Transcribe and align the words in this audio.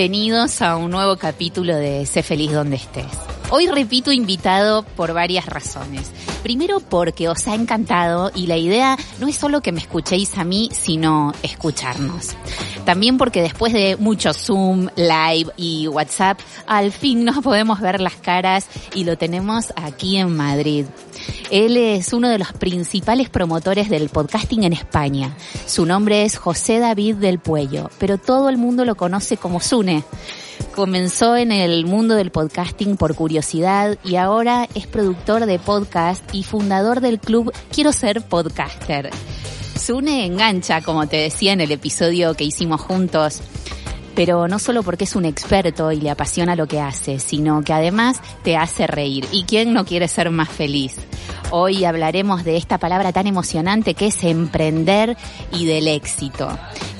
Bienvenidos 0.00 0.62
a 0.62 0.76
un 0.76 0.90
nuevo 0.90 1.16
capítulo 1.16 1.76
de 1.76 2.06
Sé 2.06 2.22
feliz 2.22 2.50
donde 2.52 2.76
estés. 2.76 3.04
Hoy 3.50 3.66
repito 3.66 4.10
invitado 4.10 4.82
por 4.82 5.12
varias 5.12 5.44
razones. 5.44 6.10
Primero 6.42 6.80
porque 6.80 7.28
os 7.28 7.46
ha 7.46 7.54
encantado 7.54 8.32
y 8.34 8.46
la 8.46 8.56
idea 8.56 8.96
no 9.18 9.28
es 9.28 9.36
solo 9.36 9.60
que 9.60 9.72
me 9.72 9.80
escuchéis 9.80 10.38
a 10.38 10.44
mí, 10.44 10.70
sino 10.72 11.34
escucharnos. 11.42 12.34
También 12.84 13.18
porque 13.18 13.42
después 13.42 13.72
de 13.72 13.96
mucho 13.96 14.32
Zoom, 14.32 14.88
Live 14.96 15.52
y 15.56 15.86
WhatsApp, 15.88 16.40
al 16.66 16.92
fin 16.92 17.24
nos 17.24 17.38
podemos 17.42 17.80
ver 17.80 18.00
las 18.00 18.16
caras 18.16 18.66
y 18.94 19.04
lo 19.04 19.16
tenemos 19.16 19.72
aquí 19.76 20.16
en 20.16 20.36
Madrid. 20.36 20.86
Él 21.50 21.76
es 21.76 22.12
uno 22.12 22.28
de 22.28 22.38
los 22.38 22.52
principales 22.52 23.28
promotores 23.28 23.90
del 23.90 24.08
podcasting 24.08 24.64
en 24.64 24.72
España. 24.72 25.36
Su 25.66 25.86
nombre 25.86 26.24
es 26.24 26.36
José 26.36 26.78
David 26.78 27.16
del 27.16 27.38
Puello, 27.38 27.90
pero 27.98 28.18
todo 28.18 28.48
el 28.48 28.56
mundo 28.56 28.84
lo 28.84 28.94
conoce 28.94 29.36
como 29.36 29.60
Sune. 29.60 30.04
Comenzó 30.74 31.36
en 31.36 31.52
el 31.52 31.84
mundo 31.86 32.14
del 32.14 32.30
podcasting 32.30 32.96
por 32.96 33.14
curiosidad 33.14 33.98
y 34.04 34.16
ahora 34.16 34.68
es 34.74 34.86
productor 34.86 35.46
de 35.46 35.58
podcast 35.58 36.22
y 36.32 36.44
fundador 36.44 37.00
del 37.00 37.18
club 37.18 37.52
Quiero 37.72 37.92
ser 37.92 38.22
podcaster. 38.22 39.10
Sune 39.76 40.26
engancha, 40.26 40.82
como 40.82 41.06
te 41.06 41.16
decía 41.16 41.52
en 41.52 41.60
el 41.60 41.72
episodio 41.72 42.34
que 42.34 42.44
hicimos 42.44 42.80
juntos, 42.80 43.40
pero 44.14 44.48
no 44.48 44.58
solo 44.58 44.82
porque 44.82 45.04
es 45.04 45.16
un 45.16 45.24
experto 45.24 45.92
y 45.92 46.00
le 46.00 46.10
apasiona 46.10 46.56
lo 46.56 46.66
que 46.66 46.80
hace, 46.80 47.18
sino 47.18 47.62
que 47.62 47.72
además 47.72 48.20
te 48.42 48.56
hace 48.56 48.86
reír. 48.86 49.26
¿Y 49.32 49.44
quién 49.44 49.72
no 49.72 49.84
quiere 49.84 50.08
ser 50.08 50.30
más 50.30 50.48
feliz? 50.48 50.96
Hoy 51.52 51.84
hablaremos 51.84 52.44
de 52.44 52.56
esta 52.56 52.78
palabra 52.78 53.12
tan 53.12 53.26
emocionante 53.26 53.94
que 53.94 54.08
es 54.08 54.22
emprender 54.22 55.16
y 55.52 55.66
del 55.66 55.88
éxito. 55.88 56.48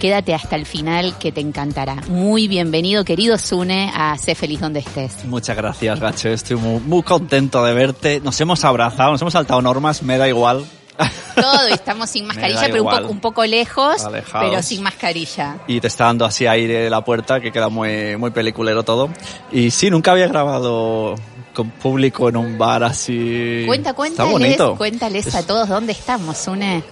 Quédate 0.01 0.34
hasta 0.34 0.57
el 0.57 0.67
final 0.67 1.17
que 1.19 1.31
te 1.31 1.41
encantará. 1.41 1.97
Muy 2.09 2.49
bienvenido, 2.49 3.05
querido 3.05 3.39
Sune, 3.39 3.93
a 3.95 4.17
Sé 4.19 4.34
Feliz 4.34 4.61
Donde 4.61 4.81
Estés. 4.81 5.25
Muchas 5.27 5.57
gracias, 5.57 6.01
Gacho. 6.01 6.31
Estoy 6.31 6.57
muy, 6.57 6.81
muy 6.81 7.03
contento 7.03 7.65
de 7.65 7.75
verte. 7.75 8.21
Nos 8.21 8.41
hemos 8.41 8.65
abrazado, 8.65 9.12
nos 9.12 9.21
hemos 9.21 9.34
saltado 9.34 9.62
normas, 9.62 10.03
me 10.03 10.19
da 10.19 10.27
igual. 10.27 10.65
Todo, 11.34 11.67
estamos 11.69 12.11
sin 12.11 12.27
mascarilla, 12.27 12.62
pero 12.70 12.83
un 12.84 12.91
poco, 12.91 13.09
un 13.09 13.20
poco 13.20 13.45
lejos, 13.47 14.05
Alejados. 14.05 14.48
pero 14.51 14.62
sin 14.62 14.83
mascarilla. 14.83 15.56
Y 15.67 15.81
te 15.81 15.87
está 15.87 16.05
dando 16.05 16.25
así 16.25 16.47
aire 16.47 16.83
de 16.84 16.91
la 16.91 17.03
puerta, 17.05 17.41
que 17.41 17.51
queda 17.53 17.69
muy, 17.69 18.17
muy 18.17 18.31
peliculero 18.31 18.83
todo. 18.83 19.09
Y 19.53 19.71
sí, 19.71 19.91
nunca 19.91 20.12
había 20.12 20.28
grabado 20.28 21.15
con 21.55 21.71
público 21.71 22.28
en 22.28 22.37
un 22.37 22.59
bar 22.59 22.84
así. 22.84 23.65
Cuenta, 23.67 23.91
Está 23.91 23.97
cuéntales, 23.97 24.33
bonito. 24.33 24.77
cuéntales 24.77 25.34
a 25.34 25.47
todos 25.47 25.69
dónde 25.69 25.93
estamos, 25.93 26.37
Sune. 26.39 26.83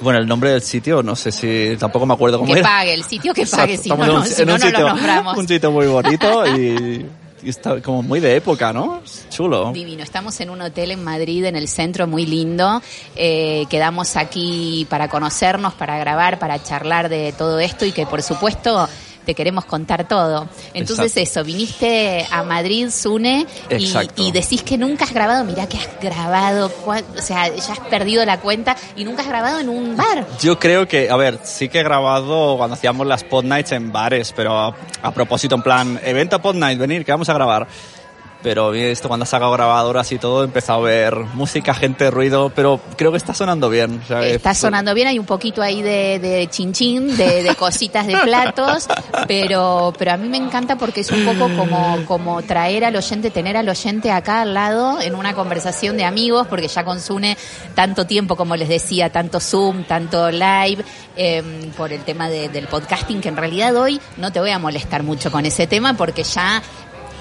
Bueno, 0.00 0.20
el 0.20 0.28
nombre 0.28 0.50
del 0.50 0.62
sitio, 0.62 1.02
no 1.02 1.16
sé 1.16 1.32
si, 1.32 1.76
tampoco 1.76 2.06
me 2.06 2.14
acuerdo 2.14 2.38
cómo 2.38 2.52
Que 2.54 2.60
era. 2.60 2.68
pague, 2.68 2.94
el 2.94 3.02
sitio 3.02 3.34
que 3.34 3.44
pague, 3.46 3.74
Exacto, 3.74 3.82
si 3.82 3.88
no, 3.88 3.96
no, 4.06 4.14
un- 4.20 4.26
si 4.26 4.42
en 4.42 4.48
no, 4.48 4.54
un 4.54 4.60
no 4.60 4.66
sitio- 4.66 4.80
lo 4.80 4.88
nombramos. 4.90 5.36
Un 5.36 5.48
sitio 5.48 5.70
muy 5.72 5.86
bonito 5.88 6.46
y 6.56 7.04
está 7.42 7.80
como 7.80 8.02
muy 8.02 8.20
de 8.20 8.36
época, 8.36 8.72
¿no? 8.72 9.02
Chulo. 9.30 9.72
Divino, 9.72 10.02
estamos 10.02 10.40
en 10.40 10.50
un 10.50 10.60
hotel 10.62 10.90
en 10.90 11.04
Madrid, 11.04 11.44
en 11.44 11.56
el 11.56 11.68
centro, 11.68 12.06
muy 12.06 12.26
lindo. 12.26 12.82
Eh, 13.16 13.66
quedamos 13.70 14.16
aquí 14.16 14.86
para 14.90 15.08
conocernos, 15.08 15.74
para 15.74 15.98
grabar, 15.98 16.38
para 16.38 16.62
charlar 16.62 17.08
de 17.08 17.32
todo 17.36 17.58
esto 17.60 17.84
y 17.84 17.92
que 17.92 18.06
por 18.06 18.22
supuesto 18.22 18.88
te 19.28 19.34
queremos 19.34 19.66
contar 19.66 20.08
todo. 20.08 20.48
Entonces 20.72 21.14
Exacto. 21.14 21.40
eso, 21.40 21.44
viniste 21.44 22.26
a 22.30 22.44
Madrid, 22.44 22.88
Sune, 22.88 23.46
y, 24.16 24.32
decís 24.32 24.62
que 24.62 24.78
nunca 24.78 25.04
has 25.04 25.12
grabado, 25.12 25.44
mirá 25.44 25.68
que 25.68 25.76
has 25.76 26.00
grabado, 26.00 26.72
o 26.86 27.20
sea, 27.20 27.54
ya 27.54 27.72
has 27.74 27.80
perdido 27.90 28.24
la 28.24 28.40
cuenta 28.40 28.74
y 28.96 29.04
nunca 29.04 29.20
has 29.20 29.28
grabado 29.28 29.58
en 29.58 29.68
un 29.68 29.98
bar. 29.98 30.26
Yo 30.40 30.58
creo 30.58 30.88
que, 30.88 31.10
a 31.10 31.16
ver, 31.16 31.40
sí 31.42 31.68
que 31.68 31.80
he 31.80 31.82
grabado 31.82 32.56
cuando 32.56 32.72
hacíamos 32.72 33.06
las 33.06 33.22
pod 33.22 33.44
nights 33.44 33.72
en 33.72 33.92
bares, 33.92 34.32
pero 34.34 34.58
a, 34.58 34.74
a 35.02 35.10
propósito, 35.12 35.56
en 35.56 35.62
plan, 35.62 36.00
evento 36.02 36.40
pod 36.40 36.54
night, 36.54 36.78
venir, 36.78 37.04
que 37.04 37.12
vamos 37.12 37.28
a 37.28 37.34
grabar. 37.34 37.68
Pero 38.40 38.72
esto 38.72 39.08
cuando 39.08 39.24
has 39.24 39.30
sacado 39.30 39.50
grabadoras 39.50 40.12
y 40.12 40.18
todo, 40.18 40.42
he 40.42 40.44
empezado 40.44 40.78
a 40.78 40.82
ver 40.88 41.14
música, 41.34 41.74
gente, 41.74 42.08
ruido, 42.10 42.52
pero 42.54 42.80
creo 42.96 43.10
que 43.10 43.16
está 43.16 43.34
sonando 43.34 43.68
bien. 43.68 44.00
Está 44.36 44.54
sonando 44.54 44.94
bien, 44.94 45.08
hay 45.08 45.18
un 45.18 45.26
poquito 45.26 45.60
ahí 45.60 45.82
de, 45.82 46.20
de 46.20 46.46
chinchín, 46.48 47.16
de, 47.16 47.42
de 47.42 47.54
cositas 47.56 48.06
de 48.06 48.16
platos, 48.18 48.86
pero, 49.26 49.92
pero 49.98 50.12
a 50.12 50.16
mí 50.16 50.28
me 50.28 50.36
encanta 50.36 50.76
porque 50.76 51.00
es 51.00 51.10
un 51.10 51.24
poco 51.24 51.50
como, 51.56 52.04
como 52.06 52.40
traer 52.42 52.84
al 52.84 52.94
oyente, 52.94 53.30
tener 53.30 53.56
al 53.56 53.68
oyente 53.68 54.12
acá 54.12 54.42
al 54.42 54.54
lado 54.54 55.00
en 55.00 55.16
una 55.16 55.34
conversación 55.34 55.96
de 55.96 56.04
amigos, 56.04 56.46
porque 56.46 56.68
ya 56.68 56.84
consume 56.84 57.36
tanto 57.74 58.06
tiempo, 58.06 58.36
como 58.36 58.54
les 58.54 58.68
decía, 58.68 59.10
tanto 59.10 59.40
Zoom, 59.40 59.82
tanto 59.82 60.30
live, 60.30 60.84
eh, 61.16 61.42
por 61.76 61.92
el 61.92 62.02
tema 62.04 62.28
de- 62.28 62.48
del 62.48 62.68
podcasting, 62.68 63.20
que 63.20 63.28
en 63.30 63.36
realidad 63.36 63.74
hoy 63.74 64.00
no 64.16 64.30
te 64.32 64.38
voy 64.38 64.50
a 64.50 64.60
molestar 64.60 65.02
mucho 65.02 65.32
con 65.32 65.44
ese 65.44 65.66
tema 65.66 65.94
porque 65.94 66.22
ya 66.22 66.62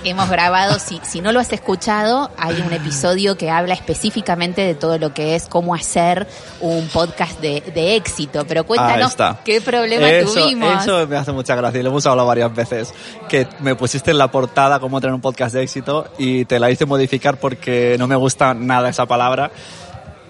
hemos 0.09 0.29
grabado, 0.29 0.79
si, 0.79 0.99
si 1.03 1.21
no 1.21 1.31
lo 1.31 1.39
has 1.39 1.51
escuchado, 1.51 2.31
hay 2.37 2.61
un 2.61 2.73
episodio 2.73 3.37
que 3.37 3.49
habla 3.49 3.73
específicamente 3.73 4.61
de 4.61 4.75
todo 4.75 4.97
lo 4.97 5.13
que 5.13 5.35
es 5.35 5.47
cómo 5.47 5.75
hacer 5.75 6.27
un 6.59 6.87
podcast 6.87 7.39
de, 7.39 7.61
de 7.73 7.95
éxito. 7.95 8.45
Pero 8.47 8.65
cuéntanos 8.65 9.15
qué 9.43 9.61
problema 9.61 10.09
eso, 10.09 10.33
tuvimos. 10.33 10.83
Eso 10.83 11.07
me 11.07 11.17
hace 11.17 11.31
mucha 11.31 11.55
gracia 11.55 11.79
y 11.79 11.83
lo 11.83 11.89
hemos 11.89 12.05
hablado 12.05 12.27
varias 12.27 12.53
veces. 12.53 12.93
Que 13.27 13.47
me 13.59 13.75
pusiste 13.75 14.11
en 14.11 14.17
la 14.17 14.29
portada 14.29 14.79
cómo 14.79 14.99
tener 15.01 15.13
un 15.13 15.21
podcast 15.21 15.53
de 15.53 15.63
éxito 15.63 16.07
y 16.17 16.45
te 16.45 16.59
la 16.59 16.71
hice 16.71 16.85
modificar 16.85 17.37
porque 17.37 17.95
no 17.99 18.07
me 18.07 18.15
gusta 18.15 18.53
nada 18.53 18.89
esa 18.89 19.05
palabra. 19.05 19.51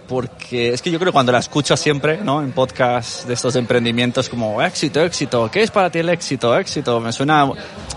Porque 0.07 0.73
es 0.73 0.81
que 0.81 0.89
yo 0.89 0.99
creo 0.99 1.11
que 1.11 1.13
cuando 1.13 1.31
la 1.31 1.39
escucho 1.39 1.75
siempre, 1.75 2.17
¿no? 2.17 2.41
En 2.41 2.51
podcasts 2.53 3.27
de 3.27 3.33
estos 3.33 3.53
de 3.53 3.59
emprendimientos 3.59 4.29
como 4.29 4.61
éxito, 4.61 5.01
éxito, 5.03 5.49
¿qué 5.51 5.63
es 5.63 5.71
para 5.71 5.89
ti 5.89 5.99
el 5.99 6.09
éxito? 6.09 6.57
Éxito, 6.57 6.99
me 6.99 7.11
suena, 7.11 7.49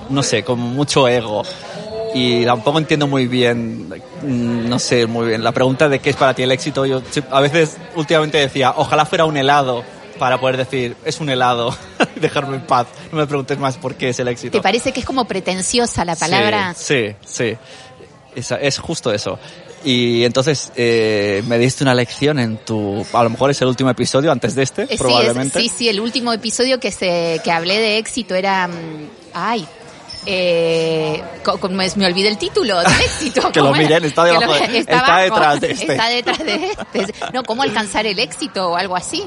no 0.09 0.23
sé, 0.23 0.43
como 0.43 0.67
mucho 0.67 1.07
ego. 1.07 1.43
Y 2.13 2.45
tampoco 2.45 2.79
entiendo 2.79 3.07
muy 3.07 3.29
bien, 3.29 3.89
mm, 4.23 4.69
no 4.69 4.79
sé 4.81 5.07
muy 5.07 5.29
bien, 5.29 5.45
la 5.45 5.53
pregunta 5.53 5.89
de 5.89 6.01
qué 6.01 6.11
es 6.11 6.17
para 6.17 6.35
ti 6.35 6.43
el 6.43 6.51
éxito. 6.51 6.85
Yo 6.85 7.01
a 7.31 7.41
veces 7.41 7.77
últimamente 7.95 8.39
decía, 8.39 8.75
ojalá 8.77 9.05
fuera 9.07 9.25
un 9.25 9.37
helado 9.37 9.85
para 10.19 10.41
poder 10.41 10.57
decir, 10.57 10.97
es 11.05 11.21
un 11.21 11.31
helado, 11.31 11.73
dejarme 12.17 12.57
en 12.57 12.63
paz, 12.67 12.89
no 13.13 13.19
me 13.19 13.27
preguntes 13.29 13.57
más 13.59 13.77
por 13.79 13.95
qué 13.95 14.09
es 14.09 14.19
el 14.19 14.27
éxito. 14.27 14.59
¿Te 14.59 14.61
parece 14.63 14.91
que 14.93 14.99
es 15.01 15.07
como 15.07 15.25
pretenciosa 15.27 16.05
la 16.05 16.17
palabra? 16.17 16.75
Sí, 16.77 17.15
sí, 17.25 17.53
sí. 17.53 17.57
Esa- 18.35 18.57
es 18.61 18.79
justo 18.79 19.13
eso. 19.13 19.39
Y 19.83 20.25
entonces 20.25 20.73
eh, 20.77 21.43
me 21.47 21.59
diste 21.59 21.85
una 21.85 21.95
lección 21.95 22.39
en 22.39 22.59
tu, 22.59 23.05
a 23.15 23.23
lo 23.25 23.31
mejor 23.31 23.51
es 23.51 23.63
el 23.63 23.69
último 23.69 23.89
episodio 23.91 24.31
antes 24.31 24.55
de 24.55 24.63
este, 24.63 24.83
Eh, 24.83 24.87
sí, 24.89 24.95
es- 24.95 25.01
probablemente. 25.01 25.61
sí, 25.61 25.69
sí, 25.75 25.89
el 25.89 26.01
último 26.01 26.33
episodio 26.33 26.79
que 26.79 26.91
se 26.91 27.41
que 27.43 27.51
hablé 27.51 27.79
de 27.79 27.97
éxito 27.99 28.35
era, 28.35 28.69
mm, 28.69 28.73
ay, 29.33 29.67
eh, 30.27 31.23
me, 31.71 31.89
me 31.97 32.07
olvidé 32.07 32.29
el 32.29 32.37
título 32.37 32.79
del 32.81 32.93
éxito. 33.01 33.51
Que 33.53 33.61
lo 33.61 33.73
miren, 33.73 34.05
está 34.05 34.25
debajo 34.25 34.53
de- 34.53 34.79
está 34.79 34.99
abajo, 34.99 35.23
detrás 35.23 35.61
de 35.63 35.71
este. 35.73 35.93
Está 35.93 36.09
detrás 36.09 36.39
de 36.39 36.55
este. 36.67 37.15
No, 37.33 37.43
cómo 37.45 37.63
alcanzar 37.63 38.05
el 38.07 38.19
éxito 38.19 38.73
o 38.73 38.77
algo 38.77 38.97
así. 38.97 39.25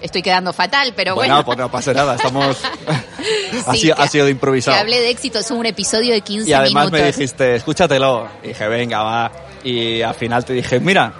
Estoy 0.00 0.22
quedando 0.22 0.52
fatal, 0.52 0.92
pero 0.96 1.14
bueno, 1.14 1.34
bueno. 1.34 1.44
pues 1.46 1.58
no 1.58 1.70
pasa 1.70 1.92
nada, 1.94 2.16
estamos... 2.16 2.58
ha, 3.66 3.72
Sí, 3.72 3.80
sido, 3.80 3.98
ha 3.98 4.08
sido 4.08 4.24
de 4.24 4.30
Que 4.30 4.32
improvisado. 4.32 4.76
hablé 4.78 5.00
de 5.00 5.10
éxito, 5.10 5.38
es 5.38 5.50
un 5.50 5.64
episodio 5.66 6.12
de 6.14 6.20
15 6.20 6.48
Y 6.50 6.52
además 6.52 6.84
minutos. 6.86 7.00
me 7.00 7.06
dijiste, 7.06 7.54
escúchatelo. 7.56 8.28
Y 8.42 8.48
dije, 8.48 8.68
venga, 8.68 9.02
va. 9.02 9.32
Y 9.64 10.02
al 10.02 10.14
final 10.14 10.44
te 10.44 10.52
dije, 10.52 10.78
mira, 10.80 11.12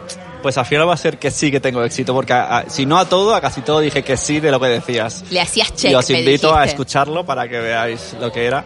pues 0.42 0.56
al 0.58 0.66
final 0.66 0.88
va 0.88 0.94
a 0.94 0.96
ser 0.96 1.18
que 1.18 1.30
sí 1.30 1.50
que 1.50 1.58
tengo 1.60 1.82
éxito, 1.82 2.14
porque 2.14 2.32
a- 2.32 2.58
a- 2.58 2.70
si 2.70 2.86
no 2.86 2.98
a 2.98 3.08
todo, 3.08 3.34
a 3.34 3.40
casi 3.40 3.62
todo 3.62 3.80
dije 3.80 4.02
que 4.02 4.16
sí 4.16 4.38
de 4.40 4.50
lo 4.50 4.60
que 4.60 4.66
decías. 4.68 5.24
Le 5.30 5.40
hacías 5.40 5.74
check, 5.74 5.90
y 5.90 5.94
os 5.94 6.08
invito 6.10 6.54
a 6.54 6.64
escucharlo 6.64 7.24
para 7.26 7.48
que 7.48 7.58
veáis 7.58 8.14
lo 8.20 8.30
que 8.30 8.44
era. 8.46 8.64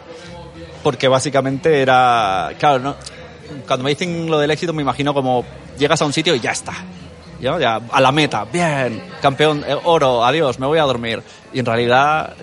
Porque 0.83 1.09
básicamente 1.09 1.81
era, 1.83 2.51
claro, 2.59 2.79
no, 2.79 2.97
cuando 3.67 3.85
me 3.85 3.91
dicen 3.91 4.31
lo 4.31 4.39
del 4.39 4.51
éxito 4.51 4.73
me 4.73 4.83
imagino 4.83 5.13
como 5.13 5.45
llegas 5.79 6.01
a 6.01 6.05
un 6.07 6.13
sitio 6.13 6.35
y 6.35 6.41
ya 6.41 6.51
está. 6.53 6.73
¿Ya? 7.41 7.59
ya 7.59 7.81
a 7.91 8.01
la 8.03 8.13
meta, 8.13 8.45
bien, 8.45 9.03
campeón, 9.23 9.65
eh, 9.67 9.75
oro, 9.85 10.23
adiós, 10.23 10.59
me 10.59 10.67
voy 10.67 10.79
a 10.79 10.83
dormir. 10.83 11.23
Y 11.55 11.61
en 11.61 11.65
realidad, 11.67 12.35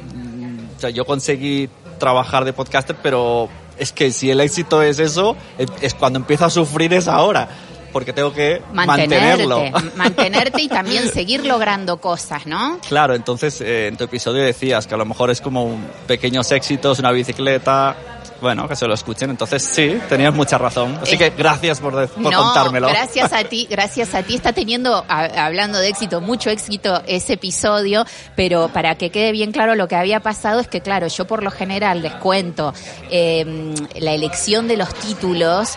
o 0.78 0.80
sea, 0.80 0.90
yo 0.92 1.06
conseguí 1.06 1.70
trabajar 2.00 2.46
de 2.46 2.54
podcaster, 2.54 2.96
pero 3.02 3.50
es 3.78 3.92
que 3.92 4.12
si 4.12 4.30
el 4.32 4.40
éxito 4.40 4.82
es 4.84 5.00
eso, 5.00 5.36
es- 5.82 5.94
cuando 5.96 6.20
empiezo 6.20 6.46
a 6.46 6.50
sufrir 6.50 6.94
es 6.94 7.08
ahora. 7.08 7.48
porque 7.94 8.14
tengo 8.14 8.32
que 8.32 8.62
Mantenerte, 8.74 9.48
mantenerlo. 9.48 9.92
mantenerte 9.96 10.62
y 10.62 10.68
también 10.68 11.10
seguir 11.10 11.44
logrando 11.46 11.98
cosas, 11.98 12.46
¿no? 12.46 12.78
Claro, 12.88 13.16
entonces 13.16 13.60
eh, 13.62 13.88
en 13.88 13.98
tu 13.98 14.04
episodio 14.04 14.44
decías 14.44 14.86
que 14.86 14.94
a 14.94 14.98
lo 14.98 15.06
mejor 15.06 15.32
es 15.32 15.42
como 15.42 15.64
un 15.64 15.88
pequeños 16.06 16.52
éxitos, 16.52 17.00
una 17.00 17.12
bicicleta, 17.12 17.96
bueno, 18.42 18.68
que 18.68 18.76
se 18.76 18.88
lo 18.88 18.94
escuchen. 18.94 19.30
Entonces 19.30 19.64
sí, 19.64 20.00
tenías 20.10 20.34
mucha 20.34 20.58
razón. 20.58 20.98
Así 21.02 21.16
Eh, 21.16 21.18
que 21.18 21.30
gracias 21.32 21.80
por, 21.80 21.96
de- 21.96 22.08
por 22.08 22.32
no, 22.32 22.44
contármelo. 22.44 22.88
gracias 22.90 23.34
a 23.34 23.44
ti, 23.44 23.68
gracias 23.70 24.14
a 24.16 24.24
ti. 24.24 24.36
Está 24.36 24.54
teniendo, 24.54 25.06
a- 25.08 25.46
hablando 25.46 25.78
de 25.80 25.90
éxito, 25.90 26.22
mucho 26.22 26.50
éxito 26.50 27.02
ese 27.08 27.34
episodio, 27.34 28.06
pero 28.36 28.70
para 28.70 28.96
que 28.96 29.10
quede 29.10 29.32
bien 29.32 29.52
claro 29.52 29.76
lo 29.76 29.88
que 29.88 29.96
había 29.96 30.20
pasado 30.22 30.60
es 30.60 30.68
que, 30.68 30.82
claro, 30.82 31.08
yo 31.08 31.26
por 31.26 31.44
lo 31.44 31.52
general 31.52 32.02
les 32.02 32.14
cuento 32.16 32.74
eh, 33.10 33.74
la 34.00 34.12
elección 34.14 34.68
de 34.68 34.78
los 34.78 34.94
títulos, 34.94 35.76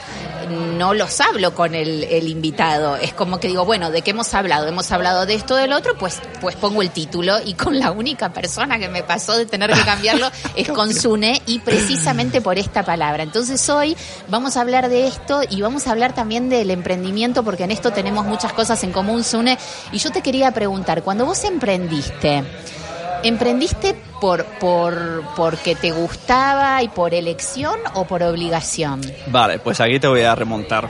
no 0.76 0.94
los 0.94 1.20
hablo 1.20 1.54
con 1.54 1.74
el, 1.74 2.04
el 2.04 2.28
invitado. 2.28 2.96
Es 2.96 3.12
como 3.12 3.38
que 3.40 3.48
digo, 3.48 3.64
bueno, 3.64 3.90
¿de 3.90 4.02
qué 4.02 4.10
hemos 4.10 4.32
hablado? 4.34 4.66
Hemos 4.66 4.90
hablado 4.92 5.26
de 5.26 5.34
esto, 5.34 5.54
del 5.56 5.72
otro, 5.72 5.96
pues, 5.98 6.20
pues 6.40 6.56
pongo 6.56 6.82
el 6.82 6.90
título 6.90 7.36
y 7.44 7.54
con 7.54 7.78
la 7.78 7.90
única 7.92 8.32
persona 8.32 8.78
que 8.78 8.88
me 8.88 9.02
pasó 9.02 9.36
de 9.36 9.46
tener 9.46 9.70
que 9.72 9.82
cambiarlo 9.82 10.28
es 10.56 10.68
con 10.72 10.92
Sune 10.94 11.40
y 11.46 11.60
precisamente 11.60 12.40
por 12.40 12.49
esta 12.58 12.82
palabra. 12.82 13.22
Entonces 13.22 13.68
hoy 13.68 13.96
vamos 14.28 14.56
a 14.56 14.60
hablar 14.60 14.88
de 14.88 15.06
esto 15.06 15.40
y 15.48 15.60
vamos 15.62 15.86
a 15.86 15.92
hablar 15.92 16.14
también 16.14 16.48
del 16.48 16.70
emprendimiento 16.70 17.42
porque 17.42 17.64
en 17.64 17.70
esto 17.70 17.92
tenemos 17.92 18.26
muchas 18.26 18.52
cosas 18.52 18.82
en 18.84 18.92
común, 18.92 19.24
Sune. 19.24 19.58
Y 19.92 19.98
yo 19.98 20.10
te 20.10 20.22
quería 20.22 20.50
preguntar, 20.52 21.02
cuando 21.02 21.26
vos 21.26 21.44
emprendiste, 21.44 22.44
¿emprendiste 23.22 23.94
por, 24.20 24.44
por, 24.44 25.22
porque 25.36 25.74
te 25.74 25.92
gustaba 25.92 26.82
y 26.82 26.88
por 26.88 27.14
elección 27.14 27.78
o 27.94 28.04
por 28.04 28.22
obligación? 28.22 29.00
Vale, 29.28 29.58
pues 29.58 29.80
aquí 29.80 29.98
te 29.98 30.08
voy 30.08 30.22
a 30.22 30.34
remontar. 30.34 30.88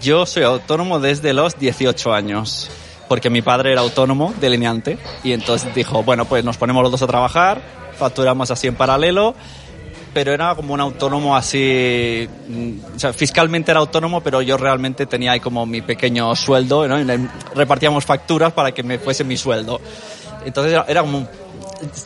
Yo 0.00 0.26
soy 0.26 0.44
autónomo 0.44 0.98
desde 0.98 1.32
los 1.34 1.58
18 1.58 2.12
años, 2.12 2.70
porque 3.08 3.30
mi 3.30 3.42
padre 3.42 3.72
era 3.72 3.82
autónomo, 3.82 4.32
delineante, 4.40 4.98
y 5.22 5.32
entonces 5.32 5.74
dijo, 5.74 6.02
bueno, 6.02 6.24
pues 6.24 6.44
nos 6.44 6.56
ponemos 6.56 6.82
los 6.82 6.92
dos 6.92 7.02
a 7.02 7.06
trabajar, 7.06 7.60
facturamos 7.98 8.50
así 8.50 8.66
en 8.66 8.76
paralelo, 8.76 9.34
pero 10.14 10.32
era 10.32 10.54
como 10.54 10.72
un 10.72 10.80
autónomo 10.80 11.36
así, 11.36 12.28
mm, 12.48 12.96
o 12.96 12.98
sea, 12.98 13.12
fiscalmente 13.12 13.72
era 13.72 13.80
autónomo, 13.80 14.20
pero 14.20 14.40
yo 14.40 14.56
realmente 14.56 15.06
tenía 15.06 15.32
ahí 15.32 15.40
como 15.40 15.66
mi 15.66 15.82
pequeño 15.82 16.34
sueldo, 16.36 16.86
¿no? 16.86 17.00
Y 17.00 17.28
repartíamos 17.54 18.04
facturas 18.04 18.52
para 18.52 18.72
que 18.72 18.82
me 18.82 18.98
fuese 18.98 19.24
mi 19.24 19.36
sueldo. 19.36 19.80
Entonces 20.46 20.80
era, 20.86 21.00
como 21.02 21.26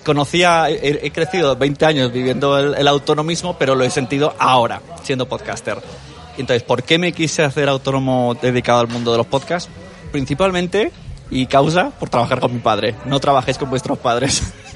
conocía, 0.05 0.71
he, 0.71 1.07
he 1.07 1.11
crecido 1.11 1.55
20 1.55 1.87
años 1.87 2.13
viviendo 2.13 2.59
el, 2.59 2.75
el 2.75 2.89
autonomismo, 2.89 3.57
pero 3.59 3.75
lo 3.75 3.85
he 3.85 3.91
sentido 3.91 4.35
ahora, 4.39 4.81
siendo 5.03 5.29
podcaster. 5.29 5.79
Entonces, 6.39 6.63
¿por 6.63 6.83
qué 6.83 6.99
me 6.99 7.13
quise 7.13 7.43
hacer 7.43 7.69
autónomo 7.69 8.35
dedicado 8.41 8.81
al 8.81 8.89
mundo 8.89 9.13
de 9.13 9.19
los 9.19 9.27
podcasts? 9.27 9.71
Principalmente 10.13 10.93
y 11.31 11.47
causa 11.47 11.91
por 11.91 12.09
trabajar 12.09 12.41
con 12.41 12.53
mi 12.53 12.61
padre. 12.61 12.95
No 13.05 13.21
trabajéis 13.21 13.59
con 13.59 13.71
vuestros 13.71 13.99
padres. 13.99 14.43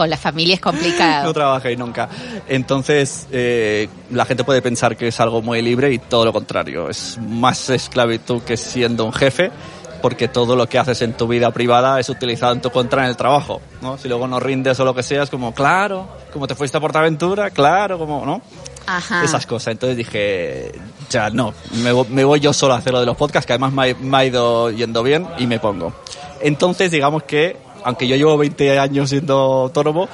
Con 0.00 0.08
la 0.08 0.16
familia 0.16 0.54
es 0.54 0.60
complicado. 0.62 1.24
no 1.28 1.34
trabajéis 1.34 1.78
nunca. 1.78 2.08
Entonces, 2.48 3.26
eh, 3.32 3.86
la 4.10 4.24
gente 4.24 4.44
puede 4.44 4.62
pensar 4.62 4.96
que 4.96 5.08
es 5.08 5.20
algo 5.20 5.42
muy 5.42 5.60
libre 5.60 5.92
y 5.92 5.98
todo 5.98 6.24
lo 6.24 6.32
contrario. 6.32 6.88
Es 6.88 7.18
más 7.18 7.68
esclavitud 7.68 8.40
que 8.42 8.56
siendo 8.56 9.04
un 9.04 9.12
jefe, 9.12 9.50
porque 10.00 10.26
todo 10.28 10.56
lo 10.56 10.66
que 10.66 10.78
haces 10.78 11.02
en 11.02 11.12
tu 11.12 11.28
vida 11.28 11.50
privada 11.50 12.00
es 12.00 12.08
utilizado 12.08 12.54
en 12.54 12.62
tu 12.62 12.70
contra 12.70 13.02
en 13.04 13.10
el 13.10 13.16
trabajo. 13.18 13.60
¿no? 13.82 13.98
Si 13.98 14.08
luego 14.08 14.26
no 14.26 14.40
rindes 14.40 14.80
o 14.80 14.86
lo 14.86 14.94
que 14.94 15.02
sea, 15.02 15.22
es 15.22 15.28
como, 15.28 15.52
claro, 15.52 16.08
como 16.32 16.46
te 16.46 16.54
fuiste 16.54 16.78
a 16.78 16.80
Portaventura, 16.80 17.50
claro, 17.50 17.98
como, 17.98 18.24
¿no? 18.24 18.40
Ajá. 18.86 19.22
Esas 19.22 19.44
cosas. 19.44 19.72
Entonces 19.72 19.98
dije, 19.98 20.72
ya 21.10 21.28
no, 21.28 21.52
me, 21.84 21.92
vo- 21.92 22.08
me 22.08 22.24
voy 22.24 22.40
yo 22.40 22.54
solo 22.54 22.72
a 22.72 22.78
hacer 22.78 22.94
lo 22.94 23.00
de 23.00 23.06
los 23.06 23.18
podcasts, 23.18 23.46
que 23.46 23.52
además 23.52 23.72
me 23.74 23.90
ha, 23.90 23.94
me 24.00 24.16
ha 24.16 24.24
ido 24.24 24.70
yendo 24.70 25.02
bien 25.02 25.26
y 25.38 25.46
me 25.46 25.58
pongo. 25.60 25.92
Entonces, 26.40 26.90
digamos 26.90 27.24
que, 27.24 27.58
aunque 27.84 28.06
yo 28.06 28.16
llevo 28.16 28.36
20 28.36 28.78
años 28.78 29.10
siendo 29.10 29.34
autónomo, 29.34 30.08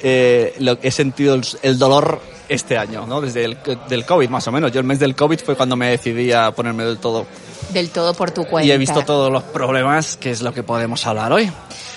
eh, 0.00 0.54
lo, 0.60 0.78
he 0.82 0.90
sentido 0.90 1.34
el, 1.34 1.46
el 1.62 1.78
dolor 1.78 2.20
este 2.48 2.78
año, 2.78 3.06
¿no? 3.06 3.20
Desde 3.20 3.44
el 3.44 3.58
del 3.88 4.04
COVID, 4.04 4.28
más 4.28 4.46
o 4.48 4.52
menos. 4.52 4.72
Yo 4.72 4.80
el 4.80 4.86
mes 4.86 4.98
del 4.98 5.14
COVID 5.14 5.38
fue 5.40 5.56
cuando 5.56 5.76
me 5.76 5.90
decidí 5.90 6.32
a 6.32 6.50
ponerme 6.52 6.84
del 6.84 6.98
todo. 6.98 7.26
Del 7.72 7.90
todo 7.90 8.14
por 8.14 8.30
tu 8.30 8.44
cuenta. 8.44 8.66
Y 8.66 8.72
he 8.72 8.78
visto 8.78 9.02
todos 9.02 9.30
los 9.30 9.42
problemas, 9.42 10.16
que 10.16 10.30
es 10.30 10.40
lo 10.40 10.52
que 10.52 10.62
podemos 10.62 11.06
hablar 11.06 11.32
hoy. 11.32 11.50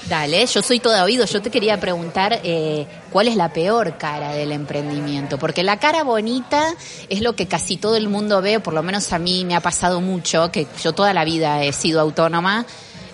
Dale, 0.10 0.46
yo 0.46 0.62
soy 0.62 0.80
todo 0.80 1.02
oído. 1.04 1.26
Yo 1.26 1.42
te 1.42 1.50
quería 1.50 1.80
preguntar 1.80 2.42
eh, 2.44 2.86
cuál 3.12 3.28
es 3.28 3.36
la 3.36 3.54
peor 3.54 3.98
cara 3.98 4.34
del 4.34 4.52
emprendimiento. 4.52 5.38
Porque 5.38 5.64
la 5.64 5.80
cara 5.80 6.04
bonita 6.04 6.76
es 7.08 7.22
lo 7.22 7.34
que 7.34 7.48
casi 7.48 7.78
todo 7.78 7.96
el 7.96 8.10
mundo 8.10 8.42
ve, 8.42 8.60
por 8.60 8.74
lo 8.74 8.84
menos 8.84 9.14
a 9.14 9.20
mí 9.20 9.46
me 9.46 9.56
ha 9.56 9.62
pasado 9.62 10.02
mucho, 10.02 10.52
que 10.52 10.68
yo 10.84 10.92
toda 10.94 11.14
la 11.14 11.24
vida 11.24 11.64
he 11.64 11.72
sido 11.72 12.02
autónoma. 12.02 12.66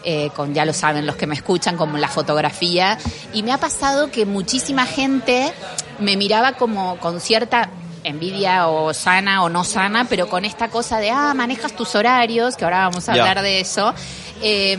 Eh, 0.03 0.29
con 0.35 0.53
ya 0.53 0.65
lo 0.65 0.73
saben 0.73 1.05
los 1.05 1.15
que 1.15 1.27
me 1.27 1.35
escuchan, 1.35 1.77
como 1.77 1.97
la 1.97 2.07
fotografía, 2.07 2.97
y 3.33 3.43
me 3.43 3.51
ha 3.51 3.57
pasado 3.57 4.11
que 4.11 4.25
muchísima 4.25 4.85
gente 4.85 5.53
me 5.99 6.17
miraba 6.17 6.53
como 6.53 6.97
con 6.97 7.19
cierta 7.19 7.69
envidia 8.03 8.67
o 8.67 8.93
sana 8.93 9.43
o 9.43 9.49
no 9.49 9.63
sana, 9.63 10.05
pero 10.09 10.27
con 10.29 10.45
esta 10.45 10.69
cosa 10.69 10.99
de, 10.99 11.09
ah, 11.11 11.33
manejas 11.33 11.73
tus 11.73 11.95
horarios, 11.95 12.55
que 12.55 12.63
ahora 12.63 12.87
vamos 12.87 13.09
a 13.09 13.13
hablar 13.13 13.41
de 13.41 13.59
eso. 13.59 13.93
Eh, 14.41 14.77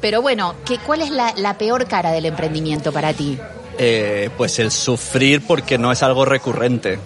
pero 0.00 0.22
bueno, 0.22 0.54
¿qué, 0.64 0.78
¿cuál 0.78 1.02
es 1.02 1.10
la, 1.10 1.34
la 1.36 1.58
peor 1.58 1.86
cara 1.86 2.12
del 2.12 2.26
emprendimiento 2.26 2.92
para 2.92 3.12
ti? 3.12 3.38
Eh, 3.78 4.30
pues 4.36 4.58
el 4.58 4.70
sufrir 4.70 5.46
porque 5.46 5.78
no 5.78 5.92
es 5.92 6.02
algo 6.02 6.24
recurrente. 6.24 6.98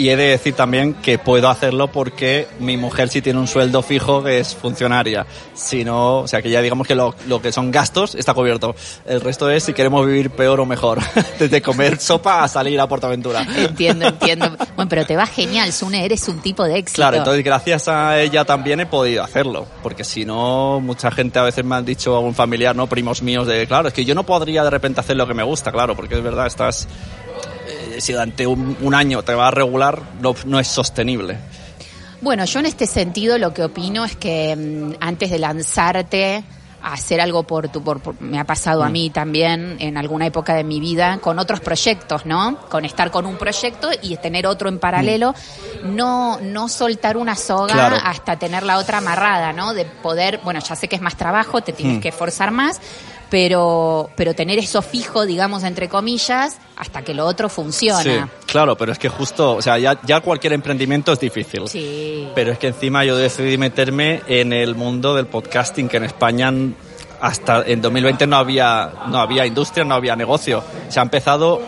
Y 0.00 0.08
he 0.08 0.16
de 0.16 0.28
decir 0.28 0.54
también 0.54 0.94
que 0.94 1.18
puedo 1.18 1.50
hacerlo 1.50 1.88
porque 1.88 2.48
mi 2.58 2.78
mujer 2.78 3.10
sí 3.10 3.20
tiene 3.20 3.38
un 3.38 3.46
sueldo 3.46 3.82
fijo 3.82 4.24
que 4.24 4.38
es 4.38 4.54
funcionaria. 4.54 5.26
Si 5.52 5.84
no, 5.84 6.20
o 6.20 6.26
sea 6.26 6.40
que 6.40 6.48
ya 6.48 6.62
digamos 6.62 6.86
que 6.86 6.94
lo, 6.94 7.14
lo 7.28 7.42
que 7.42 7.52
son 7.52 7.70
gastos 7.70 8.14
está 8.14 8.32
cubierto. 8.32 8.74
El 9.04 9.20
resto 9.20 9.50
es 9.50 9.64
si 9.64 9.74
queremos 9.74 10.06
vivir 10.06 10.30
peor 10.30 10.58
o 10.60 10.64
mejor. 10.64 11.00
Desde 11.38 11.60
comer 11.60 11.98
sopa 12.00 12.42
a 12.42 12.48
salir 12.48 12.80
a 12.80 12.88
Portaventura. 12.88 13.42
Entiendo, 13.42 14.08
entiendo. 14.08 14.56
Bueno, 14.74 14.88
pero 14.88 15.04
te 15.04 15.16
va 15.16 15.26
genial, 15.26 15.70
Sune, 15.70 16.02
eres 16.02 16.26
un 16.28 16.40
tipo 16.40 16.64
de 16.64 16.78
éxito. 16.78 16.96
Claro, 17.02 17.18
entonces 17.18 17.44
gracias 17.44 17.86
a 17.88 18.18
ella 18.22 18.46
también 18.46 18.80
he 18.80 18.86
podido 18.86 19.22
hacerlo, 19.22 19.66
porque 19.82 20.04
si 20.04 20.24
no, 20.24 20.80
mucha 20.80 21.10
gente 21.10 21.38
a 21.38 21.42
veces 21.42 21.62
me 21.62 21.74
han 21.74 21.84
dicho 21.84 22.16
algún 22.16 22.34
familiar, 22.34 22.74
no, 22.74 22.86
primos 22.86 23.20
míos, 23.20 23.46
de 23.46 23.66
claro, 23.66 23.88
es 23.88 23.92
que 23.92 24.06
yo 24.06 24.14
no 24.14 24.24
podría 24.24 24.64
de 24.64 24.70
repente 24.70 25.00
hacer 25.00 25.16
lo 25.16 25.26
que 25.26 25.34
me 25.34 25.42
gusta, 25.42 25.70
claro, 25.70 25.94
porque 25.94 26.14
es 26.14 26.22
verdad, 26.22 26.46
estás, 26.46 26.88
si 28.00 28.12
durante 28.12 28.46
un, 28.46 28.76
un 28.80 28.94
año 28.94 29.22
te 29.22 29.34
va 29.34 29.48
a 29.48 29.50
regular, 29.50 30.00
no, 30.20 30.34
no 30.46 30.58
es 30.60 30.68
sostenible. 30.68 31.38
Bueno, 32.20 32.44
yo 32.44 32.60
en 32.60 32.66
este 32.66 32.86
sentido 32.86 33.38
lo 33.38 33.54
que 33.54 33.64
opino 33.64 34.04
es 34.04 34.14
que 34.16 34.54
mm, 34.56 34.96
antes 35.00 35.30
de 35.30 35.38
lanzarte 35.38 36.44
a 36.82 36.94
hacer 36.94 37.20
algo 37.20 37.42
por 37.42 37.68
tu, 37.68 37.82
por, 37.82 38.00
por- 38.00 38.20
me 38.22 38.38
ha 38.38 38.44
pasado 38.44 38.82
a 38.82 38.88
Mm. 38.88 38.92
mí 38.92 39.10
también 39.10 39.76
en 39.80 39.98
alguna 39.98 40.26
época 40.26 40.54
de 40.54 40.64
mi 40.64 40.80
vida 40.80 41.18
con 41.20 41.38
otros 41.38 41.60
proyectos, 41.60 42.24
¿no? 42.24 42.56
Con 42.70 42.86
estar 42.86 43.10
con 43.10 43.26
un 43.26 43.36
proyecto 43.36 43.90
y 44.00 44.16
tener 44.16 44.46
otro 44.46 44.68
en 44.70 44.78
paralelo, 44.78 45.34
no, 45.84 46.38
no 46.40 46.68
soltar 46.68 47.16
una 47.18 47.36
soga 47.36 47.74
Mm. 47.74 47.76
Claro. 47.76 47.96
hasta 48.02 48.36
tener 48.38 48.62
la 48.62 48.78
otra 48.78 48.98
amarrada, 48.98 49.52
¿no? 49.52 49.74
De 49.74 49.84
poder, 49.84 50.40
bueno, 50.42 50.60
ya 50.60 50.74
sé 50.74 50.88
que 50.88 50.96
es 50.96 51.02
más 51.02 51.16
trabajo, 51.16 51.60
te 51.60 51.72
tienes 51.74 51.98
Mm. 51.98 52.00
que 52.00 52.08
esforzar 52.08 52.50
más, 52.50 52.80
pero, 53.30 54.10
pero 54.16 54.34
tener 54.34 54.58
eso 54.58 54.82
fijo, 54.82 55.24
digamos, 55.24 55.62
entre 55.62 55.88
comillas, 55.88 56.58
hasta 56.76 57.02
que 57.02 57.14
lo 57.14 57.24
otro 57.24 57.48
funciona. 57.48 58.02
Sí, 58.02 58.10
claro, 58.46 58.76
pero 58.76 58.92
es 58.92 58.98
que 58.98 59.08
justo, 59.08 59.52
o 59.52 59.62
sea, 59.62 59.78
ya, 59.78 60.00
ya 60.04 60.20
cualquier 60.20 60.52
emprendimiento 60.52 61.12
es 61.12 61.20
difícil. 61.20 61.68
Sí. 61.68 62.28
Pero 62.34 62.52
es 62.52 62.58
que 62.58 62.66
encima 62.68 63.04
yo 63.04 63.16
decidí 63.16 63.56
meterme 63.56 64.22
en 64.26 64.52
el 64.52 64.74
mundo 64.74 65.14
del 65.14 65.26
podcasting, 65.26 65.88
que 65.88 65.98
en 65.98 66.04
España 66.04 66.52
hasta 67.20 67.62
en 67.66 67.80
2020 67.82 68.26
no 68.26 68.36
había, 68.36 68.92
no 69.08 69.18
había 69.20 69.46
industria, 69.46 69.84
no 69.84 69.94
había 69.94 70.16
negocio. 70.16 70.64
Se 70.88 70.98
ha 70.98 71.02
empezado, 71.02 71.60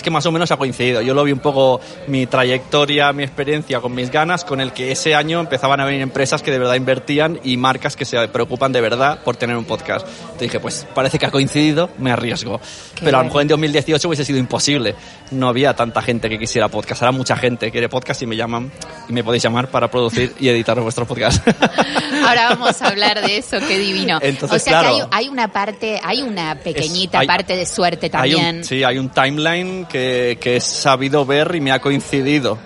es 0.00 0.02
que 0.02 0.10
más 0.10 0.24
o 0.24 0.32
menos 0.32 0.50
ha 0.50 0.56
coincidido. 0.56 1.02
Yo 1.02 1.12
lo 1.12 1.22
vi 1.24 1.32
un 1.32 1.40
poco 1.40 1.78
mi 2.06 2.24
trayectoria, 2.26 3.12
mi 3.12 3.22
experiencia 3.22 3.80
con 3.80 3.94
mis 3.94 4.10
ganas, 4.10 4.46
con 4.46 4.58
el 4.62 4.72
que 4.72 4.90
ese 4.92 5.14
año 5.14 5.40
empezaban 5.40 5.78
a 5.78 5.84
venir 5.84 6.00
empresas 6.00 6.42
que 6.42 6.50
de 6.50 6.58
verdad 6.58 6.74
invertían 6.74 7.38
y 7.44 7.58
marcas 7.58 7.96
que 7.96 8.06
se 8.06 8.26
preocupan 8.28 8.72
de 8.72 8.80
verdad 8.80 9.22
por 9.22 9.36
tener 9.36 9.58
un 9.58 9.66
podcast. 9.66 10.06
Te 10.38 10.46
dije, 10.46 10.58
pues 10.58 10.86
parece 10.94 11.18
que 11.18 11.26
ha 11.26 11.30
coincidido, 11.30 11.90
me 11.98 12.10
arriesgo. 12.10 12.58
Qué 12.94 13.04
Pero 13.04 13.18
a 13.18 13.20
lo 13.20 13.26
mejor 13.26 13.42
en 13.42 13.48
2018 13.48 14.08
hubiese 14.08 14.24
sido 14.24 14.38
imposible. 14.38 14.94
No 15.32 15.48
había 15.48 15.74
tanta 15.76 16.00
gente 16.00 16.30
que 16.30 16.38
quisiera 16.38 16.68
podcast. 16.68 17.02
Ahora 17.02 17.12
mucha 17.12 17.36
gente 17.36 17.70
quiere 17.70 17.90
podcast 17.90 18.22
y 18.22 18.26
me 18.26 18.36
llaman 18.36 18.72
y 19.06 19.12
me 19.12 19.22
podéis 19.22 19.42
llamar 19.42 19.68
para 19.70 19.90
producir 19.90 20.32
y 20.40 20.48
editar 20.48 20.80
vuestros 20.80 21.06
podcasts. 21.06 21.42
Ahora 22.26 22.48
vamos 22.50 22.80
a 22.80 22.88
hablar 22.88 23.20
de 23.20 23.36
eso, 23.36 23.58
qué 23.68 23.78
divino. 23.78 24.18
Entonces, 24.22 24.62
o 24.62 24.64
sea 24.64 24.80
claro. 24.80 24.96
que 24.96 25.02
hay, 25.02 25.24
hay 25.24 25.28
una 25.28 25.52
parte, 25.52 26.00
hay 26.02 26.22
una 26.22 26.54
pequeñita 26.58 27.18
hay- 27.20 27.26
parte 27.26 27.54
de 27.54 27.66
suerte 27.66 28.06
Hay 28.06 28.10
también. 28.10 28.56
un, 28.58 28.64
sí, 28.64 28.82
hay 28.82 28.98
un 28.98 29.10
timeline 29.10 29.84
que, 29.90 30.38
que 30.40 30.56
he 30.56 30.60
sabido 30.60 31.26
ver 31.26 31.54
y 31.54 31.60
me 31.60 31.72
ha 31.72 31.80
coincidido. 31.80 32.58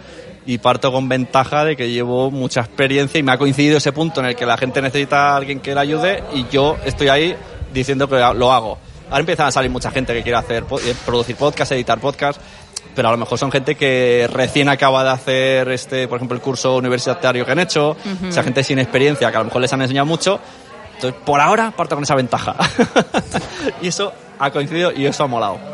Y 0.46 0.58
parto 0.58 0.92
con 0.92 1.08
ventaja 1.08 1.64
de 1.64 1.74
que 1.74 1.90
llevo 1.90 2.30
mucha 2.30 2.60
experiencia 2.60 3.18
y 3.18 3.22
me 3.22 3.32
ha 3.32 3.38
coincidido 3.38 3.78
ese 3.78 3.92
punto 3.92 4.20
en 4.20 4.26
el 4.26 4.36
que 4.36 4.44
la 4.44 4.58
gente 4.58 4.82
necesita 4.82 5.30
a 5.30 5.36
alguien 5.36 5.60
que 5.60 5.74
le 5.74 5.80
ayude 5.80 6.22
y 6.34 6.46
yo 6.50 6.76
estoy 6.84 7.08
ahí 7.08 7.34
diciendo 7.72 8.08
que 8.08 8.16
lo 8.16 8.52
hago. 8.52 8.78
Ahora 9.06 9.20
empiezan 9.20 9.46
a 9.46 9.50
salir 9.50 9.70
mucha 9.70 9.90
gente 9.90 10.12
que 10.14 10.22
quiere 10.22 10.38
hacer, 10.38 10.64
eh, 10.84 10.94
producir 11.04 11.36
podcast, 11.36 11.72
editar 11.72 11.98
podcast. 11.98 12.40
pero 12.94 13.08
a 13.08 13.10
lo 13.10 13.16
mejor 13.16 13.38
son 13.38 13.50
gente 13.50 13.74
que 13.74 14.28
recién 14.32 14.68
acaba 14.68 15.02
de 15.02 15.10
hacer 15.10 15.68
este, 15.70 16.06
por 16.08 16.16
ejemplo, 16.16 16.36
el 16.36 16.42
curso 16.42 16.76
universitario 16.76 17.44
que 17.44 17.52
han 17.52 17.58
hecho, 17.58 17.90
o 17.90 18.32
sea, 18.32 18.42
gente 18.44 18.62
sin 18.62 18.78
experiencia 18.78 19.30
que 19.30 19.36
a 19.36 19.40
lo 19.40 19.46
mejor 19.46 19.62
les 19.62 19.72
han 19.72 19.82
enseñado 19.82 20.06
mucho. 20.06 20.38
Entonces, 20.94 21.20
por 21.24 21.40
ahora 21.40 21.72
parto 21.76 21.96
con 21.96 22.04
esa 22.04 22.14
ventaja. 22.14 22.54
y 23.82 23.88
eso 23.88 24.12
ha 24.38 24.50
coincidido 24.50 24.92
y 24.92 25.06
eso 25.06 25.24
ha 25.24 25.26
molado. 25.26 25.73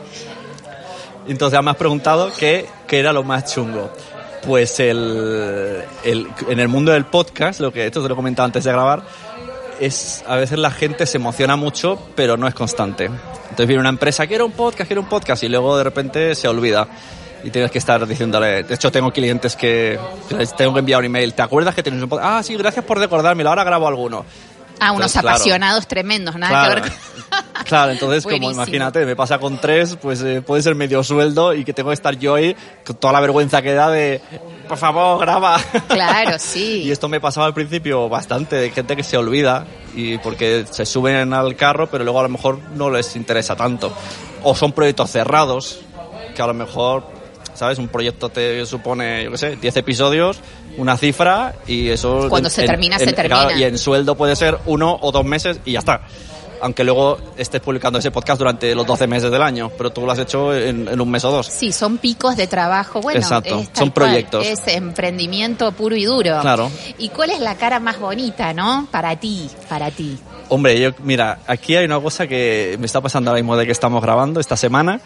Entonces 1.31 1.57
ya 1.57 1.63
me 1.63 1.71
has 1.71 1.77
preguntado 1.77 2.33
qué, 2.37 2.67
qué 2.89 2.99
era 2.99 3.13
lo 3.13 3.23
más 3.23 3.55
chungo. 3.55 3.91
Pues 4.45 4.81
el, 4.81 5.85
el, 6.03 6.27
en 6.49 6.59
el 6.59 6.69
mundo 6.69 6.93
del 6.93 7.05
podcast, 7.05 7.61
lo 7.61 7.73
que 7.73 7.87
esto 7.87 8.03
te 8.03 8.09
lo 8.09 8.15
he 8.15 8.17
comentado 8.17 8.47
antes 8.47 8.65
de 8.65 8.73
grabar, 8.73 9.03
es 9.79 10.25
a 10.27 10.37
veces 10.37 10.59
la 10.59 10.71
gente 10.71 11.07
se 11.07 11.19
emociona 11.19 11.55
mucho, 11.55 11.99
pero 12.17 12.37
no 12.37 12.49
es 12.49 12.55
constante. 12.55 13.05
Entonces 13.05 13.67
viene 13.67 13.81
una 13.81 13.91
empresa, 13.91 14.27
quiero 14.27 14.45
un 14.45 14.53
podcast, 14.53 14.89
quiero 14.89 15.03
un 15.03 15.09
podcast, 15.09 15.45
y 15.45 15.49
luego 15.49 15.77
de 15.79 15.85
repente 15.85 16.35
se 16.35 16.49
olvida. 16.49 16.89
Y 17.45 17.51
tienes 17.51 17.71
que 17.71 17.79
estar 17.79 18.05
diciéndole, 18.07 18.65
de 18.65 18.75
hecho 18.75 18.91
tengo 18.91 19.13
clientes 19.13 19.57
que 19.57 19.99
les 20.37 20.55
tengo 20.57 20.75
que 20.75 20.81
enviar 20.81 20.99
un 20.99 21.07
email, 21.07 21.33
¿te 21.33 21.43
acuerdas 21.43 21.75
que 21.75 21.83
tienes 21.83 22.03
un 22.03 22.09
podcast? 22.09 22.29
Ah, 22.29 22.43
sí, 22.43 22.57
gracias 22.57 22.85
por 22.85 22.99
recordármelo, 22.99 23.49
ahora 23.49 23.65
grabo 23.65 23.87
alguno. 23.87 24.27
Ah, 24.81 24.93
unos 24.93 25.07
Entonces, 25.15 25.21
claro. 25.21 25.37
apasionados 25.37 25.87
tremendos, 25.87 26.37
nada 26.37 26.51
Claro. 26.67 26.75
que 26.83 26.89
ver 26.91 26.99
con... 27.31 27.65
Claro, 27.65 27.93
entonces 27.93 28.25
como 28.25 28.51
imagínate, 28.51 29.05
me 29.07 29.15
pasa 29.15 29.39
con 29.39 29.61
tres, 29.61 29.97
pues 30.01 30.23
eh, 30.23 30.43
puede 30.43 30.63
ser 30.63 30.75
medio 30.75 31.05
sueldo 31.05 31.55
y 31.55 31.65
que 31.65 31.73
tengo 31.73 31.91
que 31.91 31.95
estar 31.95 32.19
yo 32.19 32.35
ahí 32.35 32.57
con 32.85 32.97
toda 32.97 33.13
la 33.13 33.21
vergüenza 33.21 33.63
que 33.63 33.75
da 33.75 33.91
de, 33.91 34.21
por 34.67 34.79
favor, 34.79 35.21
graba. 35.21 35.61
Claro, 35.89 36.39
sí. 36.39 36.83
Y 36.85 36.91
esto 36.91 37.09
me 37.09 37.21
pasaba 37.21 37.47
al 37.47 37.55
principio 37.55 38.09
bastante, 38.09 38.57
de 38.57 38.71
gente 38.71 38.97
que 38.97 39.05
se 39.05 39.17
olvida 39.17 39.67
y 39.95 40.19
porque 40.19 40.65
se 40.71 40.85
suben 40.87 41.33
al 41.35 41.55
carro, 41.55 41.89
pero 41.89 42.03
luego 42.03 42.19
a 42.21 42.25
lo 42.25 42.29
mejor 42.31 42.59
no 42.75 42.91
les 42.91 43.15
interesa 43.15 43.55
tanto. 43.55 43.93
O 44.43 44.55
son 44.57 44.73
proyectos 44.73 45.11
cerrados, 45.11 45.81
que 46.35 46.43
a 46.43 46.47
lo 46.47 46.55
mejor, 46.55 47.05
¿sabes? 47.55 47.79
Un 47.79 47.89
proyecto 47.89 48.29
te 48.29 48.65
supone, 48.67 49.25
yo 49.25 49.33
qué 49.33 49.39
sé, 49.39 49.57
10 49.57 49.77
episodios, 49.77 50.41
una 50.77 50.97
cifra 50.97 51.55
y 51.67 51.89
eso... 51.89 52.29
Cuando 52.29 52.51
se 52.51 52.65
termina, 52.65 52.99
se 52.99 53.13
termina. 53.13 53.43
claro, 53.43 53.59
y 53.59 53.65
en 53.65 53.79
sueldo 53.79 54.15
puede 54.15 54.37
ser 54.37 54.59
uno 54.67 54.99
o 55.01 55.13
dos 55.13 55.25
meses 55.25 55.61
y 55.65 55.73
ya 55.73 55.81
está. 55.81 56.03
Aunque 56.63 56.85
luego 56.85 57.17
estés 57.39 57.61
publicando 57.61 57.99
ese 57.99 58.11
podcast 58.11 58.39
durante 58.39 58.75
los 58.75 58.87
12 58.87 59.07
meses 59.07 59.31
del 59.31 59.41
año, 59.43 59.71
pero 59.79 59.91
tú 59.91 60.05
lo 60.05 60.13
has 60.13 60.19
hecho 60.19 60.55
en, 60.55 61.01
un 61.01 61.11
mes 61.11 61.25
o 61.25 61.31
dos. 61.31 61.47
Sí, 61.47 61.73
son 61.73 61.97
picos 61.97 62.37
de 62.37 62.47
trabajo. 62.47 63.01
Bueno, 63.01 63.21
Exacto, 63.21 63.61
son 63.73 63.91
cual, 63.91 63.93
proyectos. 63.93 64.47
Es 64.47 64.67
emprendimiento 64.67 65.73
puro 65.73 65.97
y 65.97 66.05
duro. 66.05 66.39
Claro. 66.43 66.71
¿Y 66.99 67.09
cuál 67.09 67.31
es 67.31 67.41
la 67.41 67.57
cara 67.57 67.81
más 67.81 67.99
bonita, 67.99 68.53
no? 68.53 68.89
Para 68.91 69.17
ti, 69.17 69.49
para 69.71 69.91
ti. 69.91 70.19
Hombre, 70.51 70.79
yo, 70.79 70.91
mira, 71.03 71.39
aquí 71.47 71.77
hay 71.77 71.85
una 71.85 72.01
cosa 72.01 72.27
que 72.27 72.77
me 72.79 72.87
está 72.87 73.01
pasando 73.01 73.31
ahora 73.31 73.41
mismo 73.41 73.57
de 73.57 73.65
que 73.65 73.73
estamos 73.73 74.03
grabando 74.03 74.41
esta 74.41 74.57
semana. 74.57 75.01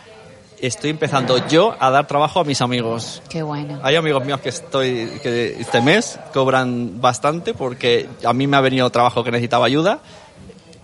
Estoy 0.66 0.88
empezando 0.88 1.46
yo 1.46 1.76
a 1.78 1.90
dar 1.90 2.06
trabajo 2.06 2.40
a 2.40 2.44
mis 2.44 2.62
amigos. 2.62 3.20
Qué 3.28 3.42
bueno. 3.42 3.80
Hay 3.82 3.96
amigos 3.96 4.24
míos 4.24 4.40
que 4.40 4.48
estoy 4.48 5.10
que 5.22 5.56
este 5.60 5.82
mes 5.82 6.18
cobran 6.32 7.02
bastante 7.02 7.52
porque 7.52 8.08
a 8.24 8.32
mí 8.32 8.46
me 8.46 8.56
ha 8.56 8.62
venido 8.62 8.88
trabajo 8.88 9.22
que 9.22 9.30
necesitaba 9.30 9.66
ayuda, 9.66 9.98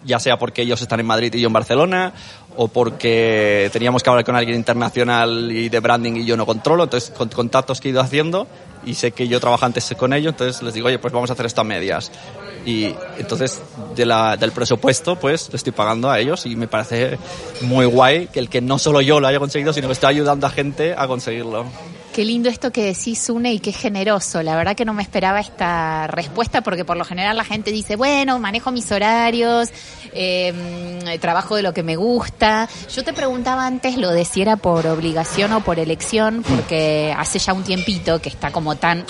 ya 0.05 0.21
sea 0.21 0.39
porque 0.39 0.61
ellos 0.61 0.83
están 0.83 1.01
en 1.01 1.07
Madrid 1.07 1.33
y 1.33 1.41
yo 1.41 1.47
en 1.47 1.55
Barcelona 1.55 2.13
o 2.59 2.69
porque 2.69 3.71
teníamos 3.73 4.03
que 4.03 4.11
hablar 4.11 4.27
con 4.27 4.37
alguien 4.37 4.59
internacional 4.59 5.51
y 5.51 5.71
de 5.71 5.81
branding 5.81 6.13
y 6.17 6.27
yo 6.27 6.37
no 6.37 6.45
controlo, 6.45 6.85
entonces 6.85 7.09
con 7.17 7.31
contactos 7.31 7.81
que 7.81 7.89
he 7.89 7.93
ido 7.93 8.03
haciendo 8.03 8.49
y 8.85 8.93
sé 8.93 9.13
que 9.13 9.29
yo 9.29 9.41
trabajo 9.41 9.65
antes 9.65 9.95
con 9.97 10.13
ellos, 10.13 10.35
entonces 10.35 10.63
les 10.63 10.75
digo, 10.75 10.89
oye, 10.89 10.99
pues 10.99 11.11
vamos 11.11 11.31
a 11.31 11.33
hacer 11.33 11.47
esto 11.47 11.63
a 11.63 11.65
medias. 11.65 12.13
Y 12.65 12.95
entonces 13.19 13.61
de 13.95 14.07
la, 14.07 14.37
del 14.37 14.53
presupuesto, 14.53 15.17
pues 15.17 15.49
le 15.51 15.57
estoy 15.57 15.73
pagando 15.73 16.11
a 16.11 16.19
ellos 16.19 16.45
y 16.47 16.57
me 16.57 16.69
parece 16.69 17.19
muy 17.63 17.87
guay 17.87 18.27
que 18.29 18.39
el 18.39 18.49
que 18.49 18.61
no 18.61 18.79
solo 18.79 19.01
yo 19.01 19.21
lo 19.21 19.27
haya 19.27 19.39
conseguido, 19.39 19.73
sino 19.73 19.89
que 19.89 19.95
estoy 19.95 20.11
ayudando 20.11 20.47
a 20.47 20.51
gente 20.51 20.95
a 20.97 21.07
conseguirlo. 21.07 21.67
Qué 22.13 22.25
lindo 22.25 22.49
esto 22.49 22.73
que 22.73 22.83
decís, 22.83 23.31
Une, 23.31 23.53
y 23.53 23.61
qué 23.61 23.73
generoso. 23.73 24.43
La 24.43 24.57
verdad 24.57 24.75
que 24.75 24.85
no 24.85 24.93
me 24.93 25.03
esperaba 25.03 25.39
esta 25.39 26.09
respuesta 26.09 26.61
porque 26.61 26.85
por 26.85 26.97
lo 26.97 27.05
general 27.05 27.37
la 27.37 27.45
gente 27.45 27.71
dice, 27.71 27.95
bueno, 27.95 28.41
manejo 28.41 28.73
mis 28.73 28.91
horarios, 28.91 29.69
eh, 30.13 31.19
trabajo 31.21 31.55
de 31.55 31.63
lo 31.63 31.73
que 31.73 31.85
me 31.85 31.95
gusta. 31.95 32.69
Yo 32.93 33.05
te 33.05 33.13
preguntaba 33.13 33.65
antes 33.65 33.97
lo 33.97 34.11
de 34.11 34.25
si 34.25 34.43
era 34.43 34.57
por 34.57 34.89
obligación 34.89 35.53
o 35.53 35.61
por 35.61 35.79
elección, 35.79 36.43
porque 36.43 37.15
hace 37.17 37.39
ya 37.39 37.53
un 37.53 37.63
tiempito 37.63 38.21
que 38.21 38.29
está 38.29 38.51
como 38.51 38.75
tan... 38.75 39.05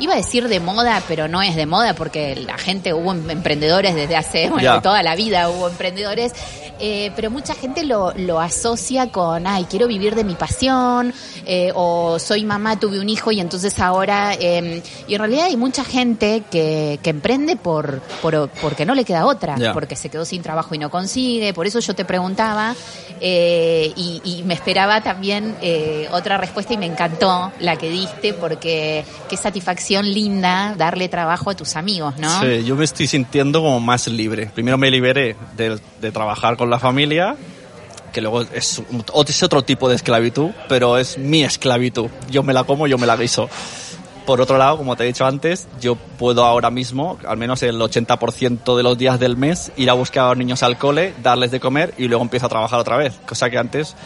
Iba 0.00 0.14
a 0.14 0.16
decir 0.16 0.46
de 0.48 0.60
moda, 0.60 1.02
pero 1.08 1.26
no 1.28 1.42
es 1.42 1.56
de 1.56 1.66
moda 1.66 1.94
porque 1.94 2.36
la 2.36 2.56
gente 2.56 2.92
hubo 2.94 3.12
em- 3.12 3.30
emprendedores 3.30 3.94
desde 3.96 4.16
hace, 4.16 4.48
bueno, 4.50 4.80
toda 4.82 5.02
la 5.02 5.16
vida 5.16 5.48
hubo 5.50 5.68
emprendedores, 5.68 6.32
eh, 6.80 7.12
pero 7.16 7.30
mucha 7.30 7.54
gente 7.54 7.84
lo, 7.84 8.12
lo 8.14 8.40
asocia 8.40 9.10
con, 9.10 9.46
ay, 9.46 9.66
quiero 9.68 9.86
vivir 9.86 10.14
de 10.14 10.24
mi 10.24 10.34
pasión, 10.34 11.12
eh, 11.46 11.72
o 11.74 12.18
soy 12.18 12.44
mamá, 12.44 12.78
tuve 12.78 13.00
un 13.00 13.08
hijo 13.08 13.32
y 13.32 13.40
entonces 13.40 13.78
ahora, 13.80 14.34
eh, 14.34 14.82
y 15.06 15.14
en 15.14 15.18
realidad 15.18 15.46
hay 15.46 15.56
mucha 15.56 15.84
gente 15.84 16.42
que, 16.50 16.98
que 17.02 17.10
emprende 17.10 17.56
por, 17.56 18.00
por 18.22 18.48
porque 18.60 18.84
no 18.84 18.94
le 18.94 19.04
queda 19.04 19.26
otra, 19.26 19.56
porque 19.72 19.96
se 19.96 20.08
quedó 20.08 20.24
sin 20.24 20.42
trabajo 20.42 20.74
y 20.74 20.78
no 20.78 20.90
consigue, 20.90 21.52
por 21.54 21.66
eso 21.66 21.80
yo 21.80 21.94
te 21.94 22.04
preguntaba, 22.04 22.74
eh, 23.20 23.92
y, 23.96 24.20
y 24.24 24.42
me 24.44 24.54
esperaba 24.54 25.00
también 25.02 25.56
eh, 25.62 26.08
otra 26.12 26.36
respuesta 26.38 26.74
y 26.74 26.76
me 26.76 26.86
encantó 26.86 27.52
la 27.60 27.76
que 27.76 27.90
diste, 27.90 28.34
porque 28.34 29.04
qué 29.28 29.36
satisfacción 29.36 30.06
linda 30.06 30.74
darle 30.76 31.08
trabajo 31.08 31.50
a 31.50 31.54
tus 31.54 31.76
amigos, 31.76 32.16
¿no? 32.18 32.40
Sí, 32.40 32.64
yo 32.64 32.76
me 32.76 32.84
estoy 32.84 33.06
sintiendo 33.06 33.60
como 33.60 33.80
más 33.80 34.06
libre. 34.06 34.50
Primero 34.54 34.78
me 34.78 34.90
liberé 34.90 35.36
de, 35.56 35.80
de 36.00 36.12
trabajar 36.12 36.56
con 36.56 36.67
la 36.68 36.78
familia, 36.78 37.36
que 38.12 38.20
luego 38.20 38.42
es, 38.42 38.82
es 39.26 39.42
otro 39.42 39.62
tipo 39.62 39.88
de 39.88 39.96
esclavitud, 39.96 40.50
pero 40.68 40.98
es 40.98 41.18
mi 41.18 41.42
esclavitud. 41.42 42.08
Yo 42.30 42.42
me 42.42 42.52
la 42.52 42.64
como, 42.64 42.86
yo 42.86 42.98
me 42.98 43.06
la 43.06 43.16
guiso. 43.16 43.48
Por 44.26 44.42
otro 44.42 44.58
lado, 44.58 44.76
como 44.76 44.94
te 44.94 45.04
he 45.04 45.06
dicho 45.06 45.24
antes, 45.24 45.68
yo 45.80 45.96
puedo 45.96 46.44
ahora 46.44 46.70
mismo, 46.70 47.18
al 47.26 47.38
menos 47.38 47.62
el 47.62 47.80
80% 47.80 48.76
de 48.76 48.82
los 48.82 48.98
días 48.98 49.18
del 49.18 49.38
mes, 49.38 49.72
ir 49.76 49.88
a 49.88 49.94
buscar 49.94 50.26
a 50.26 50.28
los 50.28 50.36
niños 50.36 50.62
al 50.62 50.76
cole, 50.76 51.14
darles 51.22 51.50
de 51.50 51.60
comer 51.60 51.94
y 51.96 52.08
luego 52.08 52.22
empiezo 52.24 52.44
a 52.44 52.48
trabajar 52.50 52.78
otra 52.78 52.98
vez. 52.98 53.18
Cosa 53.26 53.48
que 53.48 53.56
antes, 53.56 53.96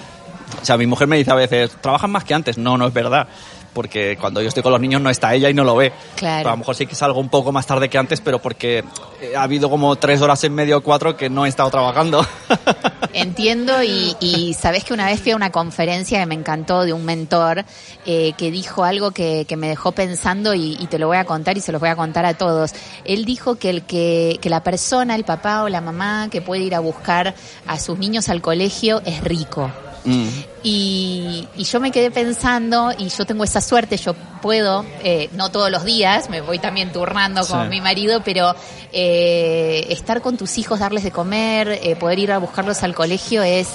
o 0.60 0.64
sea, 0.64 0.76
mi 0.76 0.86
mujer 0.86 1.08
me 1.08 1.16
dice 1.16 1.32
a 1.32 1.34
veces, 1.34 1.72
¿trabajan 1.80 2.12
más 2.12 2.22
que 2.22 2.34
antes? 2.34 2.56
No, 2.56 2.78
no 2.78 2.86
es 2.86 2.92
verdad. 2.92 3.26
Porque 3.72 4.16
cuando 4.20 4.42
yo 4.42 4.48
estoy 4.48 4.62
con 4.62 4.72
los 4.72 4.80
niños 4.80 5.00
no 5.00 5.10
está 5.10 5.34
ella 5.34 5.48
y 5.48 5.54
no 5.54 5.64
lo 5.64 5.76
ve. 5.76 5.92
Claro. 6.16 6.48
A 6.48 6.52
lo 6.52 6.58
mejor 6.58 6.74
sí 6.74 6.86
que 6.86 6.94
salgo 6.94 7.20
un 7.20 7.28
poco 7.28 7.52
más 7.52 7.66
tarde 7.66 7.88
que 7.88 7.98
antes, 7.98 8.20
pero 8.20 8.38
porque 8.38 8.84
eh, 9.20 9.34
ha 9.36 9.42
habido 9.42 9.70
como 9.70 9.96
tres 9.96 10.20
horas 10.20 10.42
en 10.44 10.54
medio 10.54 10.78
o 10.78 10.80
cuatro 10.82 11.16
que 11.16 11.30
no 11.30 11.46
he 11.46 11.48
estado 11.48 11.70
trabajando. 11.70 12.26
Entiendo 13.14 13.82
y, 13.82 14.16
y 14.20 14.54
sabes 14.54 14.84
que 14.84 14.94
una 14.94 15.06
vez 15.06 15.20
fui 15.20 15.32
a 15.32 15.36
una 15.36 15.50
conferencia 15.50 16.20
que 16.20 16.26
me 16.26 16.34
encantó 16.34 16.84
de 16.84 16.92
un 16.92 17.04
mentor 17.04 17.64
eh, 18.06 18.32
que 18.36 18.50
dijo 18.50 18.84
algo 18.84 19.10
que, 19.10 19.44
que 19.46 19.56
me 19.56 19.68
dejó 19.68 19.92
pensando 19.92 20.54
y, 20.54 20.76
y 20.80 20.86
te 20.86 20.98
lo 20.98 21.08
voy 21.08 21.18
a 21.18 21.24
contar 21.24 21.56
y 21.56 21.60
se 21.60 21.72
los 21.72 21.80
voy 21.80 21.90
a 21.90 21.96
contar 21.96 22.24
a 22.24 22.34
todos. 22.34 22.72
Él 23.04 23.24
dijo 23.24 23.56
que 23.56 23.70
el 23.70 23.82
que, 23.82 24.38
que 24.40 24.50
la 24.50 24.62
persona, 24.62 25.14
el 25.14 25.24
papá 25.24 25.62
o 25.62 25.68
la 25.68 25.80
mamá 25.80 26.28
que 26.30 26.40
puede 26.40 26.62
ir 26.62 26.74
a 26.74 26.80
buscar 26.80 27.34
a 27.66 27.78
sus 27.78 27.98
niños 27.98 28.28
al 28.28 28.40
colegio 28.40 29.02
es 29.04 29.22
rico. 29.22 29.70
Mm. 30.04 30.28
Y, 30.64 31.46
y 31.56 31.64
yo 31.64 31.78
me 31.80 31.90
quedé 31.92 32.10
pensando, 32.10 32.92
y 32.98 33.08
yo 33.08 33.24
tengo 33.24 33.44
esa 33.44 33.60
suerte, 33.60 33.96
yo 33.96 34.14
puedo, 34.14 34.84
eh, 35.04 35.28
no 35.32 35.50
todos 35.50 35.70
los 35.70 35.84
días, 35.84 36.28
me 36.30 36.40
voy 36.40 36.58
también 36.58 36.92
turnando 36.92 37.46
con 37.46 37.64
Sí. 37.64 37.68
mi 37.68 37.80
marido, 37.80 38.20
pero 38.24 38.54
eh, 38.92 39.86
estar 39.90 40.20
con 40.20 40.36
tus 40.36 40.58
hijos, 40.58 40.80
darles 40.80 41.04
de 41.04 41.10
comer, 41.10 41.68
eh, 41.82 41.96
poder 41.96 42.18
ir 42.18 42.32
a 42.32 42.38
buscarlos 42.38 42.82
al 42.82 42.94
colegio 42.94 43.42
es, 43.42 43.68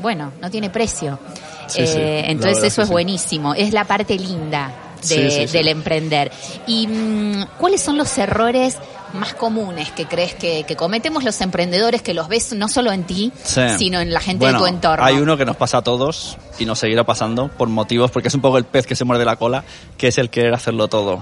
bueno, 0.00 0.32
no 0.40 0.50
tiene 0.50 0.70
precio. 0.70 1.18
Sí, 1.66 1.86
sí, 1.86 1.98
la 1.98 2.20
entonces 2.30 2.64
eso 2.64 2.82
es 2.82 2.88
buenísimo, 2.88 3.54
es 3.54 3.72
la 3.72 3.84
parte 3.84 4.16
linda 4.18 4.72
de- 5.08 5.46
del 5.50 5.68
emprender. 5.68 6.30
¿Y 6.66 6.86
mm, 6.86 7.44
cuáles 7.58 7.80
son 7.80 7.96
los 7.96 8.16
errores 8.18 8.76
más 9.14 9.34
comunes 9.34 9.90
que 9.92 10.06
crees 10.06 10.34
que, 10.34 10.64
que 10.64 10.76
cometemos 10.76 11.24
los 11.24 11.40
emprendedores, 11.40 12.02
que 12.02 12.14
los 12.14 12.28
ves 12.28 12.52
no 12.54 12.68
solo 12.68 12.92
en 12.92 13.04
ti, 13.04 13.32
Sí. 13.44 13.60
sino 13.78 14.00
en 14.00 14.12
la 14.12 14.20
gente 14.20 14.44
Bueno, 14.44 14.58
de 14.58 14.64
tu 14.64 14.74
entorno? 14.74 15.04
Hay 15.04 15.16
uno 15.16 15.36
que 15.36 15.44
nos 15.44 15.56
pasa 15.56 15.78
a 15.78 15.82
todos 15.82 16.36
y 16.58 16.64
nos 16.66 16.78
seguirá 16.78 17.04
pasando 17.04 17.48
por 17.48 17.68
motivos, 17.68 18.10
porque 18.10 18.28
es 18.28 18.34
un 18.34 18.40
poco 18.40 18.58
el 18.58 18.64
pez 18.64 18.86
que 18.86 18.94
se 18.96 19.04
muerde 19.04 19.24
la 19.24 19.36
cola, 19.36 19.64
que 19.96 20.08
es 20.08 20.18
el 20.18 20.30
querer 20.30 20.54
hacerlo 20.54 20.88
todo. 20.88 21.20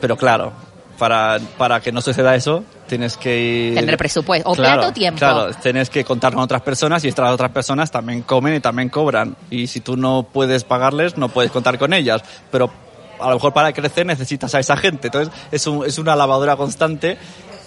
Pero 0.00 0.16
claro, 0.16 0.52
para, 0.98 1.38
para 1.56 1.80
que 1.80 1.92
no 1.92 2.00
suceda 2.00 2.34
eso, 2.34 2.64
tienes 2.88 3.16
que 3.16 3.40
ir... 3.40 3.74
Tener 3.74 3.96
presupuesto. 3.96 4.50
O 4.50 4.54
plata 4.54 4.88
o 4.88 4.92
tiempo. 4.92 5.18
Claro, 5.18 5.50
tienes 5.62 5.90
que 5.90 6.04
contar 6.04 6.32
con 6.34 6.42
otras 6.42 6.62
personas 6.62 7.04
y 7.04 7.08
estas 7.08 7.30
otras 7.30 7.50
personas 7.50 7.90
también 7.90 8.22
comen 8.22 8.54
y 8.54 8.60
también 8.60 8.88
cobran. 8.88 9.36
Y 9.50 9.66
si 9.68 9.80
tú 9.80 9.96
no 9.96 10.24
puedes 10.32 10.64
pagarles, 10.64 11.16
no 11.16 11.28
puedes 11.28 11.50
contar 11.50 11.78
con 11.78 11.92
ellas. 11.92 12.22
Pero 12.50 12.70
a 13.20 13.28
lo 13.28 13.34
mejor 13.34 13.52
para 13.52 13.72
crecer 13.72 14.06
necesitas 14.06 14.54
a 14.54 14.60
esa 14.60 14.76
gente. 14.76 15.08
Entonces 15.08 15.32
es, 15.52 15.66
un- 15.66 15.84
es 15.86 15.98
una 15.98 16.14
lavadora 16.16 16.56
constante 16.56 17.18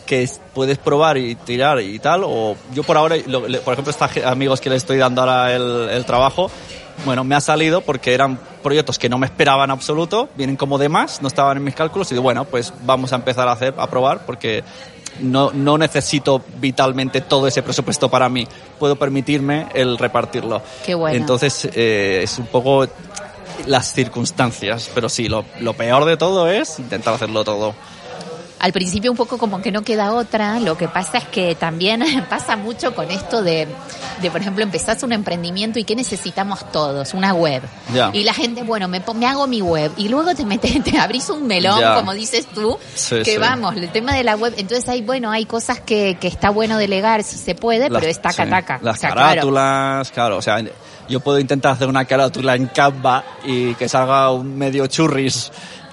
que 0.06 0.24
es- 0.24 0.42
puedes 0.54 0.78
probar 0.78 1.18
y 1.18 1.36
tirar 1.36 1.80
y 1.82 2.00
tal. 2.00 2.24
O 2.26 2.56
yo 2.74 2.84
por 2.84 2.98
ahora, 2.98 3.16
lo- 3.28 3.48
le- 3.48 3.60
por 3.60 3.74
ejemplo, 3.74 3.92
estos 3.92 4.24
amigos 4.26 4.60
que 4.62 4.70
le 4.70 4.76
estoy 4.76 4.98
dando 4.98 5.22
ahora 5.22 5.54
el, 5.56 5.90
el 5.90 6.06
trabajo, 6.06 6.50
bueno, 7.06 7.24
me 7.24 7.36
ha 7.36 7.42
salido 7.42 7.82
porque 7.82 8.14
eran 8.14 8.38
proyectos 8.62 9.00
que 9.00 9.10
no 9.10 9.18
me 9.18 9.26
esperaban 9.26 9.70
en 9.70 9.72
absoluto, 9.72 10.30
vienen 10.36 10.56
como 10.58 10.78
de 10.78 10.90
más, 10.90 11.22
no 11.22 11.28
estaban 11.28 11.58
en 11.58 11.64
mis 11.64 11.74
cálculos 11.76 12.12
y 12.12 12.16
digo, 12.16 12.24
bueno, 12.24 12.46
pues 12.46 12.74
vamos 12.84 13.12
a 13.14 13.16
empezar 13.16 13.48
a 13.48 13.54
hacer, 13.54 13.74
a 13.78 13.88
probar 13.88 14.26
porque 14.26 14.64
no, 15.20 15.52
no 15.52 15.78
necesito 15.78 16.42
vitalmente 16.60 17.22
todo 17.22 17.48
ese 17.48 17.64
presupuesto 17.64 18.10
para 18.10 18.28
mí. 18.30 18.48
Puedo 18.80 18.98
permitirme 18.98 19.68
el 19.74 19.98
repartirlo. 19.98 20.62
Qué 20.86 20.94
bueno. 20.96 21.16
Entonces, 21.18 21.70
eh, 21.74 22.22
es 22.24 22.38
un 22.38 22.48
poco 22.48 22.86
las 23.66 23.94
circunstancias. 23.94 24.90
Pero 24.94 25.10
sí, 25.10 25.28
lo, 25.28 25.46
lo 25.60 25.74
peor 25.74 26.06
de 26.06 26.18
todo 26.18 26.50
es 26.50 26.80
intentar 26.80 27.14
hacerlo 27.14 27.44
todo. 27.44 27.74
Al 28.60 28.74
principio 28.74 29.10
un 29.10 29.18
poco 29.18 29.40
como 29.40 29.60
que 29.60 29.72
no 29.72 29.82
queda 29.82 30.14
otra, 30.14 30.60
lo 30.60 30.78
que 30.78 30.88
pasa 30.88 31.18
es 31.18 31.24
que 31.24 31.56
también 31.56 32.04
pasa 32.30 32.56
mucho 32.56 32.94
con 32.94 33.10
esto 33.10 33.42
de, 33.42 33.68
de 34.22 34.30
por 34.30 34.40
ejemplo, 34.40 34.62
empezás 34.62 35.02
un 35.02 35.14
emprendimiento 35.14 35.80
y 35.80 35.84
¿qué 35.84 35.96
necesitamos 35.96 36.72
todos? 36.72 37.16
Una 37.16 37.34
web. 37.34 37.64
Y 38.14 38.24
la 38.24 38.36
gente, 38.36 38.62
bueno, 38.62 38.88
me, 38.88 39.02
me 39.16 39.26
hago 39.26 39.48
mi 39.48 39.62
web 39.64 39.92
y 39.98 40.10
luego 40.10 40.36
te 40.36 40.46
metes, 40.46 40.84
te 40.84 40.96
abrís 41.00 41.28
un 41.32 41.48
melón, 41.48 41.82
como 41.96 42.14
dices 42.14 42.46
tú, 42.54 42.78
Sí, 42.94 43.16
que 43.24 43.32
sí. 43.34 43.38
vamos, 43.40 43.76
el 43.78 43.92
tema 43.92 44.14
de 44.14 44.24
la 44.24 44.36
web, 44.36 44.54
entonces 44.56 44.88
hay, 44.90 45.02
bueno, 45.02 45.32
hay 45.32 45.46
cosas 45.48 45.80
que, 45.80 46.18
que 46.22 46.28
está 46.28 46.52
bueno 46.52 46.78
delegar 46.78 47.24
si 47.24 47.38
se 47.40 47.56
puede, 47.56 47.90
Las- 47.90 48.00
pero 48.00 48.12
está 48.12 48.30
sí, 48.30 48.38
cataca. 48.38 48.78
Las 48.84 48.98
O 48.98 49.00
sea, 49.02 49.10
claro. 49.14 49.28
carátulas, 49.30 50.12
claro. 50.12 50.38
O 50.38 50.42
sea, 50.44 50.60
yo 51.12 51.20
puedo 51.20 51.38
intentar 51.40 51.74
hacer 51.74 51.88
una 51.88 52.06
carátula 52.06 52.56
en 52.56 52.66
Canva 52.68 53.24
y 53.46 53.76
que 53.76 53.88
salga 53.88 54.32
un 54.32 54.58
medio 54.58 54.88
churris 54.88 55.52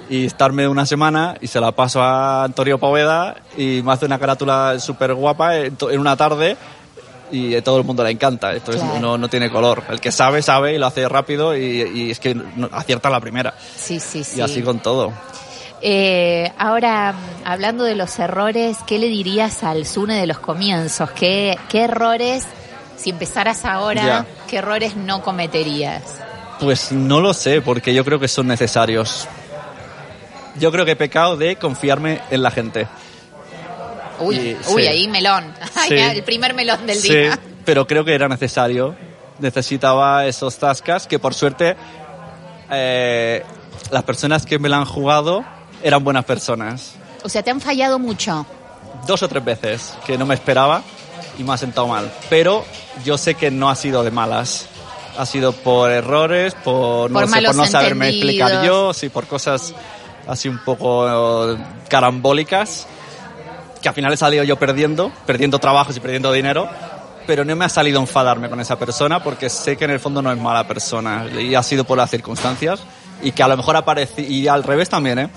y 0.09 0.25
estarme 0.25 0.67
una 0.67 0.87
semana 0.87 1.37
y 1.41 1.49
se 1.49 1.61
la 1.61 1.73
paso 1.73 2.01
a 2.03 2.45
Antonio 2.45 2.79
Poveda 2.79 3.37
y 3.57 3.83
me 3.85 3.93
hace 3.93 4.07
una 4.07 4.19
carátula 4.19 4.79
súper 4.81 5.13
guapa 5.13 5.57
en, 5.57 5.77
una 5.99 6.17
tarde 6.17 6.57
y 7.31 7.55
a 7.55 7.63
todo 7.63 7.77
el 7.79 7.85
mundo 7.85 8.03
le 8.05 8.11
encanta. 8.11 8.55
Entonces 8.55 8.83
Claro. 8.83 9.01
no, 9.01 9.19
no 9.19 9.29
tiene 9.29 9.51
color. 9.51 9.83
El 9.91 10.01
que 10.01 10.11
sabe, 10.11 10.41
sabe 10.41 10.75
y 10.75 10.79
lo 10.79 10.87
hace 10.87 11.07
rápido 11.09 11.55
y, 11.55 11.83
y 11.83 12.11
es 12.11 12.21
que 12.21 12.35
acierta 12.73 13.11
la 13.11 13.21
primera. 13.21 13.53
Sí, 13.77 14.01
sí, 14.01 14.25
sí. 14.25 14.39
Y 14.39 14.41
así 14.41 14.63
con 14.63 14.79
todo. 14.79 15.13
Eh, 15.81 16.51
ahora, 16.59 17.15
hablando 17.45 17.85
de 17.85 17.95
los 17.95 18.19
errores, 18.19 18.79
¿qué 18.87 18.99
le 18.99 19.09
dirías 19.09 19.63
al 19.63 19.85
Sune 19.87 20.15
de 20.19 20.27
los 20.27 20.39
comienzos? 20.39 21.11
¿Qué, 21.13 21.57
qué 21.69 21.83
errores, 21.85 22.45
si 22.97 23.11
empezaras 23.11 23.65
ahora, 23.65 24.03
Ya. 24.03 24.27
Qué 24.49 24.57
errores 24.57 24.97
no 24.97 25.23
cometerías? 25.23 26.03
Pues 26.59 26.91
no 26.91 27.21
lo 27.21 27.33
sé, 27.35 27.61
porque 27.63 27.95
yo 27.95 28.05
creo 28.05 28.19
que 28.19 28.27
son 28.27 28.49
necesarios. 28.49 29.29
Yo 30.59 30.73
creo 30.73 30.85
que 30.85 30.93
he 30.93 30.97
pecado 30.97 31.37
de 31.37 31.55
confiarme 31.55 32.21
en 32.31 32.43
la 32.43 32.51
gente. 32.51 32.89
Uy, 34.19 34.37
Y- 34.37 34.57
uy, 34.73 34.83
sí. 34.83 34.89
ahí 34.89 35.07
melón. 35.09 35.55
Sí. 35.87 35.95
el 35.95 36.25
primer 36.25 36.53
melón 36.55 36.85
del 36.87 36.97
Sí, 36.99 37.15
día. 37.15 37.39
pero 37.65 37.87
creo 37.87 38.05
que 38.05 38.15
era 38.15 38.29
necesario. 38.29 38.97
Necesitaba 39.39 40.27
esos 40.27 40.57
tascas 40.59 41.07
que 41.07 41.21
por 41.21 41.33
suerte 41.35 41.77
eh, 42.71 43.45
las 43.93 44.03
personas 44.03 44.45
que 44.45 44.59
me 44.59 44.69
la 44.69 44.79
han 44.79 44.85
jugado 44.85 45.45
eran 45.83 46.03
buenas 46.03 46.25
personas. 46.25 46.95
O 47.23 47.29
sea, 47.29 47.43
te 47.45 47.51
han 47.53 47.61
fallado 47.61 48.01
mucho. 48.01 48.45
Dos 49.07 49.23
o 49.23 49.29
tres 49.29 49.45
veces 49.45 49.95
que 50.05 50.19
no 50.19 50.27
me 50.27 50.35
esperaba 50.35 50.83
y 51.39 51.45
me 51.45 51.53
ha 51.53 51.57
sentado 51.57 51.87
mal. 51.87 52.11
Pero 52.29 52.65
yo 53.05 53.17
sé 53.17 53.35
que 53.35 53.51
no 53.51 53.71
ha 53.71 53.75
sido 53.75 54.05
de 54.05 54.11
malas. 54.11 54.67
Ha 55.17 55.27
sido 55.27 55.53
por 55.53 55.91
errores, 55.91 56.55
por 56.55 57.11
no, 57.11 57.21
Por 57.21 57.29
sé, 57.29 57.43
por 57.43 57.57
no 57.57 57.67
saberme 57.67 58.09
explicar 58.11 58.65
yo, 58.65 58.93
sí, 58.95 59.09
por 59.09 59.27
cosas 59.27 59.75
así 60.29 60.49
un 60.49 60.59
poco 60.59 61.51
eh, 61.51 61.57
carambólicas 61.89 62.87
que 63.81 63.89
al 63.89 63.95
final 63.95 64.13
he 64.13 64.17
salido 64.17 64.45
yo 64.45 64.57
perdiendo, 64.57 65.11
perdiendo 65.27 65.59
trabajos 65.59 65.97
y 65.97 66.01
perdiendo 66.01 66.33
dinero, 66.33 66.69
pero 67.27 67.45
no 67.45 67.55
me 67.57 67.65
ha 67.65 67.69
salido 67.69 68.01
enfadarme 68.01 68.49
con 68.49 68.61
esa 68.61 68.79
persona 68.79 69.23
porque 69.23 69.49
sé 69.49 69.77
que 69.77 69.85
en 69.85 69.93
el 69.93 70.01
fondo 70.01 70.23
no 70.23 70.33
es 70.33 70.39
mala 70.39 70.67
persona 70.67 71.27
y 71.39 71.55
ha 71.55 71.63
sido 71.63 71.85
por 71.85 71.99
las 71.99 72.11
circunstancias 72.11 72.81
y 73.23 73.33
que 73.33 73.43
a 73.43 73.49
lo 73.49 73.57
mejor 73.57 73.77
aparece, 73.77 74.23
y 74.23 74.49
al 74.49 74.63
revés 74.63 74.89
también, 74.89 75.19
¿eh? 75.19 75.29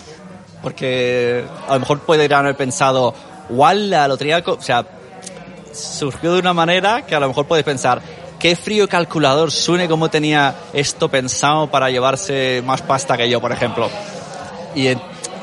Porque 0.62 1.43
a 1.67 1.74
lo 1.74 1.79
mejor 1.79 2.00
puede 2.01 2.34
haber 2.34 2.55
pensado, 2.55 3.13
¡wala! 3.50 4.08
Lo 4.08 4.17
tenía, 4.17 4.43
co-". 4.43 4.53
o 4.53 4.62
sea, 4.62 4.86
surgió 5.74 6.34
de 6.34 6.40
una 6.40 6.54
manera 6.54 7.06
que 7.06 7.16
a 7.16 7.20
lo 7.20 7.28
mejor 7.28 7.46
puedes 7.48 7.63
pensar, 7.66 8.01
qué 8.40 8.56
frío 8.56 8.88
calculador 8.90 9.51
suene 9.51 9.88
como 9.88 10.10
tenía 10.10 10.56
esto 10.74 11.10
pensado 11.10 11.70
para 11.70 11.90
llevarse 11.90 12.62
más 12.66 12.82
pasta 12.82 13.16
que 13.18 13.30
yo, 13.30 13.40
por 13.42 13.51
ejemplo. 13.51 13.90
Y, 14.75 14.88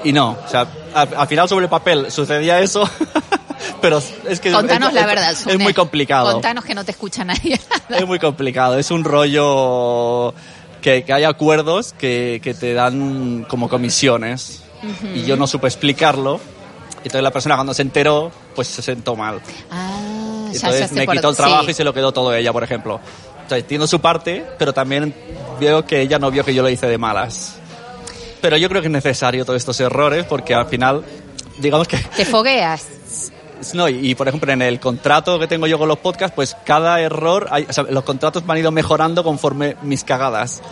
y 0.04 0.12
no, 0.12 0.36
o 0.44 0.48
sea, 0.48 0.66
al, 0.94 1.08
al 1.16 1.28
final 1.28 1.48
sobre 1.48 1.64
el 1.66 1.70
papel 1.70 2.10
sucedía 2.10 2.60
eso, 2.60 2.88
pero 3.80 4.02
es 4.28 4.40
que 4.40 4.50
Contanos 4.52 4.88
es, 4.88 4.94
la 4.94 5.00
es- 5.02 5.06
verdad, 5.06 5.30
es 5.32 5.38
Sune. 5.38 5.58
muy 5.58 5.74
complicado. 5.74 6.32
Contanos 6.32 6.64
que 6.64 6.74
no 6.74 6.84
te 6.84 6.90
escucha 6.92 7.24
nadie. 7.24 7.60
Es 7.88 8.06
muy 8.06 8.18
complicado, 8.18 8.78
es 8.78 8.90
un 8.90 9.02
rollo 9.04 10.34
que, 10.82 11.04
que 11.04 11.12
hay 11.12 11.24
acuerdos 11.24 11.94
que, 11.98 12.38
que 12.42 12.52
te 12.54 12.74
dan 12.74 13.46
como 13.48 13.68
comisiones 13.68 14.62
y 15.14 15.22
yo 15.22 15.36
no 15.36 15.46
supe 15.46 15.66
explicarlo. 15.68 16.38
Entonces 16.98 17.22
la 17.22 17.30
persona 17.30 17.54
cuando 17.54 17.72
se 17.74 17.82
enteró, 17.82 18.30
pues 18.54 18.68
se 18.68 18.82
sentó 18.82 19.16
mal. 19.16 19.40
Ah, 19.70 19.97
Entonces 20.52 20.92
me 20.92 21.06
quitó 21.06 21.30
el 21.30 21.36
trabajo 21.36 21.64
sí. 21.64 21.70
y 21.70 21.74
se 21.74 21.84
lo 21.84 21.92
quedó 21.94 22.12
todo 22.12 22.34
ella, 22.34 22.52
por 22.52 22.62
ejemplo. 22.64 23.00
Entonces 23.42 23.62
entiendo 23.64 23.86
su 23.86 24.00
parte, 24.00 24.44
pero 24.58 24.72
también 24.72 25.14
veo 25.58 25.84
que 25.86 26.00
ella 26.02 26.18
no 26.18 26.30
vio 26.30 26.44
que 26.44 26.54
yo 26.54 26.62
lo 26.62 26.68
hice 26.68 26.86
de 26.86 26.98
malas. 26.98 27.56
Pero 28.40 28.56
yo 28.56 28.68
creo 28.68 28.80
que 28.82 28.88
es 28.88 28.92
necesario 28.92 29.44
todos 29.44 29.56
estos 29.56 29.80
errores 29.80 30.24
porque 30.24 30.54
al 30.54 30.66
final, 30.66 31.02
digamos 31.58 31.88
que 31.88 31.96
Te 32.16 32.24
fogueas. 32.24 32.84
no, 33.74 33.88
y, 33.88 34.10
y, 34.10 34.14
por 34.14 34.28
ejemplo 34.28 34.52
en 34.52 34.62
el 34.62 34.78
contrato 34.78 35.38
que 35.38 35.46
tengo 35.48 35.66
yo 35.66 35.78
con 35.78 35.88
los 35.88 35.98
podcasts, 35.98 36.34
pues 36.34 36.56
cada 36.64 37.00
error, 37.00 37.48
hay- 37.50 37.66
o 37.68 37.72
sea, 37.72 37.84
los 37.84 38.04
contratos 38.04 38.44
me 38.44 38.52
han 38.52 38.58
ido 38.58 38.70
mejorando 38.70 39.24
conforme 39.24 39.76
mis 39.82 40.04
cagadas. 40.04 40.62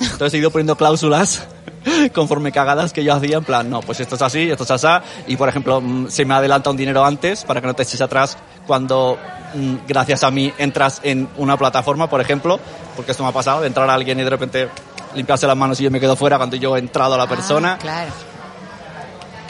Entonces 0.00 0.32
he 0.34 0.38
ido 0.38 0.50
poniendo 0.50 0.76
cláusulas 0.76 1.46
conforme 2.14 2.52
cagadas 2.52 2.92
que 2.94 3.04
yo 3.04 3.12
hacía, 3.12 3.36
en 3.36 3.44
plan, 3.44 3.68
no, 3.68 3.80
pues 3.80 4.00
esto 4.00 4.14
es 4.14 4.22
así, 4.22 4.50
esto 4.50 4.64
es 4.64 4.70
así, 4.70 4.88
y 5.26 5.36
por 5.36 5.48
ejemplo, 5.48 5.80
mm, 5.82 6.08
se 6.08 6.24
me 6.24 6.32
adelanta 6.32 6.70
un 6.70 6.76
dinero 6.78 7.04
antes 7.04 7.44
para 7.44 7.60
que 7.60 7.66
no 7.66 7.74
te 7.74 7.82
eches 7.82 8.00
atrás 8.00 8.38
cuando, 8.70 9.18
mm, 9.52 9.74
gracias 9.88 10.22
a 10.22 10.30
mí, 10.30 10.52
entras 10.56 11.00
en 11.02 11.28
una 11.38 11.56
plataforma, 11.56 12.08
por 12.08 12.20
ejemplo, 12.20 12.60
porque 12.94 13.10
esto 13.10 13.24
me 13.24 13.30
ha 13.30 13.32
pasado, 13.32 13.62
de 13.62 13.66
entrar 13.66 13.90
a 13.90 13.94
alguien 13.94 14.20
y 14.20 14.22
de 14.22 14.30
repente 14.30 14.68
limpiarse 15.16 15.44
las 15.48 15.56
manos 15.56 15.80
y 15.80 15.82
yo 15.82 15.90
me 15.90 15.98
quedo 15.98 16.14
fuera 16.14 16.36
cuando 16.36 16.54
yo 16.54 16.76
he 16.76 16.78
entrado 16.78 17.14
a 17.14 17.18
la 17.18 17.26
persona 17.26 17.72
Ah, 17.72 17.78
claro. 17.78 18.12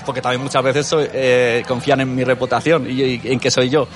porque 0.06 0.22
también 0.22 0.42
muchas 0.42 0.62
veces 0.62 0.86
soy- 0.86 1.06
eh, 1.12 1.62
confían 1.68 2.00
en 2.00 2.14
mi 2.14 2.24
reputación 2.24 2.90
y, 2.90 2.92
y 3.02 3.20
en 3.24 3.38
que 3.38 3.50
soy 3.50 3.68
yo. 3.68 3.86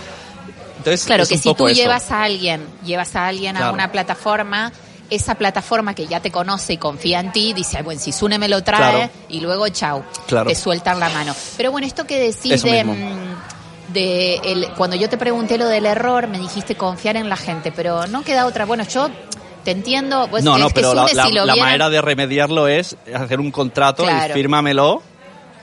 Entonces, 0.76 1.06
Claro, 1.06 1.26
que 1.26 1.38
si 1.38 1.54
tú 1.54 1.68
eso. 1.68 1.74
llevas 1.74 2.10
a 2.10 2.22
alguien, 2.24 2.66
llevas 2.84 3.16
a 3.16 3.26
alguien 3.26 3.56
a 3.56 3.70
una 3.72 3.90
plataforma, 3.90 4.70
esa 5.08 5.36
plataforma 5.36 5.94
que 5.94 6.06
ya 6.06 6.20
te 6.20 6.30
conoce 6.30 6.74
y 6.74 6.76
confía 6.76 7.20
en 7.20 7.32
ti, 7.32 7.54
dice, 7.54 7.78
"Ay, 7.78 7.82
bueno, 7.82 7.98
si 7.98 8.12
Sune 8.12 8.38
me 8.38 8.48
lo 8.48 8.62
trae, 8.62 8.92
Claro. 8.94 9.10
y 9.30 9.40
luego 9.40 9.66
chau, 9.70 10.02
Claro. 10.26 10.50
te 10.50 10.54
sueltan 10.54 11.00
la 11.00 11.08
mano. 11.08 11.34
Pero 11.56 11.70
bueno, 11.72 11.86
esto 11.86 12.06
que 12.06 12.18
decís 12.18 12.62
de... 12.62 12.84
de 13.94 14.34
el, 14.44 14.68
cuando 14.76 14.96
yo 14.96 15.08
te 15.08 15.16
pregunté 15.16 15.56
lo 15.56 15.66
del 15.66 15.86
error, 15.86 16.26
me 16.28 16.38
dijiste 16.38 16.74
confiar 16.74 17.16
en 17.16 17.28
la 17.30 17.36
gente, 17.36 17.72
pero 17.72 18.06
no 18.08 18.22
queda 18.22 18.44
otra. 18.46 18.66
Bueno, 18.66 18.84
yo 18.84 19.08
te 19.64 19.70
entiendo. 19.70 20.26
Pues, 20.28 20.44
no, 20.44 20.58
no, 20.58 20.68
pero 20.68 20.92
la, 20.92 21.08
si 21.08 21.32
manera 21.58 21.88
de 21.88 22.02
remediarlo 22.02 22.68
es 22.68 22.96
hacer 23.14 23.40
un 23.40 23.50
contrato 23.50 24.02
Claro. 24.02 24.32
y 24.32 24.34
fírmamelo, 24.34 25.02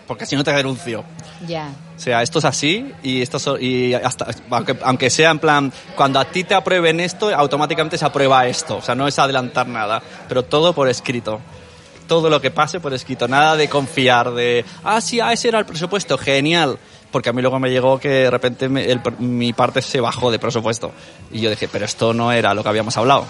porque 0.08 0.26
si 0.26 0.36
no 0.36 0.44
te 0.44 0.52
denuncio. 0.52 1.04
Ya. 1.48 1.70
O 1.96 2.00
sea, 2.00 2.22
esto 2.24 2.40
es 2.40 2.46
así 2.46 2.92
y 3.04 3.22
esto 3.22 3.38
so- 3.38 3.60
y 3.60 3.94
hasta 3.94 4.28
aunque, 4.50 4.76
aunque 4.84 5.10
sea 5.12 5.30
en 5.32 5.38
plan 5.40 5.72
cuando 5.96 6.20
a 6.20 6.26
ti 6.26 6.44
te 6.44 6.56
aprueben 6.56 7.00
esto, 7.00 7.36
automáticamente 7.36 7.98
se 7.98 8.06
aprueba 8.06 8.48
esto. 8.48 8.78
O 8.78 8.82
sea, 8.82 8.96
no 8.96 9.08
es 9.08 9.20
adelantar 9.20 9.68
nada, 9.68 10.02
pero 10.28 10.44
todo 10.44 10.74
por 10.74 10.88
escrito. 10.90 11.40
Todo 12.08 12.30
lo 12.30 12.42
que 12.42 12.52
pase 12.52 12.80
por 12.80 12.94
escrito, 12.94 13.28
nada 13.28 13.56
de 13.56 13.70
confiar 13.70 14.32
de, 14.34 14.66
ah, 14.84 15.00
sí, 15.00 15.20
ah, 15.22 15.32
ese 15.32 15.48
era 15.48 15.60
el 15.60 15.66
presupuesto, 15.66 16.18
genial. 16.18 16.78
Porque 17.12 17.30
a 17.30 17.34
mí 17.34 17.42
luego 17.42 17.60
me 17.60 17.70
llegó 17.70 18.00
que 18.00 18.10
de 18.10 18.32
repente 18.32 18.70
me- 18.70 18.90
el- 18.90 19.02
mi 19.20 19.54
parte 19.54 19.82
se 19.82 20.00
bajó 20.00 20.32
de 20.32 20.40
presupuesto. 20.40 20.92
Y 21.32 21.42
yo 21.42 21.50
dije, 21.50 21.68
pero 21.68 21.86
esto 21.86 22.14
no 22.14 22.32
era 22.32 22.54
lo 22.54 22.64
que 22.64 22.70
habíamos 22.70 22.96
hablado. 22.98 23.26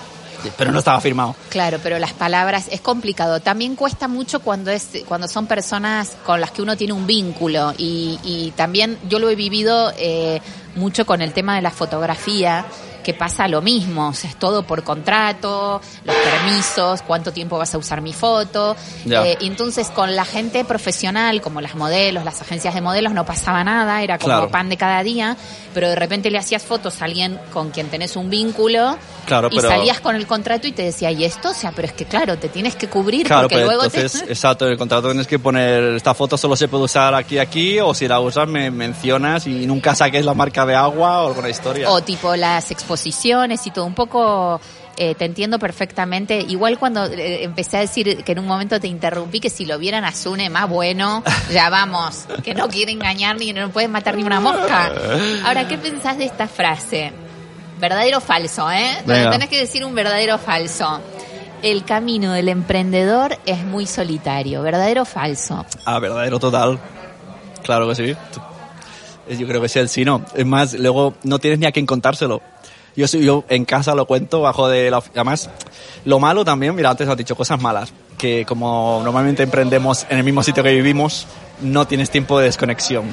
Pero 0.58 0.72
no 0.72 0.80
estaba 0.80 1.00
firmado. 1.02 1.36
Claro, 1.50 1.78
pero 1.84 2.00
las 2.00 2.14
palabras 2.14 2.68
es 2.72 2.82
complicado. 2.82 3.42
También 3.42 3.76
cuesta 3.76 4.08
mucho 4.08 4.40
cuando 4.40 4.72
es 4.72 4.88
cuando 5.08 5.28
son 5.28 5.46
personas 5.46 6.18
con 6.26 6.42
las 6.42 6.50
que 6.50 6.64
uno 6.64 6.76
tiene 6.76 6.94
un 6.94 7.06
vínculo 7.06 7.74
y, 7.78 8.18
y 8.24 8.52
también 8.56 8.98
yo 9.08 9.20
lo 9.20 9.30
he 9.30 9.36
vivido 9.36 9.94
eh, 9.98 10.42
mucho 10.76 11.06
con 11.06 11.22
el 11.22 11.32
tema 11.34 11.56
de 11.56 11.62
la 11.62 11.70
fotografía 11.70 12.66
que 13.02 13.14
pasa 13.14 13.48
lo 13.48 13.62
mismo, 13.62 14.10
o 14.10 14.14
sea, 14.14 14.30
es 14.30 14.36
todo 14.38 14.64
por 14.64 14.84
contrato, 14.84 15.82
los 16.06 16.16
permisos, 16.16 17.02
cuánto 17.02 17.32
tiempo 17.32 17.58
vas 17.58 17.74
a 17.74 17.78
usar 17.78 18.02
mi 18.02 18.14
foto. 18.14 18.76
Ya. 19.06 19.26
Eh, 19.26 19.38
y 19.42 19.48
entonces 19.48 19.90
con 19.90 20.16
la 20.16 20.26
gente 20.26 20.64
profesional, 20.66 21.42
como 21.42 21.62
las 21.62 21.76
modelos, 21.76 22.24
las 22.24 22.42
agencias 22.42 22.74
de 22.74 22.82
modelos, 22.82 23.14
no 23.14 23.26
pasaba 23.26 23.64
nada, 23.64 24.02
era 24.02 24.18
como 24.18 24.32
Claro. 24.36 24.50
pan 24.50 24.70
de 24.70 24.78
cada 24.78 25.04
día, 25.04 25.36
pero 25.74 25.90
de 25.90 25.96
repente 25.96 26.30
le 26.32 26.38
hacías 26.38 26.64
fotos 26.64 27.02
a 27.02 27.06
alguien 27.06 27.40
con 27.54 27.72
quien 27.72 27.88
tenés 27.90 28.16
un 28.16 28.30
vínculo 28.30 28.98
Claro, 29.26 29.50
y 29.52 29.56
pero- 29.58 29.70
salías 29.70 30.00
con 30.02 30.16
el 30.16 30.28
contrato 30.28 30.68
y 30.68 30.72
te 30.72 30.84
decía, 30.84 31.12
¿y 31.12 31.24
esto? 31.26 31.50
O 31.50 31.54
sea, 31.54 31.72
pero 31.72 31.88
es 31.88 31.94
que 31.94 32.06
claro, 32.06 32.38
te 32.38 32.50
tienes 32.50 32.76
que 32.76 32.88
cubrir 32.88 33.26
Claro, 33.28 33.44
porque 33.44 33.56
pero 33.56 33.68
luego 33.68 33.84
entonces, 33.86 34.24
te... 34.26 34.26
exacto, 34.32 34.66
en 34.66 34.72
el 34.74 34.78
contrato 34.78 35.08
tienes 35.10 35.28
que 35.28 35.40
poner, 35.40 35.96
esta 35.96 36.14
foto 36.14 36.38
solo 36.38 36.56
se 36.56 36.68
puede 36.68 36.84
usar 36.86 37.14
aquí, 37.16 37.38
aquí, 37.40 37.80
o 37.80 37.94
si 37.94 38.08
la 38.08 38.20
usas 38.20 38.48
me 38.48 38.70
mencionas 38.72 39.48
y 39.48 39.66
nunca 39.66 39.96
saques 39.96 40.24
la 40.26 40.34
marca 40.34 40.66
de 40.66 40.76
agua 40.76 41.24
o 41.24 41.28
alguna 41.28 41.50
historia. 41.50 41.90
O 41.90 42.02
tipo 42.02 42.36
las 42.36 42.70
exposiciones 42.72 42.91
y 43.06 43.72
todo, 43.72 43.86
un 43.86 43.94
poco 43.96 44.60
eh, 44.98 45.16
te 45.16 45.26
entiendo 45.26 45.58
perfectamente. 45.60 46.40
Igual 46.48 46.78
cuando 46.78 47.06
eh, 47.06 47.44
empecé 47.44 47.78
a 47.78 47.80
decir 47.82 48.24
que 48.24 48.32
en 48.34 48.40
un 48.40 48.46
momento 48.48 48.80
te 48.80 48.88
interrumpí, 48.88 49.40
que 49.40 49.50
si 49.50 49.66
lo 49.66 49.78
vieran 49.80 50.04
a 50.06 50.12
Sune 50.14 50.50
más 50.50 50.68
bueno, 50.70 51.24
ya 51.52 51.70
vamos, 51.70 52.26
que 52.44 52.54
no 52.54 52.68
quiere 52.68 52.92
engañar 52.92 53.38
ni 53.38 53.54
no 53.54 53.70
puede 53.70 53.88
matar 53.88 54.16
ni 54.18 54.24
una 54.24 54.40
mosca. 54.40 54.92
Ahora, 55.46 55.68
¿qué 55.68 55.78
pensás 55.78 56.18
de 56.18 56.26
esta 56.26 56.48
frase? 56.48 57.12
Verdadero 57.80 58.18
o 58.20 58.22
falso, 58.22 58.70
¿eh? 58.72 58.98
Tenés 59.32 59.50
que 59.50 59.58
decir 59.58 59.84
un 59.86 59.96
verdadero 59.96 60.36
o 60.36 60.38
falso. 60.38 61.00
El 61.64 61.84
camino 61.86 62.34
del 62.34 62.50
emprendedor 62.50 63.38
es 63.46 63.64
muy 63.64 63.86
solitario. 63.88 64.62
¿Verdadero 64.64 65.04
o 65.04 65.06
falso? 65.06 65.66
Ah, 65.86 66.00
verdadero 66.00 66.40
total. 66.40 66.80
Claro 67.64 67.88
que 67.88 67.96
sí. 67.96 68.16
Es- 69.28 69.40
Yo 69.40 69.48
creo 69.48 69.62
que 69.62 69.70
sí, 69.70 69.80
el 69.80 69.88
sí 69.90 70.04
no. 70.04 70.24
Es 70.36 70.46
más, 70.46 70.74
luego 70.74 71.14
no 71.24 71.40
tienes 71.40 71.60
ni 71.60 71.66
a 71.66 71.72
quién 71.72 71.86
contárselo. 71.86 72.42
Yo, 72.96 73.06
yo 73.06 73.44
en 73.50 73.66
casa 73.66 73.96
lo 73.96 74.06
cuento 74.06 74.42
bajo 74.42 74.68
de 74.68 74.92
la... 74.92 74.98
Además, 75.16 75.50
lo 76.06 76.20
malo 76.20 76.44
también, 76.44 76.76
mira, 76.76 76.90
antes 76.90 77.08
has 77.08 77.16
dicho 77.18 77.36
cosas 77.36 77.62
malas, 77.62 77.94
que 78.18 78.46
como 78.46 79.02
normalmente 79.04 79.44
emprendemos 79.44 80.06
en 80.10 80.18
el 80.18 80.24
mismo 80.24 80.44
sitio 80.44 80.62
que 80.64 80.72
vivimos, 80.72 81.26
no 81.62 81.86
tienes 81.88 82.10
tiempo 82.10 82.40
de 82.40 82.46
desconexión. 82.46 83.06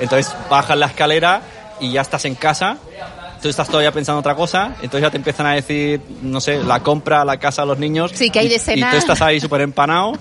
Entonces 0.00 0.34
bajas 0.50 0.76
la 0.76 0.86
escalera 0.86 1.42
y 1.80 1.92
ya 1.92 2.00
estás 2.00 2.24
en 2.24 2.34
casa, 2.34 2.78
tú 3.40 3.48
estás 3.48 3.68
todavía 3.68 3.92
pensando 3.92 4.20
otra 4.20 4.34
cosa, 4.34 4.74
entonces 4.82 5.02
ya 5.02 5.10
te 5.10 5.16
empiezan 5.18 5.46
a 5.46 5.52
decir, 5.52 6.00
no 6.22 6.40
sé, 6.40 6.62
la 6.62 6.80
compra, 6.80 7.24
la 7.24 7.38
casa, 7.38 7.64
los 7.64 7.78
niños. 7.78 8.10
Sí, 8.14 8.30
que 8.30 8.38
hay 8.40 8.46
y- 8.46 8.50
de 8.50 8.54
Y 8.56 8.58
cenar. 8.58 8.90
tú 8.92 8.96
estás 8.98 9.20
ahí 9.22 9.40
súper 9.40 9.60
empanado 9.60 10.12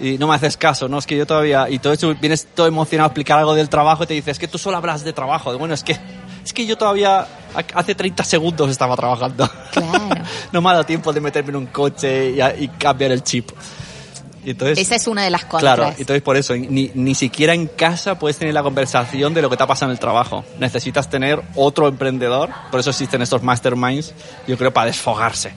y 0.00 0.18
no 0.18 0.26
me 0.28 0.34
haces 0.34 0.56
caso, 0.56 0.88
¿no? 0.88 0.98
Es 0.98 1.06
que 1.06 1.16
yo 1.16 1.26
todavía... 1.26 1.68
Y 1.70 1.78
todo 1.78 1.92
eso, 1.92 2.14
vienes 2.20 2.46
todo 2.54 2.66
emocionado 2.66 3.06
a 3.06 3.08
explicar 3.08 3.38
algo 3.38 3.54
del 3.54 3.68
trabajo 3.68 4.04
y 4.04 4.06
te 4.06 4.14
dices, 4.14 4.32
es 4.32 4.38
que 4.38 4.48
tú 4.48 4.58
solo 4.58 4.76
hablas 4.76 5.04
de 5.04 5.12
trabajo. 5.12 5.56
Bueno, 5.58 5.74
es 5.74 5.82
que... 5.84 5.96
Es 6.44 6.52
que 6.52 6.64
yo 6.66 6.76
todavía 6.76 7.26
hace 7.74 7.94
30 7.94 8.24
segundos 8.24 8.70
estaba 8.70 8.96
trabajando. 8.96 9.48
Claro. 9.72 10.08
no 10.52 10.60
me 10.62 10.68
ha 10.70 10.72
dado 10.72 10.84
tiempo 10.84 11.12
de 11.12 11.20
meterme 11.20 11.50
en 11.50 11.56
un 11.56 11.66
coche 11.66 12.30
y, 12.30 12.40
a- 12.40 12.56
y 12.56 12.68
cambiar 12.68 13.12
el 13.12 13.22
chip. 13.22 13.50
Y 14.42 14.52
entonces, 14.52 14.78
Esa 14.78 14.94
es 14.96 15.06
una 15.06 15.22
de 15.22 15.28
las 15.30 15.44
contras. 15.44 15.74
Claro, 15.76 15.94
entonces 15.98 16.22
por 16.22 16.34
eso, 16.36 16.56
ni, 16.56 16.90
ni 16.94 17.14
siquiera 17.14 17.52
en 17.52 17.66
casa 17.66 18.18
puedes 18.18 18.38
tener 18.38 18.54
la 18.54 18.62
conversación 18.62 19.34
de 19.34 19.42
lo 19.42 19.50
que 19.50 19.56
te 19.58 19.62
ha 19.64 19.66
pasado 19.66 19.90
en 19.90 19.96
el 19.96 20.00
trabajo. 20.00 20.44
Necesitas 20.58 21.10
tener 21.10 21.42
otro 21.56 21.88
emprendedor, 21.88 22.48
por 22.70 22.80
eso 22.80 22.88
existen 22.88 23.20
estos 23.20 23.42
masterminds, 23.42 24.14
yo 24.48 24.56
creo, 24.56 24.72
para 24.72 24.86
desfogarse, 24.86 25.52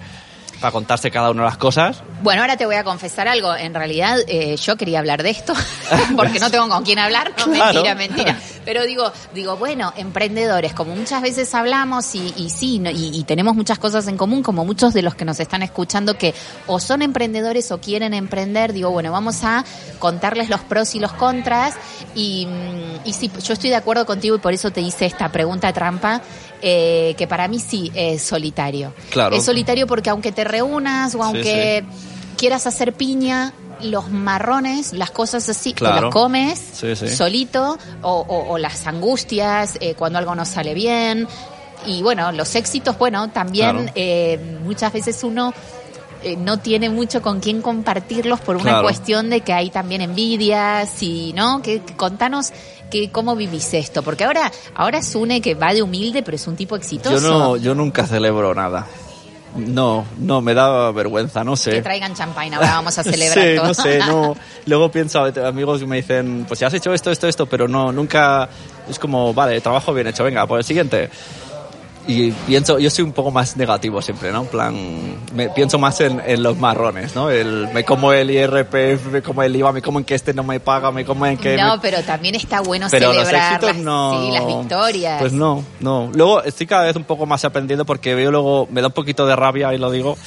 para 0.64 0.72
contarse 0.72 1.12
cada 1.12 1.30
una 1.30 1.42
de 1.44 1.50
las 1.50 1.58
cosas. 1.58 2.02
Bueno, 2.22 2.42
ahora 2.42 2.56
te 2.56 2.66
voy 2.66 2.76
a 2.76 2.86
confesar 2.86 3.28
algo. 3.28 3.54
En 3.54 3.74
realidad, 3.74 4.18
eh, 4.28 4.56
yo 4.56 4.78
quería 4.78 5.00
hablar 5.00 5.22
de 5.22 5.30
esto 5.32 5.54
porque 6.16 6.40
no 6.40 6.50
tengo 6.50 6.70
con 6.70 6.86
quién 6.86 7.00
hablar. 7.00 7.34
No, 7.38 7.52
Claro. 7.52 7.84
mentira, 7.84 7.96
mentira. 7.96 8.40
Pero 8.64 8.86
digo, 8.86 9.12
digo, 9.34 9.58
bueno, 9.58 9.92
emprendedores, 9.98 10.74
como 10.74 10.96
muchas 10.96 11.22
veces 11.22 11.54
hablamos 11.54 12.16
y, 12.16 12.34
y 12.38 12.50
sí, 12.50 12.80
no- 12.80 12.92
y, 12.92 13.10
y 13.14 13.26
tenemos 13.26 13.56
muchas 13.56 13.78
cosas 13.78 14.08
en 14.08 14.16
común, 14.16 14.42
como 14.42 14.64
muchos 14.64 14.94
de 14.94 15.02
los 15.02 15.16
que 15.16 15.26
nos 15.26 15.38
están 15.42 15.64
escuchando 15.64 16.18
que 16.18 16.34
o 16.66 16.80
son 16.80 17.02
emprendedores 17.02 17.70
o 17.74 17.82
quieren 17.82 18.14
emprender, 18.14 18.72
digo, 18.72 18.90
bueno, 18.90 19.12
vamos 19.12 19.44
a 19.44 19.66
contarles 20.00 20.48
los 20.50 20.62
pros 20.62 20.96
y 20.96 21.02
los 21.02 21.12
contras. 21.12 21.74
Y, 22.16 22.46
mm, 22.46 23.02
y 23.06 23.12
sí, 23.12 23.30
yo 23.44 23.52
estoy 23.52 23.70
de 23.70 23.76
acuerdo 23.76 24.06
contigo 24.06 24.38
y 24.38 24.40
por 24.40 24.54
eso 24.54 24.72
te 24.72 24.80
hice 24.80 25.08
esta 25.08 25.28
pregunta 25.30 25.74
trampa, 25.74 26.22
eh, 26.66 27.14
que 27.18 27.28
para 27.28 27.48
mí 27.50 27.60
sí 27.60 27.92
es 27.94 28.22
solitario. 28.24 28.94
Claro. 29.12 29.36
Es 29.36 29.44
solitario 29.44 29.86
porque 29.86 30.10
aunque 30.10 30.32
te 30.32 30.46
reúnas 30.46 31.14
o 31.14 31.18
Sí, 31.18 31.24
aunque 31.24 31.84
quieras 32.38 32.66
hacer 32.68 32.94
piña, 32.94 33.54
los 33.82 34.10
marrones, 34.10 34.94
las 34.94 35.12
cosas 35.12 35.50
así, 35.50 35.72
te 35.74 35.80
Claro. 35.80 36.04
los 36.04 36.14
comes 36.14 36.58
sí. 36.58 36.96
solito, 37.10 37.78
o, 38.02 38.12
o- 38.14 38.54
o 38.54 38.58
las 38.58 38.88
angustias, 38.88 39.78
eh, 39.82 39.94
cuando 39.96 40.20
algo 40.20 40.34
no 40.36 40.46
sale 40.46 40.74
bien. 40.74 41.28
Y 41.86 42.02
bueno, 42.02 42.32
los 42.32 42.56
éxitos, 42.56 42.98
bueno, 42.98 43.30
también 43.32 43.72
Claro. 43.76 43.92
eh, 43.96 44.58
muchas 44.64 44.94
veces 44.94 45.22
uno 45.26 45.54
eh, 46.24 46.36
no 46.38 46.60
tiene 46.60 46.90
mucho 46.90 47.22
con 47.22 47.40
quién 47.40 47.62
compartirlos 47.62 48.40
por 48.42 48.56
una 48.56 48.64
Claro. 48.66 48.84
cuestión 48.84 49.30
de 49.30 49.42
que 49.42 49.54
hay 49.54 49.70
también 49.70 50.02
envidias 50.02 51.02
y, 51.04 51.34
¿no? 51.34 51.62
Que, 51.62 51.82
que 51.82 51.96
contanos 51.96 52.52
que, 52.90 53.10
cómo 53.12 53.36
vivís 53.36 53.74
esto, 53.74 54.04
porque 54.04 54.24
ahora, 54.24 54.52
ahora 54.76 55.02
Sune 55.02 55.42
que 55.42 55.56
va 55.56 55.74
de 55.74 55.82
humilde, 55.82 56.22
pero 56.24 56.36
es 56.36 56.46
un 56.48 56.56
tipo 56.56 56.76
exitoso. 56.76 57.16
Yo 57.20 57.22
no, 57.22 57.58
yo 57.58 57.74
nunca 57.76 58.06
celebro 58.06 58.54
nada. 58.54 58.86
No, 59.56 60.04
no, 60.18 60.42
me 60.42 60.56
da 60.56 60.90
vergüenza, 60.92 61.44
no 61.44 61.56
sé. 61.56 61.72
Que 61.72 61.82
traigan 61.84 62.16
champagne, 62.16 62.56
ahora 62.56 62.72
vamos 62.74 62.98
a 62.98 63.04
celebrar 63.04 63.44
Sí, 63.48 63.56
todo. 63.56 63.68
no 63.68 63.74
sé, 63.76 64.00
no. 64.00 64.36
Luego 64.66 64.90
pienso, 64.92 65.24
amigos 65.46 65.80
que 65.80 65.86
me 65.86 65.98
dicen, 65.98 66.46
pues 66.48 66.60
ya 66.60 66.68
has 66.68 66.74
hecho 66.74 66.92
esto, 66.92 67.12
esto, 67.12 67.28
esto, 67.28 67.46
pero 67.46 67.68
no, 67.68 67.92
nunca. 67.92 68.50
Es 68.90 68.98
como, 68.98 69.32
vale, 69.34 69.62
trabajo 69.62 69.94
bien 69.94 70.08
hecho, 70.08 70.24
venga, 70.24 70.48
por 70.48 70.58
el 70.58 70.64
siguiente. 70.66 71.10
Y 72.06 72.32
pienso, 72.32 72.80
yo 72.80 72.90
soy 72.90 73.06
un 73.06 73.14
poco 73.14 73.32
más 73.32 73.56
negativo 73.56 74.02
siempre, 74.02 74.30
¿no? 74.32 74.42
En 74.42 74.48
plan, 74.48 74.76
me, 75.34 75.48
pienso 75.50 75.80
más 75.80 76.02
en, 76.02 76.22
en 76.26 76.44
los 76.44 76.58
marrones, 76.58 77.16
¿no? 77.16 77.30
El, 77.30 77.70
me 77.74 77.86
como 77.86 78.12
el 78.12 78.30
IRPF, 78.30 79.06
me 79.10 79.22
como 79.22 79.42
el 79.42 79.56
IVA, 79.56 79.72
me 79.72 79.82
como 79.82 80.00
en 80.00 80.06
que 80.06 80.14
este 80.14 80.34
no 80.34 80.44
me 80.44 80.60
paga, 80.60 80.92
me 80.92 81.06
como 81.06 81.26
en 81.26 81.38
que... 81.38 81.56
No, 81.56 81.76
me- 81.76 81.82
pero 81.82 82.04
también 82.04 82.36
está 82.36 82.60
bueno 82.60 82.88
pero 82.92 83.14
los 83.14 83.26
celebrar 83.26 83.54
éxitos 83.54 83.76
las, 83.78 83.86
no. 83.86 84.22
sí, 84.26 84.32
las 84.34 84.46
victorias. 84.48 85.22
Pues 85.22 85.32
no, 85.32 85.64
no. 85.80 86.10
Luego 86.14 86.44
estoy 86.44 86.68
cada 86.68 86.84
vez 86.84 86.96
un 86.98 87.06
poco 87.06 87.26
más 87.26 87.46
aprendiendo 87.46 87.86
porque 87.86 88.16
veo 88.16 88.32
luego, 88.32 88.68
me 88.70 88.82
da 88.82 88.88
un 88.88 88.94
poquito 88.94 89.26
de 89.26 89.36
rabia, 89.38 89.74
y 89.74 89.78
lo 89.78 89.90
digo, 89.90 90.18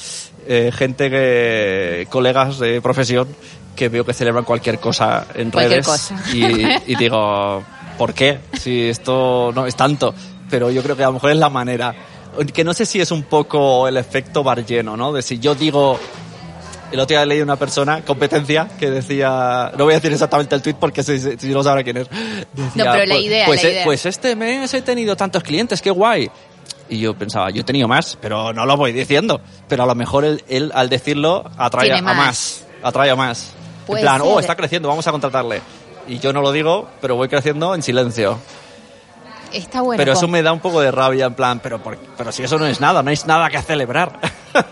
eh, 0.47 0.71
gente 0.73 1.11
que, 1.11 2.07
colegas 2.09 2.57
de 2.57 2.81
profesión, 2.81 3.27
que 3.75 3.89
veo 3.89 4.03
que 4.03 4.13
celebran 4.13 4.45
cualquier 4.45 4.79
cosa 4.79 5.27
en 5.35 5.51
Cualquier 5.51 5.83
redes. 5.83 5.85
cosa. 5.85 6.15
Y, 6.33 6.91
y 6.91 6.95
digo, 6.95 7.61
¿por 7.99 8.15
qué? 8.15 8.39
Si 8.59 8.89
esto 8.89 9.51
no 9.53 9.67
es 9.67 9.75
tanto. 9.75 10.15
Pero 10.49 10.69
yo 10.71 10.81
creo 10.83 10.95
que 10.95 11.03
a 11.03 11.07
lo 11.07 11.13
mejor 11.13 11.31
es 11.31 11.37
la 11.37 11.49
manera. 11.49 11.95
Que 12.53 12.63
no 12.63 12.73
sé 12.73 12.85
si 12.85 13.01
es 13.01 13.11
un 13.11 13.23
poco 13.23 13.87
el 13.87 13.97
efecto 13.97 14.43
bar 14.43 14.65
lleno, 14.65 14.95
¿no? 14.95 15.11
De 15.11 15.21
si 15.21 15.39
yo 15.39 15.55
digo, 15.55 15.99
el 16.91 16.99
otro 16.99 17.17
día 17.17 17.25
leí 17.25 17.41
una 17.41 17.55
persona, 17.55 18.01
competencia, 18.01 18.67
que 18.79 18.89
decía, 18.89 19.71
no 19.77 19.85
voy 19.85 19.93
a 19.93 19.97
decir 19.97 20.13
exactamente 20.13 20.55
el 20.55 20.61
tweet 20.61 20.75
porque 20.79 21.03
si, 21.03 21.19
si 21.19 21.47
no 21.49 21.63
sabrá 21.63 21.83
quién 21.83 21.97
es. 21.97 22.07
Decía, 22.53 22.85
No, 22.85 22.91
pero 22.91 23.05
la 23.05 23.15
pues, 23.15 23.25
idea, 23.25 23.45
pues, 23.45 23.63
la 23.63 23.69
idea. 23.69 23.83
pues 23.85 24.05
este 24.05 24.35
mes 24.35 24.73
he 24.73 24.81
tenido 24.81 25.15
tantos 25.15 25.43
clientes, 25.43 25.81
qué 25.81 25.89
guay. 25.89 26.29
Y 26.89 26.99
yo 26.99 27.13
pensaba, 27.17 27.49
yo 27.49 27.61
he 27.61 27.65
tenido 27.65 27.87
más, 27.89 28.17
pero 28.21 28.53
no 28.53 28.65
lo 28.65 28.77
voy 28.77 28.93
diciendo. 28.93 29.41
Pero 29.67 29.83
a 29.83 29.85
lo 29.85 29.95
mejor 29.95 30.23
él, 30.23 30.43
él, 30.47 30.71
al 30.73 30.87
decirlo 30.87 31.49
atrae 31.57 31.87
Tiene 31.87 31.99
a 31.99 32.01
más. 32.03 32.15
más. 32.15 32.65
Atrae 32.83 33.09
a 33.09 33.15
más. 33.15 33.51
Puede 33.85 34.01
en 34.01 34.05
plan, 34.05 34.21
oh, 34.23 34.35
ser. 34.35 34.41
está 34.41 34.55
creciendo, 34.55 34.87
vamos 34.87 35.05
a 35.07 35.11
contratarle. 35.11 35.61
Y 36.07 36.19
yo 36.19 36.31
no 36.31 36.41
lo 36.41 36.53
digo, 36.53 36.87
pero 37.01 37.15
voy 37.15 37.27
creciendo 37.27 37.75
en 37.75 37.81
silencio. 37.81 38.37
Está 39.53 39.81
bueno. 39.81 39.99
pero 39.99 40.13
eso 40.13 40.27
me 40.27 40.41
da 40.43 40.51
un 40.53 40.59
poco 40.59 40.81
de 40.81 40.91
rabia, 40.91 41.25
en 41.25 41.33
plan, 41.33 41.59
pero, 41.61 41.81
por- 41.81 41.97
pero 42.17 42.31
si 42.31 42.43
eso 42.43 42.57
no 42.59 42.65
es 42.67 42.79
nada, 42.81 43.01
no 43.03 43.11
es 43.11 43.25
nada 43.25 43.49
que 43.49 43.61
celebrar. 43.61 44.19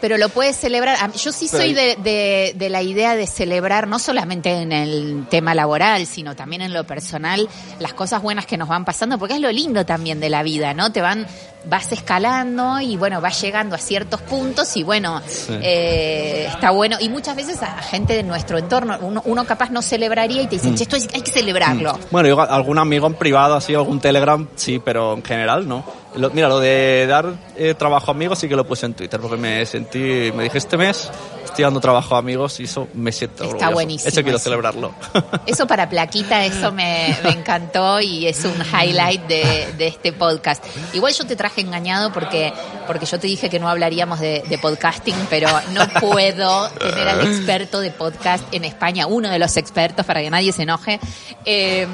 Pero 0.00 0.18
lo 0.18 0.28
puedes 0.28 0.54
celebrar. 0.56 0.98
Yo 1.14 1.32
sí 1.32 1.48
soy 1.48 1.72
de, 1.72 1.96
de- 1.96 2.52
de 2.56 2.68
la 2.68 2.82
idea 2.82 3.16
de 3.16 3.26
celebrar, 3.26 3.88
no 3.88 3.98
solamente 3.98 4.50
en 4.52 4.70
el 4.70 5.26
tema 5.30 5.54
laboral, 5.54 6.06
sino 6.06 6.36
también 6.36 6.60
en 6.60 6.74
lo 6.74 6.84
personal, 6.84 7.48
las 7.78 7.94
cosas 7.94 8.20
buenas 8.20 8.44
que 8.44 8.58
nos 8.58 8.68
van 8.68 8.84
pasando, 8.84 9.18
porque 9.18 9.32
es 9.36 9.40
lo 9.40 9.50
lindo 9.50 9.86
también 9.86 10.20
de 10.20 10.28
la 10.28 10.42
vida, 10.42 10.74
¿no? 10.74 10.92
Te 10.92 11.00
van, 11.00 11.26
vas 11.66 11.90
escalando 11.92 12.80
y 12.80 12.96
bueno, 12.96 13.20
vas 13.20 13.40
llegando 13.40 13.74
a 13.74 13.78
ciertos 13.78 14.20
puntos 14.22 14.76
y 14.76 14.82
bueno, 14.82 15.20
eh, 15.62 16.46
está 16.52 16.70
bueno. 16.70 16.96
Y 17.00 17.08
muchas 17.08 17.36
veces 17.36 17.62
a 17.62 17.78
gente 17.82 18.14
de 18.14 18.22
nuestro 18.22 18.58
entorno, 18.58 18.96
uno, 19.00 19.22
uno 19.24 19.44
capaz 19.44 19.70
no 19.70 19.82
celebraría 19.82 20.42
y 20.42 20.46
te 20.46 20.56
Mm. 20.56 20.58
dicen, 20.60 20.74
che, 20.76 20.82
esto 20.84 20.96
hay 21.14 21.22
que 21.22 21.30
celebrarlo. 21.30 21.98
Bueno, 22.10 22.28
yo 22.28 22.40
algún 22.40 22.78
amigo 22.78 23.06
en 23.06 23.14
privado, 23.14 23.54
así, 23.54 23.74
algún 23.74 24.00
Telegram, 24.00 24.46
sí, 24.56 24.80
pero 24.84 25.14
en 25.14 25.22
general 25.24 25.66
no. 25.66 25.84
Lo- 26.16 26.30
mira, 26.30 26.48
lo 26.48 26.60
de 26.60 27.06
dar 27.08 27.26
eh, 27.56 27.74
trabajo 27.74 28.12
a 28.12 28.14
amigos 28.14 28.38
sí 28.38 28.48
que 28.48 28.54
lo 28.54 28.64
puse 28.66 28.86
en 28.86 28.94
Twitter, 28.94 29.18
porque 29.20 29.36
me 29.36 29.66
sentí, 29.66 30.30
me 30.32 30.44
dije, 30.44 30.58
este 30.58 30.76
mes 30.76 31.10
estoy 31.44 31.64
dando 31.64 31.80
trabajo 31.80 32.14
a 32.14 32.18
amigos 32.18 32.58
y 32.60 32.64
eso 32.64 32.86
me 32.94 33.10
siento 33.12 33.42
Está 33.44 33.46
orgulloso. 33.56 33.72
buenísimo 33.72 34.08
Eso 34.08 34.22
quiero 34.22 34.36
eso. 34.36 34.44
celebrarlo. 34.44 34.92
Eso 35.46 35.66
para 35.66 35.88
plaquita, 35.88 36.44
eso 36.44 36.72
me, 36.72 37.16
me 37.22 37.30
encantó 37.30 38.00
y 38.00 38.26
es 38.26 38.44
un 38.44 38.54
highlight 38.62 39.22
de, 39.26 39.72
de 39.76 39.86
este 39.88 40.12
podcast. 40.12 40.64
Igual 40.94 41.12
yo 41.12 41.24
te 41.26 41.36
traje 41.36 41.53
engañado 41.60 42.12
porque, 42.12 42.52
porque 42.86 43.06
yo 43.06 43.18
te 43.18 43.26
dije 43.26 43.48
que 43.50 43.58
no 43.58 43.68
hablaríamos 43.68 44.20
de, 44.20 44.42
de 44.48 44.58
podcasting, 44.58 45.16
pero 45.30 45.48
no 45.72 45.88
puedo 46.00 46.68
tener 46.70 47.08
al 47.08 47.20
experto 47.26 47.80
de 47.80 47.90
podcast 47.90 48.44
en 48.52 48.64
España, 48.64 49.06
uno 49.06 49.30
de 49.30 49.38
los 49.38 49.56
expertos, 49.56 50.04
para 50.06 50.20
que 50.20 50.30
nadie 50.30 50.52
se 50.52 50.62
enoje. 50.62 51.00
eh, 51.44 51.86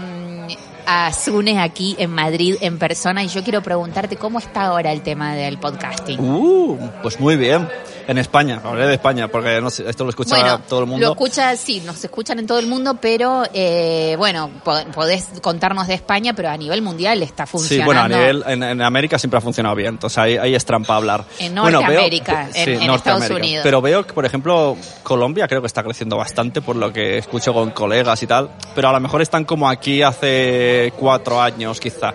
a 0.92 1.12
Sune 1.12 1.60
aquí 1.60 1.94
en 2.00 2.10
Madrid 2.10 2.56
en 2.60 2.76
persona 2.78 3.22
y 3.22 3.28
yo 3.28 3.44
quiero 3.44 3.62
preguntarte 3.62 4.16
cómo 4.16 4.40
está 4.40 4.62
ahora 4.62 4.90
el 4.90 5.02
tema 5.02 5.34
del 5.36 5.56
podcasting. 5.58 6.18
Uh, 6.18 6.76
pues 7.00 7.20
muy 7.20 7.36
bien. 7.36 7.68
En 8.08 8.18
España, 8.18 8.60
hablé 8.64 8.88
de 8.88 8.94
España, 8.94 9.28
porque 9.28 9.60
no 9.60 9.70
sé, 9.70 9.88
esto 9.88 10.02
lo 10.02 10.10
escucha 10.10 10.34
Bueno, 10.34 10.60
todo 10.68 10.80
el 10.80 10.86
mundo. 10.86 11.06
Lo 11.06 11.12
escucha, 11.12 11.54
sí, 11.54 11.80
nos 11.86 12.02
escuchan 12.02 12.40
en 12.40 12.46
todo 12.48 12.58
el 12.58 12.66
mundo, 12.66 12.96
pero 13.00 13.44
eh, 13.54 14.16
bueno, 14.18 14.50
po- 14.64 14.82
podés 14.92 15.28
contarnos 15.40 15.86
de 15.86 15.94
España, 15.94 16.32
pero 16.34 16.48
a 16.48 16.56
nivel 16.56 16.82
mundial 16.82 17.22
está 17.22 17.46
Sí, 17.46 17.52
funcionando. 17.52 17.86
bueno, 17.86 18.00
a 18.00 18.08
nivel, 18.08 18.42
en, 18.48 18.62
en 18.64 18.82
América 18.82 19.16
siempre 19.16 19.38
ha 19.38 19.40
funcionado 19.40 19.76
bien, 19.76 19.90
entonces 19.90 20.18
ahí, 20.18 20.36
ahí 20.38 20.56
es 20.56 20.64
trampa 20.64 20.96
hablar. 20.96 21.24
En 21.38 21.54
Bueno, 21.54 21.78
veo- 21.78 21.86
Norteamérica, 21.88 22.48
en- 22.52 22.68
en 22.68 22.72
Estados 22.74 22.88
Norteamérica. 22.88 23.36
Unidos. 23.36 23.62
Pero 23.62 23.80
veo 23.80 24.04
que, 24.04 24.12
por 24.12 24.24
ejemplo, 24.26 24.76
Colombia 25.04 25.46
creo 25.46 25.60
que 25.60 25.68
está 25.68 25.84
creciendo 25.84 26.16
bastante 26.16 26.62
por 26.62 26.74
lo 26.74 26.92
que 26.92 27.18
escucho 27.18 27.52
con 27.54 27.70
colegas 27.70 28.20
y 28.24 28.26
tal, 28.26 28.50
pero 28.74 28.88
a 28.88 28.92
lo 28.92 28.98
mejor 28.98 29.22
están 29.22 29.44
como 29.44 29.68
aquí 29.68 30.02
hace 30.02 30.79
cuatro 30.96 31.40
años 31.40 31.78
quizá. 31.80 32.12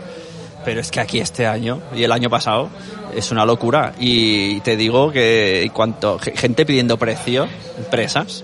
Pero 0.64 0.82
es 0.82 0.90
que 0.90 1.00
aquí 1.00 1.20
este 1.20 1.46
año 1.46 1.80
y 1.96 2.04
el 2.04 2.12
año 2.12 2.28
pasado 2.30 2.70
es 3.16 3.32
una 3.32 3.46
locura. 3.46 3.94
Y 4.00 4.60
te 4.62 4.76
digo 4.76 5.12
que 5.12 5.70
cuanto 5.74 6.18
ge- 6.18 6.36
gente 6.36 6.66
pidiendo 6.66 6.98
precio, 6.98 7.48
empresas, 7.78 8.44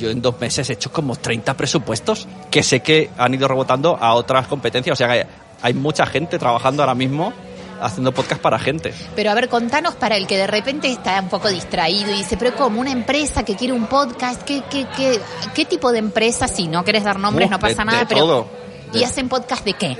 yo 0.00 0.08
en 0.10 0.22
dos 0.22 0.40
meses 0.40 0.68
he 0.70 0.72
hecho 0.72 0.90
como 0.90 1.16
30 1.16 1.54
presupuestos 1.54 2.26
que 2.50 2.62
sé 2.62 2.80
que 2.80 3.10
han 3.18 3.34
ido 3.34 3.46
rebotando 3.46 3.96
a 4.00 4.14
otras 4.14 4.46
competencias. 4.46 4.94
O 4.94 4.96
sea 4.96 5.08
que 5.08 5.26
hay 5.60 5.74
mucha 5.74 6.06
gente 6.06 6.38
trabajando 6.38 6.82
ahora 6.82 6.94
mismo 6.94 7.32
haciendo 7.80 8.12
podcast 8.12 8.40
para 8.40 8.58
gente. 8.58 8.94
Pero 9.14 9.30
a 9.30 9.34
ver, 9.34 9.50
contanos 9.50 9.94
para 9.96 10.16
el 10.16 10.26
que 10.26 10.38
de 10.38 10.46
repente 10.46 10.88
está 10.90 11.20
un 11.20 11.28
poco 11.28 11.48
distraído 11.50 12.10
y 12.10 12.18
dice, 12.18 12.38
pero 12.38 12.54
como 12.56 12.80
una 12.80 12.92
empresa 12.92 13.44
que 13.44 13.54
quiere 13.56 13.74
un 13.74 13.86
podcast, 13.86 14.40
¿qué, 14.44 14.62
qué, 14.70 14.86
qué, 14.96 15.20
qué 15.54 15.64
tipo 15.66 15.92
de 15.92 15.98
empresa? 15.98 16.48
Si 16.48 16.68
no 16.68 16.82
querés 16.84 17.04
dar 17.04 17.18
nombres, 17.18 17.48
Uh, 17.48 17.50
no 17.50 17.58
pasa 17.58 17.80
de- 17.80 17.84
nada, 17.84 17.98
de 18.00 18.06
pero... 18.06 18.20
todo. 18.20 18.63
¿Y 18.94 19.04
hacen 19.04 19.28
podcast 19.28 19.64
de 19.64 19.72
qué? 19.74 19.98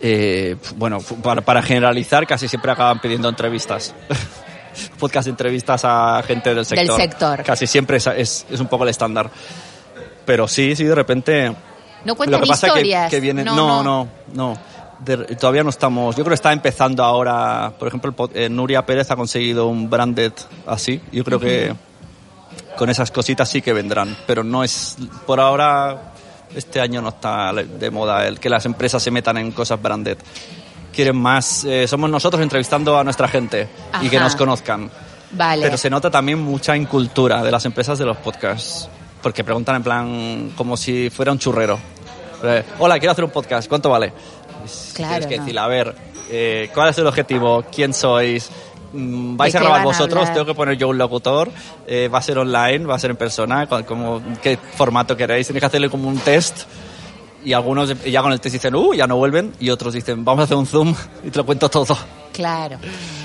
Eh, 0.00 0.56
bueno, 0.76 0.98
para, 1.22 1.42
para 1.42 1.62
generalizar, 1.62 2.26
casi 2.26 2.48
siempre 2.48 2.72
acaban 2.72 3.00
pidiendo 3.00 3.28
entrevistas. 3.28 3.94
podcast 4.98 5.26
de 5.26 5.30
entrevistas 5.30 5.82
a 5.84 6.22
gente 6.26 6.54
del 6.54 6.64
sector. 6.64 6.96
sector. 7.00 7.42
Casi 7.44 7.66
siempre 7.66 7.98
es, 7.98 8.06
es, 8.08 8.46
es 8.50 8.60
un 8.60 8.66
poco 8.68 8.84
el 8.84 8.90
estándar. 8.90 9.30
Pero 10.24 10.48
sí, 10.48 10.74
sí, 10.76 10.84
de 10.84 10.94
repente 10.94 11.52
No 12.04 12.14
cuentan 12.14 12.40
Lo 12.40 12.46
que 12.46 12.48
pasa 12.50 12.68
que- 12.74 13.20
vienen. 13.20 13.44
No, 13.44 13.82
no, 13.82 14.08
no. 14.34 14.56
De- 15.00 15.36
todavía 15.36 15.62
no 15.64 15.70
estamos. 15.70 16.14
Yo 16.16 16.22
creo 16.24 16.30
que 16.30 16.36
está 16.36 16.52
empezando 16.52 17.02
ahora. 17.04 17.72
Por 17.78 17.88
ejemplo, 17.88 18.14
eh, 18.34 18.48
Nuria 18.48 18.86
Pérez 18.86 19.10
ha 19.10 19.16
conseguido 19.16 19.66
un 19.66 19.90
branded 19.90 20.32
así. 20.66 21.00
Yo 21.12 21.24
creo 21.24 21.40
que 21.40 21.74
con 22.76 22.88
esas 22.88 23.10
cositas 23.10 23.48
sí 23.48 23.60
que 23.62 23.72
vendrán. 23.72 24.16
Pero 24.26 24.44
no 24.44 24.62
es. 24.64 24.96
Por 25.26 25.40
ahora, 25.40 26.11
este 26.54 26.80
año 26.80 27.00
no 27.02 27.10
está 27.10 27.52
de 27.52 27.90
moda 27.90 28.26
el 28.26 28.38
que 28.40 28.48
las 28.48 28.64
empresas 28.66 29.02
se 29.02 29.10
metan 29.10 29.36
en 29.38 29.52
cosas 29.52 29.80
branded. 29.80 30.18
Quieren 30.92 31.16
más. 31.16 31.64
eh, 31.64 31.86
somos 31.88 32.10
nosotros 32.10 32.42
entrevistando 32.42 32.98
a 32.98 33.04
nuestra 33.04 33.26
gente 33.28 33.68
y 34.02 34.08
que 34.08 34.18
nos 34.20 34.36
conozcan. 34.36 34.90
Vale. 35.30 35.62
Pero 35.62 35.76
se 35.78 35.88
nota 35.88 36.10
también 36.10 36.38
mucha 36.40 36.76
incultura 36.76 37.42
de 37.42 37.50
las 37.50 37.64
empresas 37.64 37.98
de 37.98 38.04
los 38.04 38.16
podcasts. 38.18 38.88
Porque 39.22 39.44
preguntan 39.44 39.76
en 39.76 39.82
plan 39.82 40.52
como 40.56 40.76
si 40.76 41.08
fuera 41.08 41.32
un 41.32 41.38
churrero. 41.38 41.78
Eh, 42.42 42.64
Hola, 42.80 42.98
quiero 42.98 43.12
hacer 43.12 43.24
un 43.24 43.30
podcast, 43.30 43.68
¿cuánto 43.68 43.88
vale? 43.88 44.12
Claro, 44.94 45.10
Tienes 45.20 45.26
que 45.28 45.36
no. 45.38 45.42
decir, 45.44 45.58
a 45.58 45.66
ver, 45.68 45.94
eh, 46.30 46.70
¿cuál 46.74 46.88
es 46.90 46.98
el 46.98 47.06
objetivo? 47.06 47.64
¿Quién 47.74 47.94
sois? 47.94 48.50
Mm, 48.92 49.36
¿Vais 49.36 49.52
¿De 49.52 49.58
a 49.58 49.62
grabar 49.62 49.80
a 49.80 49.84
vosotros? 49.84 50.18
hablar? 50.20 50.34
¿Tengo 50.34 50.46
que 50.46 50.54
poner 50.54 50.76
yo 50.76 50.88
un 50.88 50.98
locutor? 50.98 51.50
Eh, 51.86 52.08
¿Va 52.12 52.18
a 52.18 52.22
ser 52.22 52.38
online? 52.38 52.84
¿Va 52.86 52.94
a 52.96 52.98
ser 52.98 53.10
en 53.10 53.16
persona? 53.16 53.66
¿Cu- 53.66 53.84
cómo- 53.86 54.22
¿Qué 54.42 54.58
formato 54.76 55.16
queréis? 55.16 55.46
Tenéis 55.46 55.60
que 55.62 55.66
hacerle 55.66 55.88
como 55.90 56.08
un 56.08 56.18
test. 56.18 56.62
Y 57.44 57.54
algunos 57.54 57.92
ya 58.04 58.22
con 58.22 58.32
el 58.32 58.40
test 58.40 58.52
dicen, 58.54 58.74
uh, 58.74 58.94
ya 58.94 59.06
no 59.06 59.16
vuelven. 59.16 59.52
Y 59.58 59.70
otros 59.70 59.94
dicen, 59.94 60.24
vamos 60.24 60.42
a 60.42 60.44
hacer 60.44 60.56
un 60.56 60.66
Zoom 60.66 60.94
y 61.24 61.30
te 61.30 61.38
lo 61.38 61.46
cuento 61.46 61.68
todo. 61.68 61.96
Claro. 62.32 62.78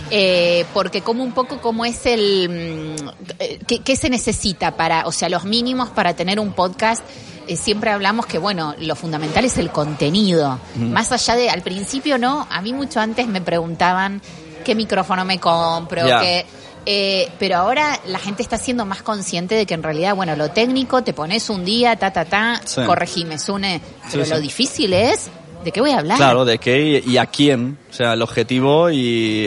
Eh, 0.10 0.66
porque 0.74 1.02
como 1.02 1.24
un 1.24 1.34
poco 1.34 1.60
como 1.62 1.86
es 1.86 2.06
el... 2.06 2.96
mm, 2.98 3.10
eh, 3.40 3.60
¿qué, 3.68 3.80
qué 3.80 3.96
se 3.96 4.10
necesita 4.10 4.76
para, 4.76 5.06
o 5.06 5.12
sea, 5.12 5.30
los 5.30 5.44
mínimos 5.46 5.90
para 5.90 6.14
tener 6.16 6.40
un 6.40 6.54
podcast? 6.54 7.04
eh, 7.48 7.56
siempre 7.56 7.92
hablamos 7.92 8.26
que, 8.26 8.38
bueno, 8.40 8.74
lo 8.80 8.96
fundamental 8.96 9.46
es 9.46 9.58
el 9.58 9.70
contenido. 9.70 10.60
Más 10.76 11.12
allá 11.14 11.36
de, 11.36 11.50
al 11.50 11.62
principio 11.62 12.18
no, 12.18 12.46
a 12.50 12.62
mí 12.62 12.74
mucho 12.74 13.00
antes 13.00 13.28
me 13.28 13.40
preguntaban 13.40 14.22
qué 14.68 14.76
micrófono 14.76 15.24
me 15.26 15.40
compro, 15.40 16.06
Ya. 16.06 16.20
qué... 16.20 16.46
eh, 16.86 17.30
pero 17.40 17.58
ahora 17.58 18.00
la 18.06 18.20
gente 18.20 18.42
está 18.44 18.58
siendo 18.58 18.86
más 18.86 19.02
consciente 19.02 19.56
de 19.56 19.66
que 19.66 19.74
en 19.74 19.82
realidad, 19.82 20.14
bueno, 20.16 20.36
lo 20.36 20.50
técnico, 20.52 21.04
te 21.04 21.14
pones 21.14 21.50
un 21.50 21.66
día, 21.66 21.96
ta, 21.96 22.12
ta, 22.12 22.26
ta, 22.26 22.62
Sí. 22.66 22.82
corregime, 22.86 23.40
Sune. 23.40 23.82
Pero 24.12 24.24
Sí, 24.26 24.30
lo 24.30 24.36
sí. 24.38 24.42
difícil 24.44 24.94
es, 24.94 25.30
¿de 25.64 25.72
qué 25.72 25.82
voy 25.82 25.92
a 25.92 26.00
hablar? 26.00 26.18
Claro, 26.18 26.46
de 26.46 26.58
qué 26.60 27.02
y, 27.06 27.12
y 27.14 27.18
a 27.18 27.26
quién, 27.26 27.78
o 27.90 27.94
sea, 27.94 28.14
el 28.14 28.22
objetivo 28.22 28.90
y, 28.90 28.98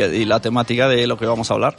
y 0.00 0.24
la 0.24 0.40
temática 0.40 0.88
de 0.88 1.06
lo 1.06 1.16
que 1.16 1.26
vamos 1.26 1.50
a 1.50 1.54
hablar. 1.54 1.76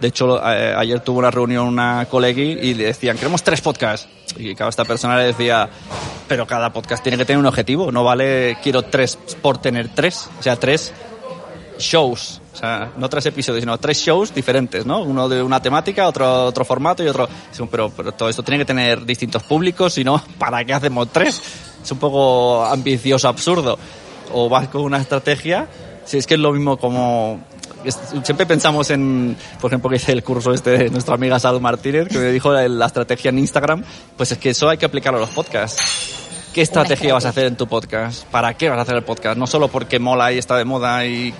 De 0.00 0.08
hecho, 0.08 0.38
eh, 0.44 0.74
ayer 0.76 0.98
tuve 1.00 1.18
una 1.20 1.30
reunión 1.30 1.66
una 1.68 2.06
colegui 2.10 2.58
y 2.60 2.74
le 2.74 2.86
decían, 2.86 3.16
queremos 3.16 3.42
tres 3.44 3.60
podcasts. 3.60 4.08
Y 4.36 4.54
cada 4.56 4.68
esta 4.70 4.84
persona 4.84 5.16
le 5.16 5.24
decía, 5.26 5.68
pero 6.26 6.44
cada 6.46 6.72
podcast 6.72 7.02
tiene 7.04 7.16
que 7.18 7.24
tener 7.24 7.38
un 7.38 7.46
objetivo, 7.46 7.92
no 7.92 8.02
vale, 8.02 8.56
quiero 8.62 8.82
tres 8.82 9.16
por 9.40 9.58
tener 9.58 9.90
tres, 9.94 10.28
o 10.40 10.42
sea, 10.42 10.56
tres 10.56 10.92
shows, 11.78 12.40
o 12.52 12.56
sea, 12.56 12.92
no 12.96 13.08
tres 13.08 13.26
episodios, 13.26 13.62
sino 13.62 13.78
tres 13.78 13.98
shows 13.98 14.34
diferentes, 14.34 14.84
¿no? 14.84 15.02
Uno 15.02 15.28
de 15.28 15.42
una 15.42 15.60
temática, 15.60 16.06
otro 16.06 16.46
otro 16.46 16.64
formato 16.64 17.02
y 17.02 17.08
otro... 17.08 17.28
Pero, 17.70 17.90
pero 17.90 18.12
todo 18.12 18.28
esto 18.28 18.42
tiene 18.42 18.58
que 18.58 18.64
tener 18.64 19.04
distintos 19.04 19.42
públicos, 19.42 19.94
si 19.94 20.04
no, 20.04 20.22
¿para 20.38 20.64
qué 20.64 20.74
hacemos 20.74 21.08
tres? 21.10 21.40
Es 21.82 21.90
un 21.90 21.98
poco 21.98 22.64
ambicioso, 22.64 23.28
absurdo. 23.28 23.78
O 24.32 24.48
vas 24.48 24.68
con 24.68 24.82
una 24.82 24.98
estrategia, 24.98 25.68
si 26.04 26.18
es 26.18 26.26
que 26.26 26.34
es 26.34 26.40
lo 26.40 26.52
mismo 26.52 26.76
como... 26.76 27.40
Siempre 28.22 28.46
pensamos 28.46 28.90
en, 28.90 29.36
por 29.60 29.68
ejemplo, 29.68 29.90
que 29.90 29.96
hice 29.96 30.12
el 30.12 30.22
curso 30.22 30.52
este 30.52 30.70
de 30.70 30.90
nuestra 30.90 31.16
amiga 31.16 31.40
Sal 31.40 31.60
Martínez, 31.60 32.06
que 32.06 32.18
me 32.18 32.30
dijo 32.30 32.52
la, 32.52 32.68
la 32.68 32.86
estrategia 32.86 33.30
en 33.30 33.40
Instagram, 33.40 33.82
pues 34.16 34.30
es 34.30 34.38
que 34.38 34.50
eso 34.50 34.68
hay 34.68 34.78
que 34.78 34.86
aplicarlo 34.86 35.18
a 35.18 35.22
los 35.22 35.30
podcasts. 35.30 36.22
¿Qué 36.54 36.60
estrategia 36.60 37.14
vas 37.14 37.24
a 37.24 37.30
hacer 37.30 37.46
en 37.46 37.56
tu 37.56 37.66
podcast? 37.66 38.24
¿Para 38.26 38.54
qué 38.54 38.68
vas 38.68 38.78
a 38.78 38.82
hacer 38.82 38.94
el 38.94 39.02
podcast? 39.02 39.38
No 39.38 39.46
solo 39.46 39.68
porque 39.68 39.98
mola 39.98 40.32
y 40.32 40.38
está 40.38 40.56
de 40.56 40.66
moda 40.66 41.04
y, 41.06 41.34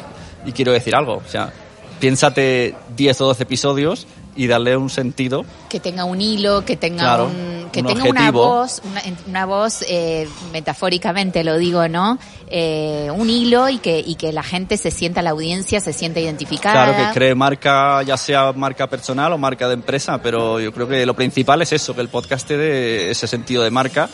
y 0.47 0.53
quiero 0.53 0.73
decir 0.73 0.95
algo. 0.95 1.15
O 1.17 1.29
sea, 1.29 1.53
piénsate 2.01 2.75
10 2.97 3.21
o 3.21 3.27
12 3.27 3.43
episodios 3.45 4.07
y 4.35 4.47
darle 4.47 4.77
un 4.77 4.89
sentido. 4.91 5.45
que 5.69 5.79
tenga 5.79 6.05
un 6.05 6.21
hilo, 6.21 6.65
que 6.65 6.77
tenga 6.77 7.03
Claro, 7.05 7.27
un, 7.27 7.69
que 7.71 7.81
un 7.81 7.87
tenga 7.87 8.03
una 8.05 8.11
objetivo. 8.11 8.49
voz, 8.49 8.83
una, 8.85 9.03
una 9.29 9.47
voz 9.47 9.85
eh, 9.89 10.27
metafóricamente 10.53 11.45
lo 11.45 11.59
digo, 11.59 11.87
¿no? 11.89 12.19
Eh, 12.49 13.09
un 13.15 13.29
hilo 13.29 13.69
y 13.69 13.79
que 13.79 13.99
y 14.05 14.15
que 14.15 14.33
la 14.33 14.43
gente 14.43 14.79
se 14.79 14.91
sienta, 14.91 15.21
la 15.23 15.31
audiencia 15.31 15.81
se 15.81 15.93
sienta 15.93 16.19
identificada. 16.21 16.87
Claro, 16.95 17.09
que 17.09 17.15
cree 17.15 17.35
marca, 17.35 18.03
ya 18.03 18.17
sea 18.17 18.53
marca 18.53 18.87
personal 18.89 19.33
o 19.35 19.39
marca 19.39 19.69
de 19.69 19.75
empresa, 19.75 20.21
pero 20.23 20.59
yo 20.61 20.73
creo 20.73 20.89
que 20.89 21.05
lo 21.05 21.15
principal 21.15 21.61
es 21.63 21.73
eso, 21.73 21.95
que 21.95 22.01
el 22.01 22.09
podcast 22.09 22.47
te 22.49 22.57
dé 22.57 23.11
ese 23.11 23.27
sentido 23.27 23.63
de 23.63 23.71
marca. 23.71 24.09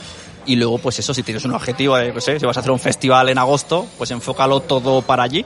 Y 0.47 0.57
luego, 0.57 0.79
pues 0.79 0.99
eso, 0.99 1.13
si 1.15 1.23
tienes 1.23 1.45
un 1.45 1.53
objetivo, 1.53 1.97
eh, 1.99 2.11
no 2.13 2.21
sé, 2.21 2.41
si 2.41 2.47
vas 2.47 2.57
a 2.57 2.61
hacer 2.61 2.73
un 2.73 2.79
festival 2.79 3.29
en 3.29 3.39
agosto, 3.39 3.87
pues 3.99 4.11
enfócalo 4.11 4.61
todo 4.61 5.03
para 5.03 5.23
allí. 5.23 5.45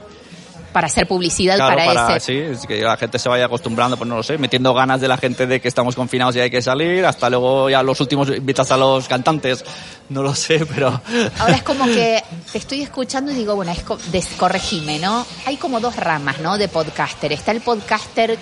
Para 0.73 0.87
hacer 0.87 1.07
publicidad 1.07 1.55
Claro, 1.55 1.77
para, 1.77 1.93
para, 1.93 2.17
ese. 2.17 2.25
sí, 2.25 2.37
es 2.37 2.65
que 2.67 2.81
la 2.81 2.97
gente 2.97 3.19
se 3.19 3.29
vaya 3.29 3.45
acostumbrando, 3.45 3.95
pues 3.95 4.09
no 4.09 4.17
lo 4.17 4.23
sé, 4.23 4.37
metiendo 4.37 4.73
ganas 4.73 4.99
de 4.99 5.07
la 5.07 5.15
gente 5.17 5.47
de 5.47 5.61
que 5.61 5.67
estamos 5.67 5.95
confinados 5.95 6.35
y 6.35 6.39
hay 6.41 6.49
que 6.49 6.61
salir, 6.61 7.05
hasta 7.05 7.29
luego 7.29 7.69
ya 7.69 7.81
los 7.83 8.01
últimos 8.01 8.27
invitas 8.29 8.71
a 8.71 8.77
los 8.77 9.07
cantantes, 9.07 9.63
no 10.09 10.21
lo 10.23 10.35
sé, 10.35 10.65
pero... 10.65 10.99
Ahora 11.39 11.55
es 11.55 11.63
como 11.63 11.85
que 11.85 12.21
te 12.51 12.57
estoy 12.57 12.81
escuchando 12.81 13.31
y 13.31 13.35
digo, 13.35 13.55
bueno, 13.55 13.71
es 13.71 13.83
co- 13.83 13.99
corregime, 14.37 14.99
¿no? 14.99 15.25
Hay 15.45 15.57
como 15.57 15.79
dos 15.79 15.95
ramas, 15.95 16.39
¿no? 16.39 16.57
De 16.57 16.67
podcaster. 16.67 17.31
Está 17.31 17.51
el 17.51 17.61
podcaster 17.61 18.37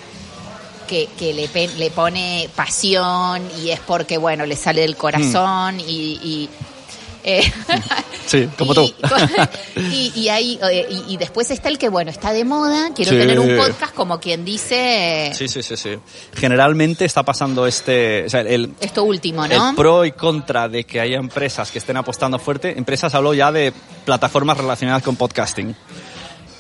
que, 0.87 1.07
que 1.19 1.33
le, 1.33 1.49
le 1.77 1.91
pone 1.91 2.49
pasión 2.55 3.41
y 3.61 3.69
es 3.71 3.79
porque, 3.81 4.17
bueno, 4.17 4.45
le 4.45 4.55
sale 4.55 4.81
del 4.81 4.95
corazón 4.95 5.79
y... 5.79 6.19
y, 6.23 6.49
eh, 7.23 7.43
Sí, 8.25 8.47
como 8.57 8.71
y, 8.73 8.75
tú. 8.75 8.93
Y, 9.91 10.12
y 10.15 10.29
ahí, 10.29 10.60
eh, 10.69 10.88
y, 10.89 11.13
y 11.13 11.17
después 11.17 11.49
está 11.51 11.69
el 11.69 11.77
que, 11.77 11.89
bueno, 11.89 12.12
está 12.12 12.31
de 12.34 12.45
moda, 12.45 12.91
quiero 12.95 13.12
Sí. 13.12 13.17
tener 13.17 13.39
un 13.39 13.57
podcast 13.57 13.93
como 13.93 14.19
quien 14.19 14.45
dice 14.45 15.31
Sí, 15.36 15.47
sí, 15.47 15.62
sí, 15.63 15.75
sí. 15.75 15.97
Generalmente 16.34 17.05
está 17.05 17.23
pasando 17.23 17.67
este... 17.67 18.25
O 18.25 18.29
sea, 18.29 18.41
el, 18.41 18.73
esto 18.79 19.03
último, 19.03 19.47
¿no? 19.47 19.69
El 19.69 19.75
pro 19.75 20.05
y 20.05 20.12
contra 20.13 20.69
de 20.69 20.84
que 20.86 20.99
haya 21.01 21.17
empresas 21.17 21.71
que 21.71 21.79
estén 21.79 21.97
apostando 21.97 22.39
fuerte, 22.39 22.77
empresas 22.77 23.13
hablo 23.15 23.34
ya 23.34 23.51
de 23.51 23.73
plataformas 24.05 24.57
relacionadas 24.57 25.03
con 25.03 25.15
podcasting, 25.15 25.75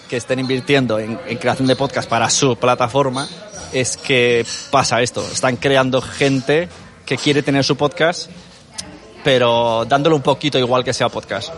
que 0.09 0.17
estén 0.17 0.39
invirtiendo 0.39 0.99
en, 0.99 1.19
en 1.27 1.37
creación 1.37 1.67
de 1.67 1.75
podcast 1.75 2.09
para 2.09 2.29
su 2.29 2.55
plataforma, 2.57 3.27
es 3.71 3.95
que 3.95 4.45
pasa 4.69 5.01
esto, 5.01 5.25
están 5.31 5.55
creando 5.55 6.01
gente 6.01 6.67
que 7.05 7.17
quiere 7.17 7.41
tener 7.43 7.63
su 7.63 7.77
podcast, 7.77 8.29
pero 9.23 9.85
dándole 9.85 10.15
un 10.15 10.21
poquito 10.21 10.57
igual 10.57 10.83
que 10.83 10.93
sea 10.93 11.09
podcast. 11.09 11.53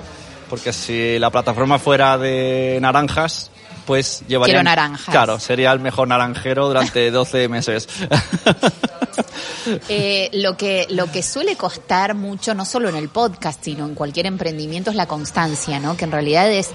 Porque 0.49 0.73
si 0.73 1.17
la 1.19 1.29
plataforma 1.29 1.79
fuera 1.79 2.17
de 2.17 2.77
naranjas, 2.81 3.49
pues 3.85 4.23
llevaría... 4.27 4.55
Quiero 4.55 4.63
naranjas. 4.63 5.09
Claro, 5.09 5.39
sería 5.39 5.71
el 5.71 5.79
mejor 5.79 6.07
naranjero 6.07 6.67
durante 6.67 7.09
12 7.11 7.47
meses. 7.49 7.87
Eh, 9.87 10.29
lo 10.33 10.57
que 10.57 10.87
lo 10.89 11.11
que 11.11 11.23
suele 11.23 11.55
costar 11.55 12.15
mucho, 12.15 12.53
no 12.53 12.65
solo 12.65 12.89
en 12.89 12.95
el 12.95 13.09
podcast, 13.09 13.63
sino 13.63 13.85
en 13.85 13.95
cualquier 13.95 14.25
emprendimiento, 14.25 14.89
es 14.89 14.95
la 14.95 15.07
constancia, 15.07 15.79
¿no? 15.79 15.95
Que 15.95 16.03
en 16.03 16.11
realidad 16.11 16.51
es 16.51 16.71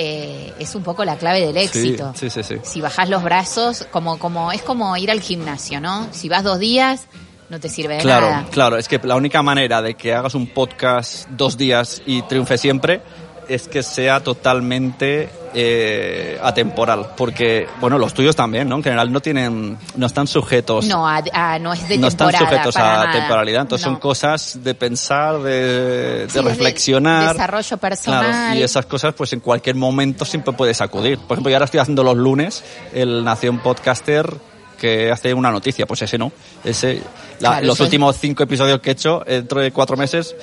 eh, 0.00 0.54
es 0.60 0.76
un 0.76 0.84
poco 0.84 1.04
la 1.04 1.16
clave 1.16 1.44
del 1.44 1.56
éxito. 1.56 2.12
Sí, 2.16 2.30
sí, 2.30 2.44
sí. 2.44 2.54
Si 2.62 2.80
bajas 2.80 3.08
los 3.08 3.22
brazos, 3.24 3.84
como, 3.90 4.18
como, 4.20 4.52
es 4.52 4.62
como 4.62 4.96
ir 4.96 5.10
al 5.10 5.20
gimnasio, 5.20 5.80
¿no? 5.80 6.06
Si 6.12 6.28
vas 6.28 6.44
dos 6.44 6.60
días, 6.60 7.08
no 7.48 7.58
te 7.60 7.68
sirve 7.68 7.94
de 7.96 8.00
Claro, 8.02 8.30
nada. 8.30 8.46
claro. 8.50 8.76
Es 8.76 8.88
que 8.88 8.98
la 9.02 9.16
única 9.16 9.42
manera 9.42 9.80
de 9.82 9.94
que 9.94 10.12
hagas 10.14 10.34
un 10.34 10.46
podcast 10.48 11.28
dos 11.30 11.56
días 11.56 12.02
y 12.06 12.22
triunfe 12.22 12.58
siempre 12.58 13.00
es 13.48 13.66
que 13.68 13.82
sea 13.82 14.20
totalmente 14.20 15.30
eh, 15.54 16.38
atemporal. 16.42 17.06
Porque, 17.16 17.66
bueno, 17.80 17.96
los 17.96 18.12
tuyos 18.12 18.36
también, 18.36 18.68
¿no? 18.68 18.76
En 18.76 18.82
general 18.82 19.10
no 19.10 19.20
tienen, 19.20 19.78
no 19.96 20.06
están 20.06 20.26
sujetos. 20.26 20.84
No, 20.86 21.08
a- 21.08 21.22
a- 21.32 21.58
no 21.58 21.72
es 21.72 21.88
de 21.88 21.96
no 21.96 22.08
están 22.08 22.30
sujetos 22.32 22.76
a 22.76 22.80
nada. 22.80 23.12
temporalidad, 23.12 23.62
entonces 23.62 23.86
No. 23.86 23.92
son 23.94 24.00
cosas 24.00 24.58
de 24.62 24.74
pensar, 24.74 25.38
de, 25.38 26.26
de 26.26 26.28
Sí, 26.28 26.38
reflexionar. 26.40 27.32
desarrollo 27.32 27.76
personal. 27.78 28.26
Claro, 28.26 28.58
y 28.58 28.62
esas 28.62 28.84
cosas 28.84 29.14
pues 29.14 29.32
en 29.32 29.40
cualquier 29.40 29.76
momento 29.76 30.26
siempre 30.26 30.52
puedes 30.52 30.82
acudir. 30.82 31.18
Por 31.18 31.36
ejemplo, 31.36 31.48
yo 31.48 31.56
ahora 31.56 31.64
estoy 31.64 31.80
haciendo 31.80 32.04
los 32.04 32.18
lunes 32.18 32.62
el 32.92 33.24
Nación 33.24 33.60
Podcaster 33.60 34.30
que 34.78 35.10
hace 35.10 35.34
una 35.34 35.50
noticia, 35.50 35.86
pues 35.86 36.00
ese 36.02 36.16
no. 36.16 36.32
Ese, 36.64 37.02
la- 37.40 37.50
Claro, 37.50 37.66
los 37.66 37.80
últimos 37.80 38.16
cinco 38.18 38.42
episodios 38.44 38.80
que 38.80 38.90
he 38.90 38.92
hecho 38.92 39.22
dentro 39.26 39.60
de 39.60 39.72
cuatro 39.72 39.96
meses 39.96 40.34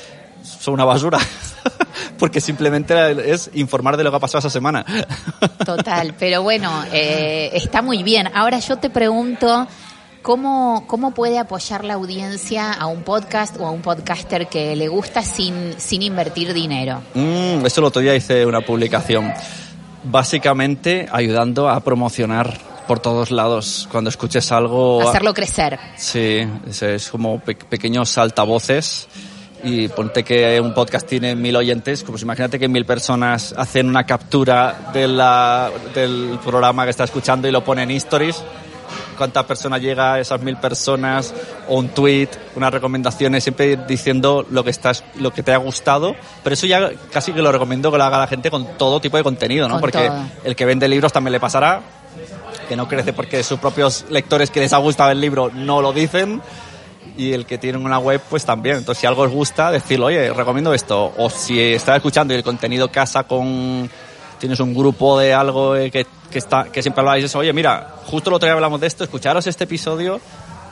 son 0.60 0.76
una 0.76 0.86
basura. 0.86 1.18
Porque 2.20 2.40
simplemente 2.40 2.94
es 3.34 3.50
informar 3.54 3.98
de 3.98 4.04
lo 4.04 4.12
que 4.12 4.18
ha 4.18 4.20
pasado 4.20 4.40
esa 4.40 4.50
semana. 4.50 4.86
Total, 5.66 6.14
pero 6.20 6.44
bueno, 6.44 6.72
eh, 6.92 7.50
está 7.54 7.82
muy 7.82 8.04
bien. 8.04 8.30
Ahora 8.34 8.60
yo 8.60 8.78
te 8.78 8.90
pregunto, 8.90 9.68
¿cómo, 10.22 10.86
¿cómo 10.88 11.14
puede 11.14 11.40
apoyar 11.40 11.84
la 11.84 11.96
audiencia 11.96 12.72
a 12.72 12.86
un 12.88 13.04
podcast 13.04 13.58
o 13.60 13.66
a 13.68 13.72
un 13.72 13.82
podcaster 13.82 14.48
que 14.48 14.76
le 14.76 14.88
gusta 14.88 15.24
sin, 15.24 15.74
sin 15.78 16.04
invertir 16.04 16.54
dinero? 16.54 17.02
Mm, 17.16 17.66
eso 17.66 17.82
el 17.82 17.86
otro 17.86 18.02
día 18.02 18.16
hice 18.16 18.46
una 18.46 18.62
publicación. 18.62 19.34
Básicamente 20.04 21.08
ayudando 21.12 21.68
a 21.70 21.80
promocionar 21.80 22.58
por 22.88 23.00
todos 23.00 23.32
lados. 23.32 23.88
Cuando 23.92 24.10
escuches 24.10 24.52
algo... 24.52 25.08
Hacerlo 25.08 25.34
crecer. 25.34 25.80
Sí, 25.98 26.48
es, 26.68 26.82
es 26.84 27.10
como 27.10 27.40
pe- 27.40 27.56
pequeños 27.56 28.18
altavoces 28.18 29.08
y 29.64 29.88
ponte 29.88 30.24
que 30.24 30.62
un 30.62 30.74
podcast 30.74 31.08
tiene 31.08 31.36
mil 31.36 31.56
oyentes, 31.56 32.04
pues 32.04 32.22
imagínate 32.22 32.60
que 32.60 32.68
mil 32.68 32.86
personas 32.86 33.54
hacen 33.58 33.90
una 33.90 34.06
captura 34.06 34.92
de 34.94 35.08
la, 35.08 35.72
del 35.94 36.38
programa 36.44 36.84
que 36.84 36.92
está 36.92 37.06
escuchando 37.06 37.48
y 37.48 37.52
lo 37.52 37.64
ponen 37.64 37.90
en 37.90 37.98
stories. 37.98 38.44
¿Cuántas 39.18 39.46
personas 39.46 39.82
llega 39.82 40.16
a 40.16 40.20
esas 40.20 40.42
mil 40.42 40.58
personas? 40.58 41.34
O 41.70 41.80
un 41.80 41.88
tweet, 41.88 42.28
unas 42.56 42.72
recomendaciones, 42.72 43.44
siempre 43.44 43.78
diciendo 43.88 44.46
lo 44.50 44.64
que 44.64 44.70
estás, 44.70 45.04
lo 45.16 45.32
que 45.32 45.42
te 45.42 45.54
ha 45.54 45.58
gustado. 45.58 46.16
Pero 46.44 46.54
eso 46.54 46.68
ya 46.68 46.92
casi 47.12 47.32
que 47.32 47.42
lo 47.42 47.50
recomiendo 47.52 47.92
que 47.92 47.98
lo 47.98 48.04
haga 48.04 48.20
la 48.20 48.28
gente 48.28 48.52
con 48.52 48.78
todo 48.78 49.00
tipo 49.00 49.16
de 49.16 49.24
contenido, 49.24 49.68
¿no? 49.70 49.76
Con 49.76 49.82
Porque 49.82 50.06
todo. 50.10 50.20
el 50.44 50.56
que 50.56 50.66
vende 50.66 50.88
libros 50.90 51.14
también 51.14 51.32
le 51.32 51.40
pasará 51.40 51.82
que 52.66 52.76
no 52.76 52.88
crece 52.88 53.14
porque 53.14 53.44
sus 53.44 53.60
propios 53.60 54.06
lectores 54.10 54.52
que 54.52 54.60
les 54.60 54.74
ha 54.74 54.78
gustado 54.78 55.12
el 55.12 55.22
libro 55.22 55.52
no 55.54 55.82
lo 55.82 55.94
dicen 55.94 56.42
y 57.18 57.34
el 57.34 57.46
que 57.46 57.58
tiene 57.58 57.78
una 57.78 58.00
web 58.00 58.22
pues 58.30 58.46
también. 58.46 58.78
Entonces 58.78 59.02
si 59.02 59.08
algo 59.08 59.24
os 59.24 59.32
gusta, 59.32 59.72
decirlo, 59.72 60.08
oye, 60.08 60.34
recomiendo 60.34 60.74
esto. 60.74 61.14
O 61.18 61.30
si 61.30 61.60
estás 61.60 61.98
escuchando 61.98 62.34
y 62.34 62.38
el 62.38 62.44
contenido 62.44 62.92
casa 62.92 63.24
con... 63.24 63.90
Tienes 64.40 64.60
un 64.60 64.74
grupo 64.74 65.18
de 65.18 65.34
algo 65.34 65.76
eh, 65.78 65.90
que, 65.90 66.06
que, 66.30 66.40
está, 66.40 66.66
que 66.66 66.82
siempre 66.82 67.00
habláis 67.00 67.24
de 67.24 67.28
eso, 67.28 67.40
oye, 67.40 67.54
mira, 67.54 67.96
justo 68.06 68.30
el 68.30 68.36
otro 68.36 68.48
día 68.48 68.54
hablamos 68.54 68.82
de 68.82 68.88
esto, 68.88 69.06
escucharos 69.06 69.48
este 69.48 69.64
episodio 69.64 70.20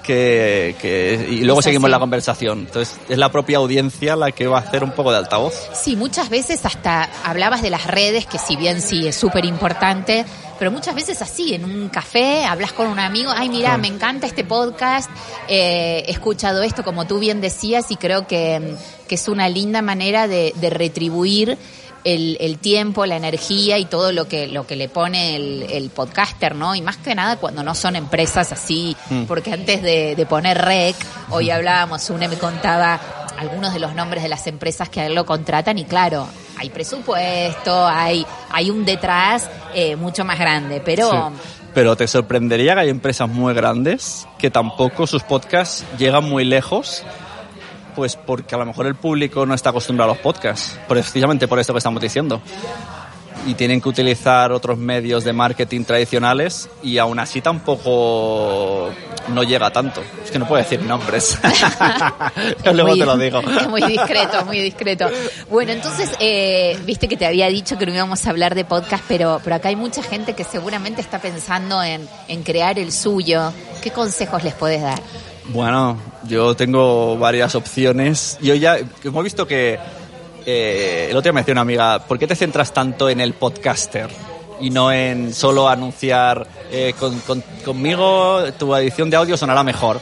que, 0.03 0.75
que 0.79 1.27
y 1.31 1.39
luego 1.41 1.59
Es 1.61 1.65
seguimos 1.65 1.87
así. 1.87 1.91
la 1.91 1.99
conversación. 1.99 2.59
Entonces 2.59 2.99
es 3.09 3.17
la 3.17 3.31
propia 3.31 3.57
audiencia 3.57 4.15
la 4.15 4.31
que 4.31 4.45
va 4.45 4.57
a 4.59 4.61
hacer 4.61 4.83
un 4.83 4.91
poco 4.91 5.11
de 5.11 5.17
altavoz. 5.17 5.53
Sí, 5.73 5.95
muchas 5.95 6.29
veces 6.29 6.65
hasta 6.65 7.09
hablabas 7.23 7.61
de 7.61 7.69
las 7.71 7.87
redes, 7.87 8.25
que 8.27 8.37
si 8.37 8.55
bien 8.55 8.81
sí 8.81 9.07
es 9.07 9.15
súper 9.15 9.45
importante, 9.45 10.25
pero 10.59 10.69
muchas 10.71 10.93
veces 10.93 11.21
así, 11.21 11.55
en 11.55 11.65
un 11.65 11.89
café, 11.89 12.45
hablas 12.45 12.73
con 12.73 12.87
un 12.87 12.99
amigo, 12.99 13.31
ay, 13.35 13.49
mira, 13.49 13.77
me 13.77 13.87
encanta 13.87 14.27
este 14.27 14.43
podcast, 14.43 15.09
eh, 15.47 16.03
he 16.07 16.11
escuchado 16.11 16.61
esto, 16.61 16.83
como 16.83 17.07
tú 17.07 17.19
bien 17.19 17.41
decías, 17.41 17.89
y 17.89 17.95
creo 17.95 18.27
que, 18.27 18.75
que 19.07 19.15
es 19.15 19.27
una 19.27 19.49
linda 19.49 19.81
manera 19.81 20.27
de, 20.27 20.53
de 20.55 20.69
retribuir 20.69 21.57
el, 22.03 22.37
el 22.39 22.57
tiempo, 22.59 23.05
la 23.05 23.15
energía 23.15 23.77
y 23.77 23.85
todo 23.85 24.11
lo 24.11 24.27
que, 24.27 24.47
lo 24.47 24.67
que 24.67 24.75
le 24.75 24.89
pone 24.89 25.35
el, 25.35 25.63
el 25.69 25.89
podcaster, 25.89 26.55
¿no? 26.55 26.75
Y 26.75 26.81
más 26.81 26.97
que 26.97 27.15
nada 27.15 27.37
cuando 27.37 27.63
no 27.63 27.75
son 27.75 27.95
empresas 27.95 28.51
así, 28.51 28.95
Mm. 29.09 29.23
porque 29.23 29.51
antes 29.53 29.81
de, 29.81 30.15
de 30.15 30.25
poner 30.25 30.57
rec, 30.57 30.95
hoy 31.29 31.49
hablábamos, 31.49 32.09
une 32.09 32.27
me 32.27 32.37
contaba 32.37 32.99
algunos 33.37 33.73
de 33.73 33.79
los 33.79 33.95
nombres 33.95 34.23
de 34.23 34.29
las 34.29 34.45
empresas 34.47 34.89
que 34.89 35.01
a 35.01 35.05
él 35.07 35.15
lo 35.15 35.25
contratan 35.25 35.77
y 35.77 35.85
claro, 35.85 36.27
hay 36.57 36.69
presupuesto, 36.69 37.87
hay, 37.87 38.25
hay 38.51 38.69
un 38.69 38.85
detrás 38.85 39.49
eh, 39.73 39.95
mucho 39.95 40.23
más 40.25 40.39
grande, 40.39 40.81
pero 40.83 41.09
Sí. 41.11 41.17
Pero 41.73 41.95
te 41.95 42.07
sorprendería 42.07 42.75
que 42.75 42.81
hay 42.81 42.89
empresas 42.89 43.27
muy 43.27 43.51
grandes 43.55 44.27
que 44.37 44.51
tampoco 44.51 45.07
sus 45.07 45.23
podcasts 45.23 45.83
llegan 45.97 46.23
muy 46.29 46.45
lejos, 46.45 47.03
pues 47.93 48.15
porque 48.15 48.55
a 48.55 48.57
lo 48.57 48.65
mejor 48.65 48.87
el 48.87 48.95
público 48.95 49.45
no 49.45 49.53
está 49.53 49.69
acostumbrado 49.69 50.11
a 50.11 50.15
los 50.15 50.21
podcasts, 50.23 50.77
precisamente 50.87 51.47
por 51.47 51.59
esto 51.59 51.73
que 51.73 51.77
estamos 51.79 52.01
diciendo. 52.01 52.41
Y 53.45 53.55
tienen 53.55 53.81
que 53.81 53.89
utilizar 53.89 54.53
otros 54.53 54.77
medios 54.77 55.25
de 55.25 55.33
marketing 55.33 55.83
tradicionales 55.83 56.69
y 56.81 56.97
aún 56.97 57.19
así 57.19 57.41
tampoco 57.41 58.89
no 59.27 59.43
llega 59.43 59.69
tanto. 59.69 60.01
Es 60.23 60.31
que 60.31 60.39
no 60.39 60.47
puedo 60.47 60.63
decir 60.63 60.81
nombres. 60.81 61.37
es 61.43 62.65
Luego 62.73 62.89
muy- 62.91 62.99
te 62.99 63.05
lo 63.05 63.17
digo. 63.17 63.41
Es 63.41 63.67
muy 63.69 63.81
discreto, 63.81 64.45
muy 64.45 64.59
discreto. 64.59 65.07
Bueno, 65.49 65.73
entonces, 65.73 66.11
eh, 66.19 66.79
viste 66.85 67.09
que 67.09 67.17
te 67.17 67.25
había 67.25 67.47
dicho 67.49 67.77
que 67.77 67.85
no 67.85 67.93
íbamos 67.93 68.25
a 68.25 68.29
hablar 68.29 68.55
de 68.55 68.63
podcast, 68.63 69.03
pero, 69.09 69.41
pero 69.43 69.57
acá 69.57 69.67
hay 69.67 69.75
mucha 69.75 70.01
gente 70.03 70.33
que 70.35 70.45
seguramente 70.45 71.01
está 71.01 71.19
pensando 71.19 71.83
en, 71.83 72.07
en 72.29 72.43
crear 72.43 72.79
el 72.79 72.93
suyo. 72.93 73.51
¿Qué 73.81 73.91
consejos 73.91 74.45
les 74.45 74.53
puedes 74.53 74.81
dar? 74.81 75.01
Bueno, 75.49 75.97
yo 76.27 76.55
tengo 76.55 77.17
varias 77.17 77.55
opciones. 77.55 78.37
Yo 78.41 78.55
ya 78.55 78.77
hemos 79.03 79.23
visto 79.23 79.45
que 79.45 79.77
eh, 80.45 81.07
el 81.09 81.15
otro 81.17 81.23
día 81.23 81.33
me 81.33 81.41
decía 81.41 81.51
una 81.53 81.61
amiga, 81.61 81.99
¿por 81.99 82.17
qué 82.17 82.27
te 82.27 82.35
centras 82.35 82.73
tanto 82.73 83.09
en 83.09 83.19
el 83.19 83.33
podcaster 83.33 84.09
y 84.61 84.69
no 84.69 84.91
en 84.91 85.33
solo 85.33 85.67
anunciar 85.67 86.47
eh, 86.71 86.93
con- 86.99 87.19
con- 87.21 87.43
conmigo 87.65 88.41
tu 88.57 88.73
edición 88.75 89.09
de 89.09 89.17
audio 89.17 89.35
sonará 89.37 89.63
mejor? 89.63 89.99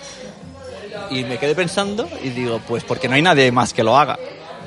Y 1.10 1.24
me 1.24 1.38
quedé 1.38 1.56
pensando 1.56 2.08
y 2.24 2.30
digo, 2.30 2.62
pues 2.68 2.84
porque 2.84 3.10
no 3.10 3.16
hay 3.16 3.22
nadie 3.22 3.52
más 3.52 3.74
que 3.74 3.84
lo 3.84 3.98
haga. 3.98 4.18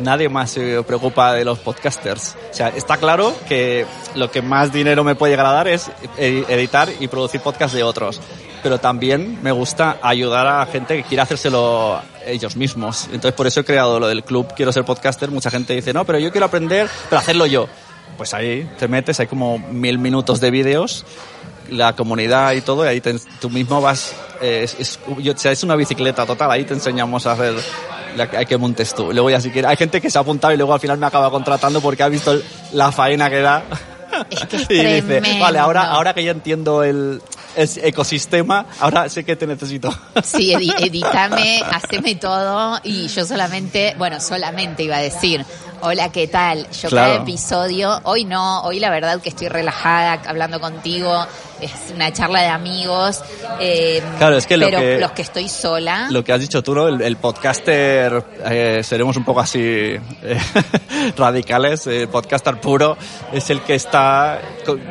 Nadie 0.00 0.28
más 0.28 0.50
se 0.50 0.82
preocupa 0.82 1.32
de 1.34 1.44
los 1.44 1.60
podcasters. 1.60 2.34
O 2.50 2.54
sea, 2.54 2.68
está 2.70 2.96
claro 2.96 3.32
que 3.48 3.86
lo 4.16 4.28
que 4.30 4.42
más 4.42 4.72
dinero 4.72 5.04
me 5.04 5.14
puede 5.14 5.36
llegar 5.36 5.68
es 5.68 5.88
edi- 6.18 6.44
editar 6.48 6.88
y 6.98 7.06
producir 7.06 7.40
podcasts 7.40 7.76
de 7.76 7.84
otros. 7.84 8.20
Pero 8.64 8.78
también 8.78 9.38
me 9.42 9.52
gusta 9.52 9.98
ayudar 10.02 10.46
a 10.48 10.64
gente 10.66 10.96
que 10.96 11.02
quiere 11.04 11.20
hacérselo 11.22 12.00
ellos 12.26 12.56
mismos. 12.56 13.04
Entonces 13.12 13.34
por 13.34 13.46
eso 13.46 13.60
he 13.60 13.64
creado 13.64 14.00
lo 14.00 14.08
del 14.08 14.24
club 14.24 14.48
Quiero 14.56 14.72
ser 14.72 14.84
podcaster. 14.86 15.30
Mucha 15.30 15.50
gente 15.50 15.74
dice, 15.74 15.92
no, 15.92 16.04
pero 16.06 16.18
yo 16.18 16.32
quiero 16.32 16.46
aprender, 16.46 16.88
pero 17.10 17.20
hacerlo 17.20 17.44
yo. 17.44 17.68
Pues 18.16 18.32
ahí 18.32 18.66
te 18.78 18.88
metes, 18.88 19.20
hay 19.20 19.26
como 19.26 19.58
mil 19.58 19.98
minutos 19.98 20.40
de 20.40 20.50
vídeos 20.50 21.04
la 21.68 21.94
comunidad 21.94 22.52
y 22.52 22.60
todo, 22.60 22.84
y 22.84 22.88
ahí 22.88 23.00
te- 23.00 23.18
tú 23.40 23.48
mismo 23.50 23.80
vas, 23.80 24.14
eh, 24.42 24.60
es, 24.64 24.76
es- 24.78 25.00
yo- 25.18 25.32
o 25.32 25.36
sea, 25.36 25.50
es 25.50 25.62
una 25.62 25.76
bicicleta 25.76 26.26
total, 26.26 26.50
ahí 26.50 26.64
te 26.64 26.74
enseñamos 26.74 27.26
a 27.26 27.32
hacer 27.32 27.54
la 28.16 28.28
hay 28.36 28.44
que 28.44 28.58
montes 28.58 28.94
tú. 28.94 29.12
Luego 29.12 29.30
ya 29.30 29.40
si 29.40 29.50
quieres, 29.50 29.70
hay 29.70 29.76
gente 29.78 30.00
que 30.00 30.10
se 30.10 30.18
ha 30.18 30.20
apuntado 30.20 30.52
y 30.52 30.56
luego 30.58 30.74
al 30.74 30.80
final 30.80 30.98
me 30.98 31.06
acaba 31.06 31.30
contratando 31.30 31.80
porque 31.80 32.02
ha 32.02 32.08
visto 32.08 32.32
el- 32.32 32.44
la 32.72 32.92
faena 32.92 33.28
que 33.30 33.40
da. 33.40 33.62
Es 34.30 34.44
que 34.46 34.56
es 34.56 34.62
y 34.70 34.84
dice, 35.00 35.22
vale, 35.40 35.58
ahora, 35.58 35.90
ahora 35.90 36.12
que 36.14 36.22
ya 36.22 36.30
entiendo 36.32 36.82
el 36.84 37.20
ecosistema, 37.56 38.66
ahora 38.80 39.08
sé 39.08 39.24
que 39.24 39.36
te 39.36 39.46
necesito. 39.46 39.94
Sí, 40.24 40.52
edi- 40.52 40.74
editame, 40.78 41.62
haceme 41.70 42.14
todo 42.16 42.78
y 42.82 43.08
yo 43.08 43.24
solamente, 43.26 43.94
bueno, 43.98 44.20
solamente 44.20 44.82
iba 44.82 44.96
a 44.96 45.00
decir, 45.00 45.44
hola, 45.82 46.10
¿qué 46.10 46.26
tal? 46.28 46.66
Yo 46.70 46.88
cada 46.90 47.08
Claro. 47.08 47.22
episodio, 47.22 48.00
hoy 48.04 48.24
no, 48.24 48.62
hoy 48.62 48.80
la 48.80 48.90
verdad 48.90 49.20
que 49.20 49.28
estoy 49.28 49.48
relajada 49.48 50.22
hablando 50.26 50.60
contigo, 50.60 51.26
es 51.64 51.92
una 51.94 52.12
charla 52.12 52.40
de 52.42 52.48
amigos, 52.48 53.22
eh, 53.60 54.02
Claro, 54.18 54.36
es 54.36 54.46
que 54.46 54.56
lo 54.56 54.66
pero 54.66 54.78
que- 54.80 54.98
los 55.00 55.12
que 55.12 55.22
estoy 55.22 55.48
sola, 55.48 56.08
Lo 56.10 56.22
que 56.24 56.32
has 56.32 56.40
dicho 56.40 56.62
tú, 56.62 56.74
¿no? 56.74 56.88
El, 56.88 57.00
el 57.02 57.16
podcaster, 57.16 58.24
eh, 58.46 58.80
seremos 58.84 59.16
un 59.16 59.24
poco 59.24 59.40
así 59.40 59.60
eh, 59.60 60.00
radicales. 61.16 61.86
El 61.86 62.08
podcaster 62.08 62.60
puro 62.60 62.96
es 63.32 63.50
el 63.50 63.60
que 63.62 63.74
está, 63.74 64.40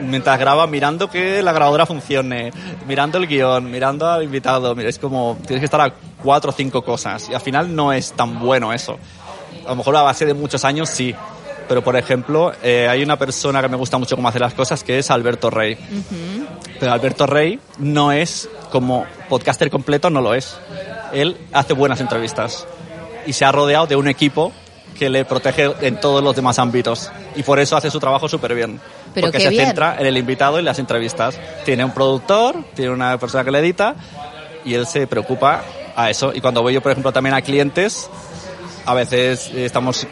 mientras 0.02 0.40
graba, 0.40 0.68
mirando 0.68 1.10
que 1.10 1.42
la 1.42 1.52
grabadora 1.54 1.86
funcione, 1.86 2.52
mirando 2.88 3.18
el 3.18 3.28
guion, 3.28 3.70
mirando 3.70 4.10
al 4.10 4.24
invitado. 4.24 4.76
Mira, 4.76 4.90
Es 4.90 5.00
como, 5.00 5.38
tienes 5.46 5.62
que 5.62 5.66
estar 5.66 5.82
a 5.82 5.94
cuatro 6.22 6.52
o 6.52 6.54
cinco 6.54 6.84
cosas. 6.84 7.30
Y 7.30 7.34
al 7.34 7.42
final 7.42 7.76
no 7.76 7.92
es 7.94 8.12
tan 8.14 8.40
bueno 8.40 8.74
eso. 8.74 8.98
A 9.66 9.70
lo 9.70 9.76
mejor 9.78 9.96
a 9.96 10.02
base 10.02 10.26
de 10.26 10.34
muchos 10.34 10.66
años 10.66 10.90
sí. 10.90 11.16
Pero, 11.74 11.84
por 11.84 11.96
ejemplo, 11.96 12.54
eh, 12.62 12.88
hay 12.88 13.02
una 13.02 13.18
persona 13.18 13.60
que 13.60 13.68
me 13.68 13.78
gusta 13.78 13.98
mucho 13.98 14.16
cómo 14.16 14.28
hace 14.28 14.38
las 14.38 14.54
cosas, 14.54 14.84
que 14.84 15.00
es 15.00 15.10
Alberto 15.10 15.50
Rey. 15.50 15.76
Pero 16.80 16.92
Alberto 16.92 17.26
Rey 17.26 17.60
no 17.80 18.12
es 18.12 18.48
como 18.70 19.08
podcaster 19.28 19.72
completo, 19.72 20.12
no 20.12 20.22
lo 20.22 20.36
es. 20.36 20.56
Él 21.14 21.36
hace 21.52 21.74
buenas 21.74 22.00
entrevistas 22.00 22.68
y 23.26 23.34
se 23.34 23.44
ha 23.44 23.52
rodeado 23.52 23.88
de 23.88 23.96
un 23.96 24.08
equipo 24.08 24.54
que 25.00 25.10
le 25.10 25.26
protege 25.26 25.74
en 25.82 26.00
todos 26.00 26.24
los 26.24 26.36
demás 26.36 26.60
ámbitos 26.60 27.12
y 27.36 27.42
por 27.42 27.58
eso 27.58 27.76
hace 27.76 27.90
su 27.90 28.00
trabajo 28.00 28.30
súper 28.30 28.54
bien. 28.54 28.80
Pero 29.16 29.30
porque 29.30 29.40
se 29.40 29.50
bien. 29.50 29.66
centra 29.66 29.96
en 29.98 30.06
el 30.06 30.16
invitado 30.16 30.60
y 30.60 30.62
las 30.62 30.78
entrevistas. 30.78 31.40
Tiene 31.66 31.84
un 31.84 31.92
productor, 31.92 32.66
tiene 32.76 32.92
una 32.92 33.18
persona 33.18 33.44
que 33.44 33.50
le 33.50 33.58
edita 33.58 33.96
y 34.64 34.76
él 34.76 34.86
se 34.86 35.08
preocupa 35.08 35.64
a 35.96 36.12
eso. 36.12 36.32
Y 36.36 36.40
cuando 36.40 36.62
voy 36.62 36.76
yo, 36.76 36.82
por 36.82 36.92
ejemplo, 36.92 37.12
también 37.12 37.34
a 37.34 37.42
clientes, 37.42 38.12
a 38.86 38.94
veces 38.94 39.52
estamos 39.54 40.08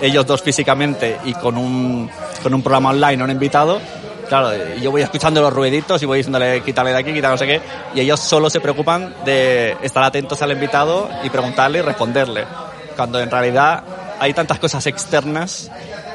ellos 0.00 0.26
dos 0.26 0.42
físicamente 0.42 1.18
y 1.24 1.34
con 1.34 1.56
un, 1.56 2.10
con 2.42 2.54
un 2.54 2.62
programa 2.62 2.90
online, 2.90 3.22
un 3.22 3.30
invitado. 3.30 3.80
Claro, 4.28 4.50
yo 4.80 4.90
voy 4.92 5.02
escuchando 5.02 5.40
los 5.40 5.52
ruiditos 5.52 6.00
y 6.02 6.06
voy 6.06 6.18
diciéndole 6.18 6.62
quítale 6.62 6.90
de 6.90 6.98
aquí, 6.98 7.12
quítale 7.12 7.32
no 7.32 7.38
sé 7.38 7.46
qué, 7.46 7.60
y 7.94 8.00
ellos 8.00 8.20
solo 8.20 8.48
se 8.48 8.60
preocupan 8.60 9.12
de 9.24 9.76
estar 9.82 10.04
atentos 10.04 10.40
al 10.42 10.52
invitado 10.52 11.10
y 11.24 11.30
preguntarle 11.30 11.80
y 11.80 11.82
responderle. 11.82 12.44
Cuando 12.94 13.18
en 13.18 13.30
realidad 13.30 13.82
hay 14.20 14.32
tantas 14.34 14.58
cosas 14.58 14.86
externas 14.86 15.70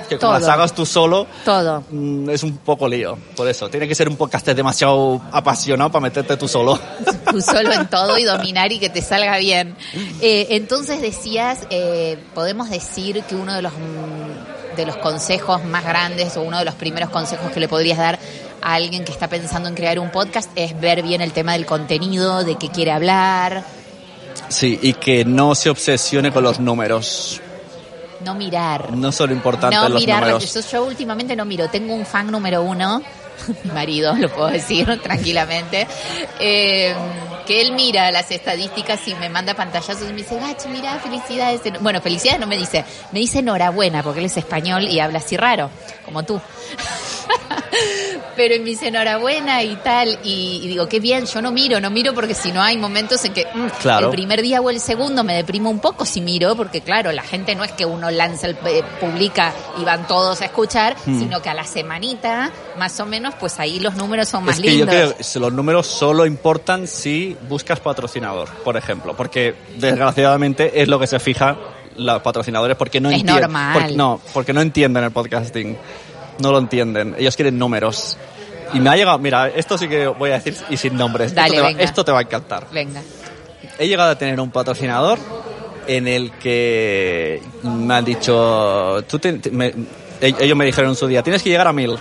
que 0.06 0.18
como 0.18 0.34
las 0.34 0.48
hagas 0.48 0.74
tú 0.74 0.86
solo, 0.86 1.28
Todo. 1.44 1.84
mm, 1.90 2.30
es 2.30 2.44
un 2.44 2.58
poco 2.58 2.88
lío. 2.88 3.18
Por 3.36 3.48
eso, 3.48 3.70
tiene 3.70 3.88
que 3.88 3.96
ser 3.96 4.08
un 4.10 4.16
podcast 4.16 4.48
demasiado 4.48 5.22
apasionado 5.32 5.92
para 5.92 6.04
meterte 6.04 6.38
tú 6.38 6.48
solo. 6.48 6.80
tú 7.32 7.42
solo 7.42 7.72
en 7.72 7.88
todo 7.90 8.18
y 8.18 8.24
dominar 8.24 8.72
y 8.72 8.80
que 8.80 8.90
te 8.90 9.02
salga 9.02 9.38
bien. 9.38 9.76
Eh, 10.22 10.48
entonces 10.52 11.02
decías, 11.02 11.68
eh, 11.70 12.18
podemos 12.34 12.70
decir 12.70 13.24
que 13.24 13.36
uno 13.36 13.54
de 13.54 13.62
los 13.62 13.74
mm, 13.74 14.76
de 14.76 14.86
los 14.86 14.98
consejos 14.98 15.64
más 15.64 15.86
grandes 15.86 16.36
o 16.36 16.42
uno 16.42 16.60
de 16.60 16.66
los 16.66 16.76
primeros 16.76 17.10
consejos 17.10 17.50
que 17.52 17.62
le 17.62 17.70
podrías 17.70 17.98
dar 17.98 18.20
a 18.62 18.74
alguien 18.74 19.06
que 19.06 19.12
está 19.14 19.30
pensando 19.30 19.70
en 19.70 19.76
crear 19.76 20.00
un 20.00 20.12
podcast 20.12 20.50
es 20.56 20.78
ver 20.82 21.02
bien 21.02 21.22
el 21.22 21.32
tema 21.32 21.54
del 21.54 21.66
contenido, 21.66 22.44
de 22.44 22.58
qué 22.58 22.68
quiere 22.68 22.92
hablar, 22.92 23.64
Sí, 24.50 24.80
y 24.82 24.94
que 24.94 25.26
no 25.26 25.56
se 25.56 25.70
obsesione 25.70 26.32
con 26.32 26.44
los 26.44 26.60
números. 26.60 27.42
No 28.26 28.36
mirar. 28.36 28.92
No 28.94 29.12
son 29.12 29.32
importantes 29.32 29.80
No 29.80 29.88
los 29.90 30.02
mirar, 30.02 30.22
números. 30.24 30.54
yo, 30.54 30.60
yo 30.62 30.86
últimamente 30.86 31.36
no 31.36 31.46
miro, 31.46 31.70
tengo 31.70 31.94
un 31.94 32.06
fan 32.06 32.30
número 32.32 32.62
uno, 32.64 33.02
mi 33.64 33.72
marido, 33.72 34.14
lo 34.16 34.30
puedo 34.30 34.48
decir 34.50 35.00
tranquilamente, 35.04 35.88
eh, 36.40 36.94
que 37.46 37.62
él 37.62 37.72
mira 37.74 38.12
las 38.12 38.32
estadísticas 38.32 39.08
y 39.08 39.16
me 39.16 39.30
manda 39.30 39.54
pantallazos 39.54 40.04
y 40.04 40.14
me 40.14 40.18
dice, 40.22 40.38
Gachi, 40.40 40.68
mira, 40.70 41.00
felicidades. 41.00 41.62
Bueno, 41.82 42.02
felicidades 42.02 42.40
no 42.40 42.48
me 42.48 42.58
dice, 42.58 42.84
me 43.12 43.20
dice 43.20 43.40
enhorabuena, 43.40 44.04
porque 44.04 44.20
él 44.20 44.26
es 44.26 44.38
español 44.38 44.84
y 44.84 45.00
habla 45.00 45.20
así 45.20 45.38
raro, 45.38 45.70
como 46.06 46.24
tú. 46.24 46.42
Pero 48.36 48.56
me 48.60 48.66
dice 48.66 48.90
enhorabuena 48.90 49.64
y 49.64 49.78
tal, 49.78 50.20
y, 50.24 50.60
y 50.62 50.68
digo, 50.68 50.88
qué 50.90 51.00
bien, 51.00 51.26
yo 51.26 51.42
no 51.42 51.52
miro, 51.52 51.80
no 51.80 51.90
miro 51.90 52.14
porque 52.14 52.34
si 52.34 52.52
no 52.52 52.62
hay 52.62 52.76
momentos 52.78 53.24
en 53.24 53.34
que 53.34 53.46
mm, 53.54 53.68
Claro. 53.82 54.08
el 54.08 54.12
primer 54.12 54.42
día 54.42 54.60
o 54.60 54.70
el 54.70 54.82
segundo 54.82 55.24
me 55.24 55.34
deprimo 55.36 55.70
un 55.70 55.80
poco 55.80 56.06
si 56.06 56.20
miro, 56.20 56.54
porque 56.56 56.82
claro, 56.82 57.14
la 57.14 57.22
gente 57.24 57.56
no 57.56 57.64
es 57.64 57.72
que 57.72 57.86
uno 57.86 58.12
lanza, 58.12 58.48
el, 58.48 58.58
eh, 58.66 58.84
publica 59.00 59.54
y 59.80 59.86
van 59.86 60.06
todos 60.06 60.42
a 60.42 60.46
escuchar, 60.46 60.96
Hmm. 61.06 61.20
sino 61.20 61.42
que 61.42 61.50
a 61.50 61.54
la 61.54 61.64
semanita, 61.64 62.52
más 62.78 63.00
o 63.00 63.06
menos, 63.06 63.36
pues 63.40 63.58
ahí 63.60 63.80
los 63.80 63.96
números 63.96 64.28
son 64.28 64.44
más 64.44 64.56
Es 64.58 64.62
que 64.62 64.70
lindos. 64.70 64.88
yo 64.94 65.14
creo 65.14 65.18
que 65.18 65.40
los 65.40 65.54
números 65.54 65.88
solo 65.88 66.26
importan 66.26 66.88
si 66.88 67.35
buscas 67.48 67.80
patrocinador, 67.80 68.50
por 68.64 68.78
ejemplo, 68.78 69.16
porque 69.16 69.56
desgraciadamente 69.78 70.82
es 70.82 70.88
lo 70.88 71.00
que 71.00 71.08
se 71.08 71.20
fija 71.20 71.56
los 71.98 72.22
patrocinadores 72.22 72.76
porque 72.76 73.00
no 73.00 73.10
Es 73.10 73.16
entienden. 73.20 73.42
normal. 73.44 73.74
porque- 73.74 73.96
no, 73.96 74.22
porque 74.34 74.54
no 74.54 74.62
entienden 74.62 75.04
el 75.04 75.12
podcasting. 75.12 75.78
No 76.40 76.52
lo 76.52 76.58
entienden. 76.60 77.16
Ellos 77.18 77.36
quieren 77.36 77.58
números. 77.58 78.18
Y 78.74 78.80
me 78.80 78.90
ha 78.90 78.96
llegado, 78.98 79.18
mira, 79.20 79.48
esto 79.48 79.78
sí 79.78 79.88
que 79.88 80.08
voy 80.08 80.32
a 80.32 80.34
decir 80.34 80.58
y 80.70 80.76
sin 80.76 80.98
nombres. 80.98 81.34
Dale, 81.34 81.48
esto, 81.48 81.56
te 81.56 81.62
va, 81.62 81.68
venga. 81.70 81.84
esto 81.84 82.06
te 82.06 82.12
va 82.12 82.20
a 82.20 82.22
encantar. 82.24 82.68
Venga. 82.74 83.02
He 83.80 83.88
llegado 83.88 84.12
a 84.12 84.18
tener 84.18 84.40
un 84.42 84.52
patrocinador 84.52 85.18
en 85.88 86.08
el 86.08 86.32
que 86.32 87.42
me 87.64 87.94
han 87.94 88.04
dicho, 88.04 89.02
tú 89.08 89.20
te- 89.20 89.34
te- 89.34 89.52
me- 89.52 89.74
ellos 90.20 90.58
me 90.58 90.66
dijeron 90.66 90.90
en 90.92 90.96
su 90.98 91.08
día, 91.08 91.22
tienes 91.24 91.42
que 91.44 91.50
llegar 91.50 91.68
a 91.68 91.74
mil. 91.74 91.98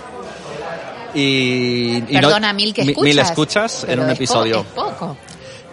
Y, 1.15 1.97
y 2.09 2.13
no- 2.13 2.21
Perdona, 2.21 2.53
mil 2.53 2.73
que 2.73 2.81
escuchas. 2.81 3.03
Mil 3.03 3.19
escuchas 3.19 3.85
en 3.87 3.99
un 3.99 4.05
es 4.09 4.11
po- 4.11 4.15
episodio. 4.15 4.59
es 4.59 4.65
poco. 4.67 5.17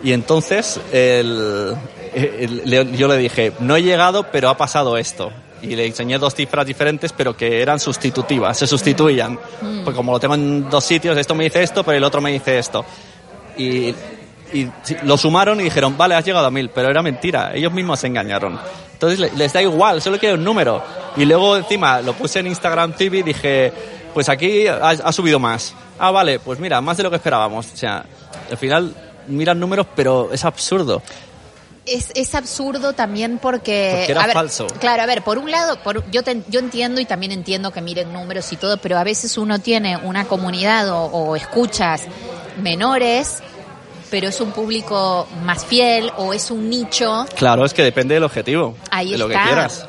Y 0.05 0.13
entonces 0.13 0.81
el- 0.93 1.75
el- 2.15 2.63
le- 2.65 2.97
yo 2.97 3.09
le 3.09 3.17
dije, 3.19 3.53
no 3.61 3.77
he 3.77 3.83
llegado, 3.83 4.25
pero 4.31 4.49
ha 4.49 4.57
pasado 4.57 4.97
esto. 4.97 5.31
Y 5.63 5.77
le 5.77 5.87
enseñé 5.87 6.19
dos 6.19 6.35
cifras 6.35 6.67
diferentes, 6.67 7.13
pero 7.13 7.37
que 7.37 7.63
eran 7.63 7.79
sustitutivas, 7.79 8.57
se 8.59 8.67
sustituían. 8.67 9.39
Mm. 9.61 9.85
Pues 9.85 9.95
como 9.95 10.11
lo 10.13 10.19
tengo 10.19 10.35
en 10.35 10.69
dos 10.69 10.85
sitios, 10.85 11.17
esto 11.17 11.35
me 11.37 11.45
dice 11.45 11.63
esto, 11.63 11.85
pero 11.85 11.99
el 11.99 12.05
otro 12.05 12.21
me 12.21 12.33
dice 12.33 12.59
esto. 12.59 12.85
Y, 13.57 13.95
y 14.53 14.69
lo 15.05 15.17
sumaron 15.17 15.61
y 15.61 15.65
dijeron, 15.65 15.97
vale, 15.97 16.15
has 16.17 16.25
llegado 16.25 16.47
a 16.47 16.51
mil, 16.51 16.69
pero 16.71 16.91
era 16.91 17.01
mentira, 17.03 17.53
ellos 17.55 17.73
mismos 17.73 18.01
se 18.01 18.09
engañaron. 18.09 18.59
Entonces 18.93 19.21
le- 19.21 19.31
les 19.37 19.53
da 19.53 19.63
igual, 19.63 20.03
solo 20.03 20.19
quiero 20.19 20.35
un 20.35 20.43
número. 20.45 20.83
Y 21.17 21.25
luego 21.27 21.57
encima 21.57 22.01
lo 22.03 22.13
puse 22.15 22.41
en 22.41 22.49
Instagram 22.49 22.95
TV 22.95 23.19
y 23.19 23.23
dije, 23.23 23.73
pues 24.15 24.29
aquí 24.29 24.67
ha, 24.67 24.89
ha 24.91 25.13
subido 25.13 25.39
más. 25.39 25.75
Ah, 25.99 26.11
vale, 26.11 26.39
pues 26.41 26.59
mira, 26.59 26.81
más 26.81 26.97
de 26.97 27.03
lo 27.03 27.11
que 27.11 27.17
esperábamos. 27.17 27.67
O 27.73 27.77
sea, 27.77 28.05
al 28.51 28.57
final 28.59 28.95
miran 29.29 29.59
números, 29.61 29.87
pero 29.95 30.31
es 30.33 30.45
absurdo. 30.45 31.03
Es, 31.85 32.11
es 32.15 32.35
absurdo 32.37 32.93
también 32.93 33.39
porque... 33.43 33.95
Porque 33.97 34.13
era 34.13 34.23
a 34.23 34.27
ver, 34.27 34.35
falso. 34.35 34.69
Claro, 34.79 35.03
a 35.03 35.07
ver, 35.07 35.23
por 35.23 35.39
un 35.39 35.51
lado, 35.51 35.77
por, 35.83 36.09
yo, 36.13 36.23
te- 36.23 36.43
yo 36.49 36.61
entiendo 36.61 37.01
y 37.01 37.07
también 37.07 37.33
entiendo 37.33 37.73
que 37.73 37.81
miren 37.81 38.13
números 38.13 38.53
y 38.53 38.57
todo, 38.57 38.77
pero 38.77 38.99
a 38.99 39.05
veces 39.05 39.37
uno 39.37 39.59
tiene 39.59 39.97
una 39.97 40.27
comunidad 40.27 40.89
o, 40.91 41.07
o 41.07 41.35
escuchas 41.35 42.03
menores, 42.63 43.39
pero 44.11 44.29
es 44.29 44.41
un 44.41 44.53
público 44.53 45.27
más 45.45 45.65
fiel 45.65 46.13
o 46.19 46.33
es 46.33 46.51
un 46.53 46.71
nicho. 46.71 47.27
Claro, 47.37 47.65
es 47.65 47.75
que 47.75 47.83
depende 47.83 48.15
del 48.15 48.25
objetivo, 48.25 48.77
Ahí 48.91 49.13
de 49.13 49.19
lo 49.19 49.27
que 49.27 49.35
está. 49.35 49.47
quieras. 49.47 49.87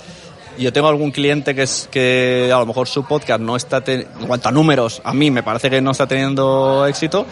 Yo 0.58 0.72
tengo 0.72 0.88
algún 0.88 1.12
cliente 1.12 1.56
que 1.56 1.64
es 1.64 1.88
que 1.92 2.52
a 2.54 2.60
lo 2.60 2.66
mejor 2.66 2.88
su 2.88 3.06
podcast 3.06 3.42
no 3.42 3.56
está 3.56 3.82
te- 3.82 4.08
en 4.20 4.28
cuanto 4.28 4.50
a 4.50 4.52
números, 4.52 5.02
a 5.04 5.14
mí 5.14 5.32
me 5.32 5.42
parece 5.44 5.70
que 5.70 5.82
no 5.82 5.92
está 5.92 6.06
teniendo 6.08 6.86
éxito, 6.86 7.26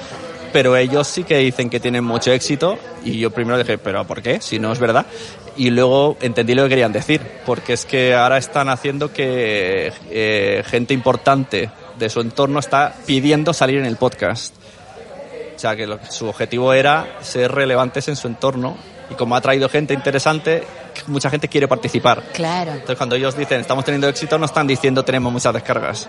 pero 0.51 0.75
ellos 0.75 1.07
sí 1.07 1.23
que 1.23 1.37
dicen 1.37 1.69
que 1.69 1.79
tienen 1.79 2.03
mucho 2.03 2.31
éxito 2.31 2.77
y 3.05 3.19
yo 3.19 3.29
primero 3.31 3.57
dije, 3.59 3.77
pero 3.77 4.05
¿por 4.05 4.21
qué? 4.21 4.41
Si 4.41 4.57
no 4.59 4.71
es 4.71 4.79
verdad. 4.79 5.05
Y 5.55 5.69
luego 5.69 6.17
entendí 6.21 6.55
lo 6.55 6.63
que 6.63 6.69
querían 6.69 6.93
decir, 6.93 7.21
porque 7.45 7.73
es 7.73 7.85
que 7.85 8.15
ahora 8.15 8.37
están 8.37 8.69
haciendo 8.69 9.13
que 9.13 9.91
eh, 10.09 10.63
gente 10.65 10.93
importante 10.93 11.69
de 11.99 12.09
su 12.09 12.21
entorno 12.21 12.59
está 12.59 12.95
pidiendo 13.05 13.53
salir 13.53 13.77
en 13.79 13.85
el 13.85 13.97
podcast. 13.97 14.55
O 15.55 15.59
sea, 15.59 15.75
que 15.75 15.87
su 16.09 16.27
objetivo 16.27 16.73
era 16.73 17.17
ser 17.21 17.51
relevantes 17.51 18.07
en 18.07 18.15
su 18.15 18.27
entorno 18.27 18.77
y 19.11 19.15
como 19.15 19.35
ha 19.35 19.41
traído 19.41 19.67
gente 19.69 19.93
interesante, 19.93 20.63
mucha 21.07 21.29
gente 21.29 21.47
quiere 21.47 21.67
participar. 21.67 22.23
Claro, 22.33 22.71
Entonces, 22.71 22.97
cuando 22.97 23.15
ellos 23.15 23.37
dicen 23.37 23.59
estamos 23.61 23.83
teniendo 23.85 24.07
éxito, 24.07 24.37
no 24.37 24.45
están 24.45 24.65
diciendo 24.65 25.03
tenemos 25.03 25.31
muchas 25.31 25.53
descargas. 25.53 26.07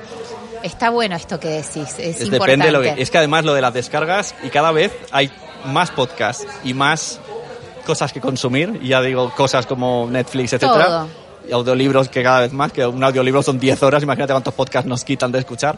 está 0.62 0.90
bueno 0.90 1.16
esto 1.16 1.40
que 1.40 1.48
decís, 1.48 1.76
es, 1.76 1.98
Es, 1.98 2.20
importante. 2.22 2.32
depende 2.32 2.66
de 2.66 2.72
lo 2.72 2.82
que, 2.82 3.03
es 3.03 3.11
que 3.11 3.18
además 3.18 3.44
lo 3.44 3.55
de 3.55 3.61
las 3.61 3.74
descargas 3.74 4.34
y 4.42 4.48
cada 4.48 4.70
vez 4.72 4.92
hay 5.11 5.30
más 5.66 5.90
podcasts 5.90 6.46
y 6.64 6.74
más 6.74 7.20
cosas 7.84 8.12
que 8.12 8.20
consumir. 8.20 8.78
Y 8.82 8.88
ya 8.88 9.00
digo, 9.00 9.32
cosas 9.34 9.66
como 9.66 10.09
Netflix, 10.09 10.53
etcétera. 10.53 10.86
Todo. 10.86 11.09
Y 11.48 11.53
audiolibros 11.53 12.09
que 12.09 12.22
cada 12.22 12.40
vez 12.40 12.53
más, 12.53 12.72
que 12.72 12.86
un 12.86 13.03
audiolibro 13.03 13.42
son 13.42 13.59
10 13.59 13.82
horas, 13.82 14.03
imagínate 14.05 14.32
cuántos 14.32 14.55
podcasts 14.55 14.88
nos 14.88 15.05
quitan 15.05 15.32
de 15.32 15.40
escuchar. 15.40 15.76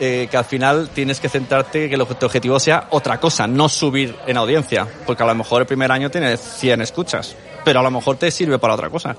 Eh, 0.00 0.28
que 0.30 0.36
al 0.36 0.44
final 0.44 0.90
tienes 0.90 1.18
que 1.18 1.28
centrarte 1.28 1.90
que 1.90 1.98
tu 1.98 2.26
objetivo 2.26 2.60
sea 2.60 2.86
otra 2.90 3.18
cosa, 3.18 3.48
no 3.48 3.68
subir 3.68 4.14
en 4.28 4.36
audiencia, 4.36 4.86
porque 5.04 5.24
a 5.24 5.26
lo 5.26 5.34
mejor 5.34 5.62
el 5.62 5.66
primer 5.66 5.90
año 5.90 6.08
tienes 6.08 6.40
100 6.40 6.82
escuchas, 6.82 7.34
pero 7.64 7.80
a 7.80 7.82
lo 7.82 7.90
mejor 7.90 8.16
te 8.16 8.30
sirve 8.30 8.60
para 8.60 8.74
otra 8.74 8.90
cosa. 8.90 9.16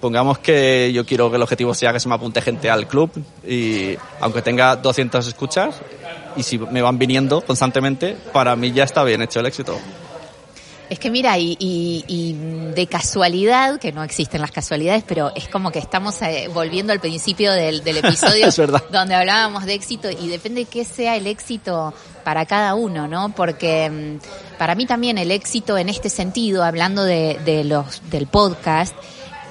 Pongamos 0.00 0.38
que 0.38 0.90
yo 0.94 1.04
quiero 1.04 1.28
que 1.28 1.36
el 1.36 1.42
objetivo 1.42 1.74
sea 1.74 1.92
que 1.92 2.00
se 2.00 2.08
me 2.08 2.14
apunte 2.14 2.40
gente 2.40 2.70
al 2.70 2.88
club 2.88 3.10
y 3.46 3.94
aunque 4.20 4.40
tenga 4.40 4.76
200 4.76 5.26
escuchas 5.26 5.82
y 6.34 6.42
si 6.42 6.58
me 6.58 6.80
van 6.80 6.98
viniendo 6.98 7.42
constantemente, 7.42 8.16
para 8.32 8.56
mí 8.56 8.72
ya 8.72 8.84
está 8.84 9.04
bien 9.04 9.20
hecho 9.20 9.40
el 9.40 9.46
éxito. 9.46 9.78
Es 10.92 10.98
que 10.98 11.10
mira, 11.10 11.38
y, 11.38 11.56
y- 11.58 12.04
y 12.06 12.34
de 12.74 12.86
casualidad, 12.86 13.80
que 13.80 13.92
no 13.92 14.02
existen 14.04 14.42
las 14.42 14.50
casualidades, 14.50 15.04
pero 15.06 15.32
es 15.34 15.48
como 15.48 15.70
que 15.70 15.78
estamos 15.78 16.20
eh, 16.20 16.48
volviendo 16.52 16.92
al 16.92 17.00
principio 17.00 17.50
del, 17.52 17.82
del 17.82 17.96
episodio 18.04 18.46
Es 18.46 18.58
verdad. 18.58 18.82
donde 18.90 19.14
hablábamos 19.14 19.64
de 19.64 19.72
éxito 19.72 20.10
y 20.10 20.28
depende 20.28 20.66
qué 20.66 20.84
sea 20.84 21.16
el 21.16 21.26
éxito 21.26 21.94
para 22.24 22.44
cada 22.44 22.74
uno, 22.74 23.08
¿no? 23.08 23.34
Porque 23.34 23.88
mm, 23.88 24.58
para 24.58 24.74
mí 24.74 24.84
también 24.84 25.16
el 25.16 25.30
éxito 25.30 25.78
en 25.78 25.88
este 25.88 26.10
sentido, 26.10 26.62
hablando 26.62 27.04
de, 27.04 27.38
de 27.42 27.64
los 27.64 28.02
del 28.10 28.26
podcast, 28.26 28.94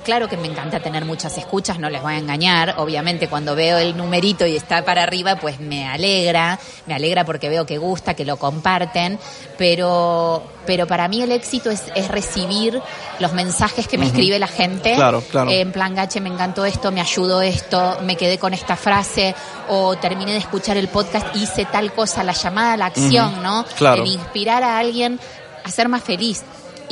Claro 0.04 0.28
que 0.28 0.38
me 0.38 0.48
encanta 0.48 0.80
tener 0.80 1.06
muchas 1.06 1.38
escuchas, 1.38 1.80
no 1.80 1.90
les 1.90 2.02
voy 2.02 2.14
a 2.14 2.18
engañar. 2.18 2.76
Obviamente 2.78 3.28
cuando 3.28 3.56
veo 3.56 3.78
el 3.78 3.96
numerito 3.96 4.46
y 4.48 4.56
está 4.56 4.84
para 4.84 5.04
arriba, 5.04 5.36
pues 5.36 5.60
me 5.60 5.88
alegra, 5.88 6.60
me 6.88 6.94
alegra 6.94 7.24
porque 7.24 7.50
veo 7.50 7.66
que 7.66 7.78
gusta, 7.78 8.16
que 8.16 8.26
lo 8.26 8.38
comparten, 8.38 9.20
pero, 9.58 10.44
pero 10.66 10.88
para 10.88 11.08
mí 11.08 11.22
el 11.22 11.32
éxito 11.32 11.70
es, 11.70 11.84
es 11.96 12.08
recibir 12.08 12.82
los 13.20 13.34
mensajes 13.34 13.88
que 13.88 13.98
me 13.98 14.08
escribe 14.08 14.40
la 14.40 14.48
gente. 14.48 14.96
Claro, 14.96 15.22
claro. 15.30 15.52
En 15.52 15.72
plan, 15.72 15.94
gache, 15.94 16.20
me 16.20 16.30
encantó 16.30 16.66
esto, 16.66 16.92
me 16.92 17.02
ayudó 17.02 17.42
esto, 17.42 18.00
me 18.02 18.16
quedé 18.16 18.38
con 18.40 18.54
esta 18.54 18.76
frase, 18.76 19.36
o 19.70 19.96
terminé 19.98 20.32
de 20.32 20.40
escuchar 20.40 20.78
el 20.78 20.88
podcast, 20.88 21.36
hice 21.36 21.66
tal 21.66 21.94
cosa, 21.94 22.24
la 22.24 22.34
llamada 22.34 22.74
a 22.74 22.78
la 22.78 22.86
acción, 22.88 23.44
¿no? 23.44 23.66
claro. 23.78 24.02
En 24.02 24.08
inspirar 24.08 24.64
a 24.64 24.80
alguien 24.80 25.20
a 25.64 25.70
ser 25.70 25.90
más 25.90 26.04
feliz. 26.04 26.44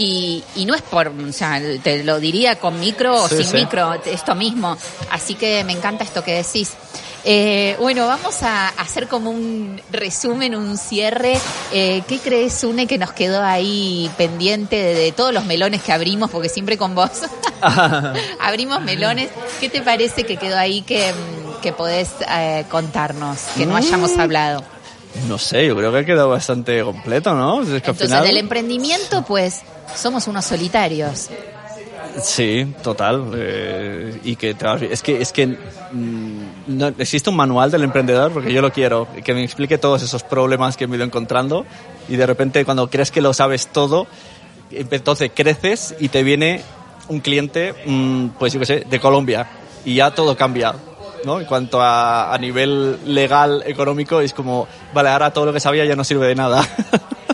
Y, 0.01 0.43
y 0.55 0.65
no 0.65 0.75
es 0.75 0.81
por, 0.81 1.09
o 1.09 1.33
sea, 1.33 1.61
te 1.83 2.03
lo 2.05 2.19
diría 2.19 2.55
con 2.57 2.79
micro 2.79 3.21
o 3.23 3.27
sin 3.27 3.43
sí. 3.43 3.53
micro, 3.57 3.93
esto 4.05 4.33
mismo. 4.33 4.77
Así 5.11 5.35
que 5.35 5.63
me 5.65 5.73
encanta 5.73 6.03
esto 6.05 6.23
que 6.23 6.33
decís. 6.35 6.71
Eh, 7.25 7.75
bueno, 7.81 8.07
vamos 8.07 8.43
a 8.43 8.69
hacer 8.69 9.09
como 9.09 9.29
un 9.29 9.81
resumen, 9.91 10.55
un 10.55 10.77
cierre. 10.77 11.37
Eh, 11.73 12.01
¿Qué 12.07 12.17
crees, 12.19 12.63
Une, 12.63 12.87
que 12.87 12.97
nos 12.97 13.11
quedó 13.11 13.43
ahí 13.43 14.09
pendiente 14.17 14.77
de, 14.77 14.93
de 14.93 15.11
todos 15.11 15.33
los 15.33 15.43
melones 15.43 15.81
que 15.83 15.91
abrimos? 15.91 16.31
Porque 16.31 16.47
siempre 16.47 16.77
con 16.77 16.95
vos 16.95 17.11
abrimos 18.39 18.81
melones. 18.81 19.29
¿Qué 19.59 19.67
te 19.69 19.81
parece 19.81 20.23
que 20.23 20.37
quedó 20.37 20.57
ahí 20.57 20.81
que, 20.81 21.13
que 21.61 21.73
podés 21.73 22.09
eh, 22.31 22.63
contarnos, 22.69 23.37
que 23.57 23.65
no 23.65 23.75
hayamos 23.75 24.15
Mm. 24.15 24.19
hablado? 24.21 24.63
No 25.27 25.37
sé, 25.37 25.65
yo 25.67 25.75
creo 25.75 25.91
que 25.91 25.99
ha 25.99 26.05
quedado 26.05 26.29
bastante 26.29 26.83
completo, 26.83 27.33
¿no? 27.33 27.61
Es 27.61 27.67
que 27.69 27.75
Entonces, 27.77 28.07
final- 28.07 28.23
del 28.23 28.37
emprendimiento, 28.37 29.23
pues, 29.23 29.61
somos 29.95 30.27
unos 30.27 30.45
solitarios. 30.45 31.29
Sí, 32.21 32.73
total. 32.83 33.31
eh, 33.35 34.19
y 34.23 34.35
que 34.35 34.55
es 34.89 35.01
que 35.03 35.21
es 35.21 35.31
que 35.31 35.47
mm, 35.47 36.41
no 36.67 36.87
existe 36.97 37.29
un 37.29 37.35
manual 37.35 37.71
del 37.71 37.83
emprendedor 37.83 38.31
porque 38.31 38.51
yo 38.51 38.61
lo 38.61 38.71
quiero 38.71 39.07
que 39.23 39.33
me 39.33 39.43
explique 39.43 39.77
todos 39.77 40.01
esos 40.01 40.23
problemas 40.23 40.75
que 40.75 40.87
me 40.87 40.95
he 40.95 40.97
ido 40.97 41.05
encontrando 41.05 41.65
y 42.07 42.15
de 42.15 42.25
repente 42.25 42.65
cuando 42.65 42.89
crees 42.89 43.11
que 43.11 43.21
lo 43.21 43.33
sabes 43.33 43.67
todo 43.67 44.07
entonces 44.71 45.31
creces 45.33 45.95
y 45.99 46.09
te 46.09 46.23
viene 46.23 46.61
un 47.07 47.19
cliente 47.19 47.73
mm, 47.85 48.27
pues 48.39 48.53
yo 48.53 48.59
qué 48.59 48.65
sé 48.65 48.79
de 48.89 48.99
Colombia 48.99 49.47
y 49.85 49.95
ya 49.95 50.11
todo 50.11 50.35
cambia. 50.35 50.75
¿No? 51.25 51.39
En 51.39 51.45
cuanto 51.45 51.81
a, 51.81 52.33
a 52.33 52.37
nivel 52.37 52.97
legal, 53.13 53.63
económico, 53.65 54.19
es 54.21 54.33
como, 54.33 54.67
vale, 54.93 55.09
ahora 55.09 55.31
todo 55.31 55.45
lo 55.47 55.53
que 55.53 55.59
sabía 55.59 55.85
ya 55.85 55.95
no 55.95 56.03
sirve 56.03 56.27
de 56.27 56.35
nada. 56.35 56.65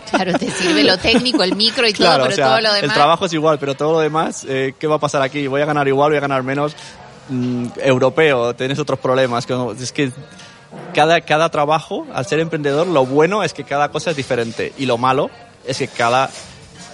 Claro, 0.08 0.38
te 0.38 0.48
sirve 0.48 0.84
lo 0.84 0.96
técnico, 0.98 1.42
el 1.42 1.56
micro 1.56 1.86
y 1.86 1.92
todo, 1.92 2.06
Claro, 2.06 2.22
pero 2.22 2.32
o 2.32 2.36
sea, 2.36 2.46
todo 2.46 2.60
lo 2.60 2.68
demás. 2.72 2.82
el 2.84 2.92
trabajo 2.92 3.26
es 3.26 3.32
igual, 3.32 3.58
pero 3.58 3.74
todo 3.74 3.92
lo 3.94 3.98
demás, 3.98 4.46
eh, 4.48 4.72
¿qué 4.78 4.86
va 4.86 4.94
a 4.96 4.98
pasar 5.00 5.20
aquí? 5.20 5.48
¿Voy 5.48 5.60
a 5.60 5.64
ganar 5.66 5.88
igual, 5.88 6.10
voy 6.10 6.16
a 6.18 6.20
ganar 6.20 6.44
menos? 6.44 6.76
Mm, 7.28 7.66
europeo, 7.82 8.54
tienes 8.54 8.78
otros 8.78 9.00
problemas. 9.00 9.46
como- 9.46 9.72
Es 9.72 9.90
que 9.90 10.12
cada, 10.94 11.20
cada 11.22 11.48
trabajo, 11.50 12.06
al 12.14 12.24
ser 12.24 12.38
emprendedor, 12.38 12.86
lo 12.86 13.04
bueno 13.04 13.42
es 13.42 13.52
que 13.52 13.64
cada 13.64 13.90
cosa 13.90 14.10
es 14.12 14.16
diferente 14.16 14.72
y 14.78 14.86
lo 14.86 14.96
malo 14.96 15.28
es 15.66 15.78
que 15.78 15.88
cada 15.88 16.30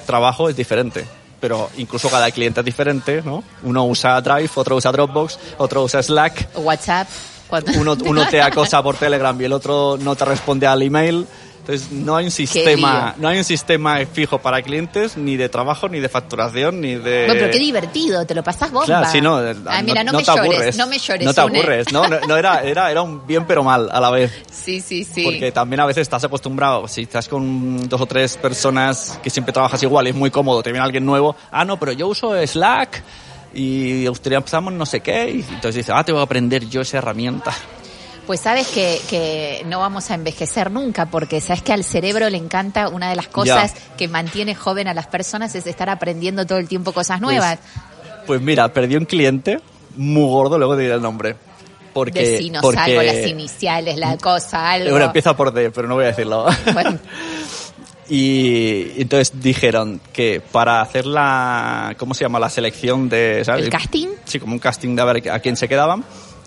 trabajo 0.06 0.48
es 0.48 0.56
diferente. 0.56 1.04
Pero 1.42 1.68
incluso 1.76 2.08
cada 2.08 2.30
cliente 2.30 2.60
es 2.60 2.64
diferente, 2.64 3.20
¿no? 3.20 3.42
Uno 3.64 3.84
usa 3.84 4.20
Drive, 4.20 4.50
otro 4.54 4.76
usa 4.76 4.92
Dropbox, 4.92 5.38
otro 5.58 5.82
usa 5.82 6.00
Slack, 6.00 6.50
WhatsApp. 6.54 7.08
uno, 7.78 7.96
uno 8.06 8.28
te 8.28 8.40
acosa 8.48 8.80
por 8.80 8.96
Telegram 8.96 9.38
y 9.40 9.44
el 9.46 9.52
otro 9.52 9.98
no 9.98 10.14
te 10.14 10.24
responde 10.24 10.68
al 10.68 10.82
email. 10.82 11.26
Entonces 11.62 11.92
no 11.92 12.16
hay 12.16 12.24
un 12.24 12.32
sistema, 12.32 13.14
no 13.18 13.28
hay 13.28 13.38
un 13.38 13.44
sistema 13.44 13.98
fijo 14.04 14.40
para 14.40 14.60
clientes 14.62 15.16
ni 15.16 15.36
de 15.36 15.48
trabajo 15.48 15.88
ni 15.88 16.00
de 16.00 16.08
facturación 16.08 16.80
ni 16.80 16.96
de. 16.96 17.26
Bueno, 17.26 17.34
pero 17.34 17.52
qué 17.52 17.58
divertido, 17.60 18.26
te 18.26 18.34
lo 18.34 18.42
pasás 18.42 18.72
bomba. 18.72 18.86
Claro, 18.86 19.06
sí, 19.08 19.20
no, 19.20 19.36
Ay, 19.36 19.84
mira, 19.84 20.02
no, 20.02 20.10
me 20.12 20.18
te 20.18 20.24
llores, 20.24 20.28
aburres. 20.52 20.76
no 20.76 20.86
me 20.88 20.98
llores. 20.98 21.24
No 21.24 21.32
te 21.32 21.40
Une. 21.44 21.58
aburres, 21.60 21.92
no, 21.92 22.08
no, 22.08 22.18
no 22.26 22.36
era, 22.36 22.64
era, 22.64 22.90
era 22.90 23.02
un 23.02 23.24
bien 23.28 23.46
pero 23.46 23.62
mal 23.62 23.88
a 23.92 24.00
la 24.00 24.10
vez. 24.10 24.32
Sí, 24.50 24.80
sí, 24.80 25.04
sí. 25.04 25.22
Porque 25.22 25.52
también 25.52 25.78
a 25.78 25.86
veces 25.86 26.02
estás 26.02 26.24
acostumbrado, 26.24 26.88
si 26.88 27.02
estás 27.02 27.28
con 27.28 27.88
dos 27.88 28.00
o 28.00 28.06
tres 28.06 28.36
personas 28.38 29.20
que 29.22 29.30
siempre 29.30 29.52
trabajas 29.52 29.80
igual, 29.84 30.08
es 30.08 30.16
muy 30.16 30.32
cómodo, 30.32 30.64
te 30.64 30.72
viene 30.72 30.84
alguien 30.84 31.06
nuevo, 31.06 31.36
ah, 31.52 31.64
no, 31.64 31.78
pero 31.78 31.92
yo 31.92 32.08
uso 32.08 32.34
Slack 32.44 33.04
y 33.54 34.08
utilizamos 34.08 34.72
no 34.72 34.84
sé 34.84 34.98
qué, 34.98 35.30
y 35.30 35.40
entonces 35.42 35.76
dices, 35.76 35.94
ah, 35.94 36.02
tengo 36.02 36.18
que 36.18 36.24
aprender 36.24 36.68
yo 36.68 36.80
esa 36.80 36.98
herramienta. 36.98 37.54
Pues 38.26 38.40
sabes 38.40 38.68
que, 38.68 39.00
que 39.10 39.62
no 39.66 39.80
vamos 39.80 40.10
a 40.10 40.14
envejecer 40.14 40.70
nunca, 40.70 41.06
porque 41.06 41.40
sabes 41.40 41.62
que 41.62 41.72
al 41.72 41.82
cerebro 41.82 42.30
le 42.30 42.38
encanta 42.38 42.88
una 42.88 43.10
de 43.10 43.16
las 43.16 43.28
cosas 43.28 43.74
que 43.98 44.08
mantiene 44.08 44.54
joven 44.54 44.88
a 44.88 44.94
las 44.94 45.06
personas 45.06 45.54
es 45.54 45.66
estar 45.66 45.90
aprendiendo 45.90 46.46
todo 46.46 46.58
el 46.58 46.68
tiempo 46.68 46.92
cosas 46.92 47.20
nuevas. 47.20 47.58
Pues 48.26 48.40
mira, 48.40 48.72
perdí 48.72 48.96
un 48.96 49.06
cliente 49.06 49.60
muy 49.96 50.26
gordo, 50.26 50.58
luego 50.58 50.76
te 50.76 50.82
diré 50.82 50.94
el 50.94 51.02
nombre. 51.02 51.36
Porque, 51.92 52.20
Decinos 52.20 52.62
porque 52.62 52.80
algo, 52.80 53.02
las 53.02 53.26
iniciales, 53.26 53.98
la 53.98 54.16
cosa, 54.16 54.70
algo. 54.70 54.90
Bueno, 54.90 55.06
empieza 55.06 55.36
por 55.36 55.52
D, 55.52 55.70
pero 55.70 55.88
no 55.88 55.94
voy 55.96 56.04
a 56.04 56.08
decirlo. 56.08 56.46
Bueno, 56.72 56.98
y 58.08 59.00
entonces 59.00 59.42
dijeron 59.42 60.00
que 60.12 60.40
para 60.40 60.80
hacer 60.80 61.04
la, 61.04 61.94
¿cómo 61.98 62.14
se 62.14 62.24
llama? 62.24 62.38
La 62.38 62.48
selección 62.48 63.10
de, 63.10 63.44
¿sabes? 63.44 63.64
¿El 63.64 63.70
casting? 63.70 64.08
Sí, 64.24 64.40
como 64.40 64.54
un 64.54 64.58
casting 64.58 64.96
de 64.96 65.02
a 65.02 65.04
ver 65.04 65.30
a 65.30 65.40
quién 65.40 65.56
se 65.56 65.68
quedaban. 65.68 66.02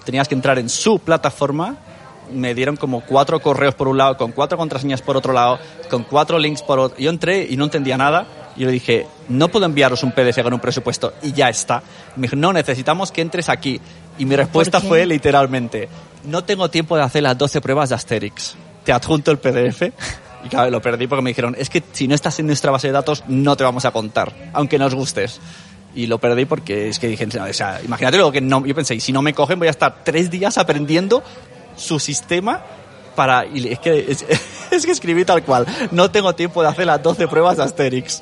Tenías 0.06 0.28
que 0.28 0.36
entrar 0.36 0.60
en 0.60 0.70
su 0.70 1.00
plataforma. 1.00 1.78
Me 2.32 2.56
dieron 2.56 2.76
como 2.76 3.02
cuatro 3.02 3.40
correos 3.40 3.76
por 3.76 3.88
un 3.88 3.98
lado, 3.98 4.18
con 4.18 4.32
cuatro 4.32 4.58
contraseñas 4.58 5.02
por 5.02 5.18
otro 5.18 5.34
lado, 5.34 5.60
con 5.90 6.04
cuatro 6.04 6.40
links 6.40 6.62
por 6.62 6.80
otro. 6.80 6.98
Yo 6.98 7.10
entré 7.10 7.46
y 7.50 7.58
no 7.58 7.66
entendía 7.66 7.98
nada. 7.98 8.26
Y 8.56 8.62
yo 8.62 8.68
le 8.68 8.72
dije, 8.72 9.06
no 9.28 9.50
puedo 9.50 9.66
enviaros 9.66 10.04
un 10.04 10.12
PDF 10.12 10.42
con 10.42 10.54
un 10.54 10.60
presupuesto 10.60 11.14
y 11.22 11.34
ya 11.34 11.50
está. 11.50 11.84
Me 12.16 12.24
dijo, 12.24 12.36
no, 12.36 12.54
necesitamos 12.54 13.12
que 13.12 13.22
entres 13.22 13.50
aquí. 13.50 13.82
Y 14.18 14.26
mi 14.26 14.36
respuesta 14.36 14.80
fue 14.80 15.06
literalmente, 15.06 15.90
no 16.24 16.44
tengo 16.44 16.70
tiempo 16.70 16.96
de 16.96 17.04
hacer 17.04 17.24
las 17.24 17.38
12 17.38 17.60
pruebas 17.62 17.90
de 17.90 17.96
Asterix. 17.96 18.56
Te 18.84 18.94
adjunto 18.94 19.32
el 19.32 19.40
PDF. 19.40 19.82
Y 20.46 20.48
claro, 20.48 20.70
lo 20.70 20.80
perdí 20.80 21.08
porque 21.08 21.24
me 21.24 21.32
dijeron, 21.32 21.56
es 21.58 21.72
que 21.72 21.82
si 21.92 22.08
no 22.08 22.14
estás 22.14 22.38
en 22.38 22.46
nuestra 22.46 22.70
base 22.70 22.86
de 22.86 22.94
datos, 22.94 23.24
no 23.28 23.58
te 23.58 23.64
vamos 23.64 23.84
a 23.86 23.90
contar, 23.90 24.32
aunque 24.54 24.78
nos 24.78 24.94
gustes. 24.94 25.42
Y 25.96 26.08
lo 26.08 26.18
perdí 26.20 26.46
porque 26.46 26.90
es 26.90 27.00
que 27.00 27.08
dije, 27.08 27.26
o 27.26 27.54
sea, 27.54 27.80
imagínate 27.84 28.18
lo 28.18 28.32
que 28.32 28.42
no, 28.42 28.66
yo 28.66 28.76
pensé, 28.76 28.96
y 28.96 29.00
si 29.00 29.12
no 29.14 29.22
me 29.22 29.34
cogen 29.34 29.58
voy 29.60 29.70
a 29.70 29.72
estar 29.72 30.04
tres 30.04 30.30
días 30.30 30.58
aprendiendo 30.58 31.24
su 31.78 32.00
sistema 32.00 32.62
para, 33.16 33.46
y 33.46 33.66
es 33.72 33.80
que, 33.80 34.06
es, 34.12 34.26
es 34.72 34.86
que 34.86 34.92
escribí 34.92 35.24
tal 35.24 35.42
cual, 35.44 35.66
no 35.92 36.12
tengo 36.12 36.34
tiempo 36.36 36.62
de 36.62 36.68
hacer 36.68 36.86
las 36.86 37.02
12 37.02 37.30
pruebas 37.30 37.56
de 37.58 37.64
Asterix. 37.64 38.22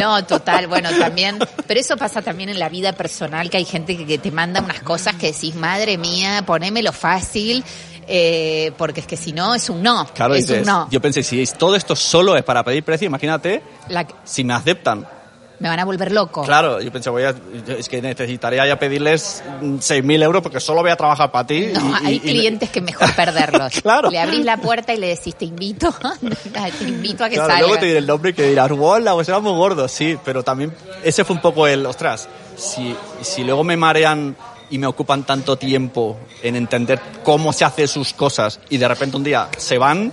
no, 0.00 0.24
total, 0.26 0.68
bueno, 0.68 0.90
también, 0.96 1.38
pero 1.66 1.80
eso 1.80 1.96
pasa 1.96 2.22
también 2.22 2.50
en 2.50 2.58
la 2.60 2.68
vida 2.68 2.92
personal, 2.92 3.50
que 3.50 3.56
hay 3.56 3.64
gente 3.64 3.96
que, 3.96 4.06
que 4.06 4.18
te 4.18 4.30
manda 4.30 4.60
unas 4.60 4.80
cosas 4.80 5.16
que 5.16 5.32
decís, 5.32 5.56
madre 5.56 5.98
mía, 5.98 6.44
ponémelo 6.46 6.92
fácil, 6.92 7.64
eh, 8.06 8.70
porque 8.78 9.00
es 9.00 9.06
que 9.08 9.16
si 9.16 9.32
no, 9.32 9.56
es 9.56 9.68
un 9.68 9.82
no, 9.82 10.06
Claro, 10.14 10.34
es 10.36 10.46
dices, 10.46 10.60
un 10.60 10.66
no. 10.66 10.88
yo 10.88 11.00
pensé, 11.00 11.24
si 11.24 11.44
todo 11.58 11.74
esto 11.74 11.96
solo 11.96 12.36
es 12.36 12.44
para 12.44 12.62
pedir 12.62 12.84
precio, 12.84 13.06
imagínate 13.06 13.60
La- 13.88 14.06
si 14.22 14.44
me 14.44 14.54
aceptan. 14.54 15.04
Me 15.60 15.68
van 15.68 15.78
a 15.80 15.84
volver 15.84 16.12
loco. 16.12 16.42
Claro, 16.42 16.80
yo 16.80 16.92
pensé, 16.92 17.10
voy 17.10 17.24
a, 17.24 17.34
es 17.76 17.88
que 17.88 18.00
necesitaría 18.00 18.66
ya 18.66 18.78
pedirles 18.78 19.42
mm, 19.60 19.76
6.000 19.76 20.22
euros 20.22 20.42
porque 20.42 20.60
solo 20.60 20.82
voy 20.82 20.90
a 20.90 20.96
trabajar 20.96 21.30
para 21.32 21.46
ti. 21.46 21.68
No, 21.74 21.90
y- 22.02 22.06
hay 22.06 22.12
y- 22.14 22.16
y- 22.16 22.20
clientes 22.20 22.70
que 22.70 22.80
mejor 22.80 23.12
perderlos. 23.14 23.72
Claro. 23.82 24.10
Le 24.10 24.18
abrís 24.20 24.44
la 24.44 24.56
puerta 24.58 24.92
y 24.94 24.98
le 24.98 25.08
decís, 25.08 25.34
te 25.34 25.44
invito, 25.46 25.92
te 26.78 26.84
invito 26.84 27.24
a 27.24 27.28
que 27.28 27.34
Claro, 27.36 27.48
salgas. 27.50 27.60
luego 27.60 27.78
te 27.80 27.86
diré 27.86 27.98
el 27.98 28.06
nombre 28.06 28.30
y 28.30 28.34
que 28.34 28.48
dirás, 28.48 28.70
¡Hola! 28.70 29.14
Pues 29.14 29.28
era 29.28 29.40
muy 29.40 29.52
gordo, 29.52 29.88
sí, 29.88 30.16
pero 30.24 30.42
también 30.42 30.72
ese 31.02 31.24
fue 31.24 31.34
un 31.36 31.42
poco 31.42 31.66
el, 31.66 31.84
ostras, 31.86 32.28
si, 32.56 32.94
si 33.22 33.44
luego 33.44 33.64
me 33.64 33.76
marean 33.76 34.36
y 34.70 34.78
me 34.78 34.86
ocupan 34.86 35.24
tanto 35.24 35.56
tiempo 35.56 36.18
en 36.42 36.54
entender 36.56 37.00
cómo 37.24 37.52
se 37.52 37.64
hace 37.64 37.86
sus 37.88 38.12
cosas 38.12 38.60
y 38.68 38.76
de 38.76 38.86
repente 38.86 39.16
un 39.16 39.24
día 39.24 39.48
se 39.56 39.78
van, 39.78 40.12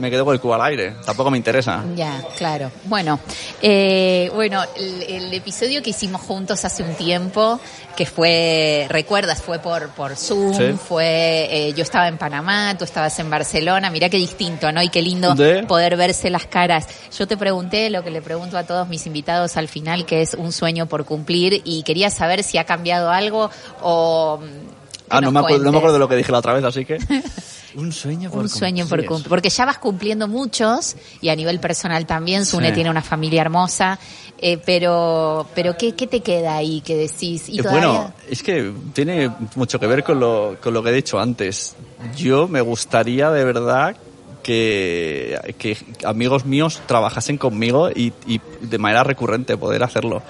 me 0.00 0.10
quedo 0.10 0.24
con 0.24 0.34
el 0.34 0.40
cubo 0.40 0.54
al 0.54 0.62
aire. 0.62 0.94
Tampoco 1.04 1.30
me 1.30 1.36
interesa. 1.36 1.84
Ya, 1.94 2.20
claro. 2.36 2.70
Bueno, 2.84 3.20
eh, 3.62 4.30
bueno, 4.34 4.62
el, 4.76 5.02
el 5.02 5.32
episodio 5.34 5.82
que 5.82 5.90
hicimos 5.90 6.20
juntos 6.22 6.64
hace 6.64 6.82
un 6.82 6.94
tiempo, 6.94 7.60
que 7.96 8.06
fue, 8.06 8.86
recuerdas, 8.88 9.42
fue 9.42 9.58
por, 9.58 9.90
por 9.90 10.16
Zoom, 10.16 10.54
Sí. 10.54 10.72
fue, 10.72 11.48
eh, 11.68 11.72
yo 11.74 11.82
estaba 11.82 12.08
en 12.08 12.16
Panamá, 12.18 12.74
tú 12.78 12.84
estabas 12.84 13.18
en 13.18 13.28
Barcelona, 13.30 13.90
mirá 13.90 14.08
qué 14.08 14.16
distinto, 14.16 14.72
¿no? 14.72 14.82
Y 14.82 14.88
qué 14.88 15.02
lindo 15.02 15.34
De- 15.34 15.62
poder 15.64 15.96
verse 15.96 16.30
las 16.30 16.46
caras. 16.46 16.86
Yo 17.16 17.28
te 17.28 17.36
pregunté 17.36 17.90
lo 17.90 18.02
que 18.02 18.10
le 18.10 18.22
pregunto 18.22 18.56
a 18.58 18.64
todos 18.64 18.88
mis 18.88 19.06
invitados 19.06 19.56
al 19.56 19.68
final, 19.68 20.06
que 20.06 20.22
es 20.22 20.34
un 20.34 20.52
sueño 20.52 20.86
por 20.86 21.04
cumplir, 21.04 21.60
y 21.64 21.82
quería 21.82 22.10
saber 22.10 22.42
si 22.42 22.56
ha 22.58 22.64
cambiado 22.64 23.10
algo 23.10 23.50
o... 23.82 24.38
mm, 24.42 24.80
Ah, 25.12 25.20
no 25.20 25.32
me, 25.32 25.40
acuerdo, 25.40 25.64
no 25.64 25.72
me 25.72 25.78
acuerdo 25.78 25.94
de 25.94 25.98
lo 25.98 26.08
que 26.08 26.14
dije 26.14 26.30
la 26.30 26.38
otra 26.38 26.52
vez, 26.52 26.62
así 26.62 26.84
que... 26.84 26.96
un 27.74 27.92
sueño 27.92 28.30
por 28.30 28.40
Un 28.40 28.48
sueño 28.48 28.86
por 28.86 29.04
cumplir. 29.04 29.28
Porque 29.28 29.50
ya 29.50 29.64
vas 29.64 29.78
cumpliendo 29.78 30.28
muchos 30.28 30.96
y 31.20 31.28
a 31.28 31.36
nivel 31.36 31.60
personal 31.60 32.06
también. 32.06 32.44
Sune 32.46 32.68
Sí. 32.68 32.74
tiene 32.74 32.90
una 32.90 33.02
familia 33.02 33.42
hermosa. 33.42 33.98
eh, 34.42 34.56
pero, 34.64 35.46
pero 35.54 35.76
¿qué, 35.76 35.92
¿qué 35.94 36.06
te 36.06 36.20
queda 36.20 36.56
ahí 36.56 36.80
que 36.80 36.96
decís? 36.96 37.48
¿Y 37.50 37.60
Eh, 37.60 37.62
todavía? 37.62 37.86
Bueno, 37.88 38.14
es 38.30 38.42
que 38.42 38.72
tiene 38.94 39.30
mucho 39.54 39.78
que 39.78 39.86
ver 39.86 40.02
con 40.02 40.18
lo, 40.18 40.56
con 40.62 40.72
lo 40.72 40.82
que 40.82 40.88
he 40.88 40.94
dicho 40.94 41.18
antes. 41.20 41.74
Yo 42.16 42.48
me 42.48 42.62
gustaría 42.62 43.30
de 43.30 43.44
verdad 43.44 43.96
que, 44.42 45.38
que 45.58 45.76
amigos 46.06 46.46
míos 46.46 46.80
trabajasen 46.86 47.36
conmigo 47.36 47.90
y, 47.90 48.14
y 48.26 48.40
de 48.62 48.78
manera 48.78 49.04
recurrente 49.04 49.56
poder 49.58 49.82
hacerlo. 49.82 50.22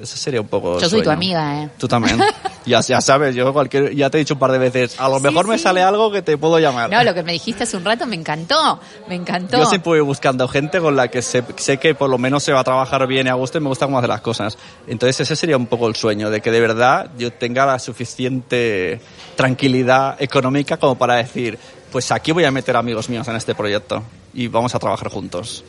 Eso 0.00 0.16
sería 0.16 0.40
un 0.40 0.46
poco. 0.48 0.74
Yo 0.78 0.88
soy 0.88 1.00
tu 1.00 1.04
sueño. 1.06 1.10
amiga, 1.12 1.62
¿eh? 1.64 1.70
Tú 1.76 1.88
también. 1.88 2.18
ya, 2.66 2.80
ya 2.80 3.00
sabes, 3.00 3.34
yo 3.34 3.52
cualquier, 3.52 3.94
ya 3.94 4.10
te 4.10 4.18
he 4.18 4.20
dicho 4.20 4.34
un 4.34 4.40
par 4.40 4.52
de 4.52 4.58
veces, 4.58 4.98
a 5.00 5.08
lo 5.08 5.16
Sí, 5.16 5.22
mejor 5.24 5.48
me 5.48 5.56
sí. 5.58 5.64
sale 5.64 5.82
algo 5.82 6.10
que 6.12 6.22
te 6.22 6.38
puedo 6.38 6.58
llamar. 6.58 6.88
No, 6.90 7.02
lo 7.02 7.14
que 7.14 7.22
me 7.24 7.32
dijiste 7.32 7.64
hace 7.64 7.76
un 7.76 7.84
rato 7.84 8.06
me 8.06 8.14
encantó. 8.14 8.78
Me 9.08 9.16
encantó. 9.16 9.56
Yo 9.58 9.66
siempre 9.66 9.90
voy 9.90 10.00
buscando 10.00 10.46
gente 10.46 10.80
con 10.80 10.94
la 10.94 11.08
que 11.08 11.20
sé, 11.22 11.42
sé 11.56 11.78
que 11.78 11.94
por 11.94 12.08
lo 12.08 12.18
menos 12.18 12.42
se 12.44 12.52
va 12.52 12.60
a 12.60 12.64
trabajar 12.64 13.06
bien 13.06 13.26
y 13.26 13.30
a 13.30 13.34
gusto 13.34 13.58
y 13.58 13.60
me 13.60 13.68
gusta 13.68 13.86
cómo 13.86 13.98
hacer 13.98 14.08
las 14.10 14.20
cosas. 14.20 14.56
Entonces 14.86 15.18
ese 15.20 15.34
sería 15.34 15.56
un 15.56 15.66
poco 15.66 15.88
el 15.88 15.96
sueño, 15.96 16.30
de 16.30 16.40
que 16.40 16.50
de 16.50 16.60
verdad 16.60 17.10
yo 17.18 17.32
tenga 17.32 17.66
la 17.66 17.78
suficiente 17.78 19.00
tranquilidad 19.36 20.20
económica 20.20 20.76
como 20.76 20.96
para 20.96 21.14
decir, 21.16 21.58
pues 21.90 22.10
aquí 22.12 22.32
voy 22.32 22.44
a 22.44 22.50
meter 22.50 22.76
amigos 22.76 23.08
míos 23.08 23.26
en 23.28 23.36
este 23.36 23.54
proyecto 23.54 24.02
y 24.34 24.46
vamos 24.48 24.74
a 24.74 24.78
trabajar 24.78 25.08
juntos. 25.10 25.64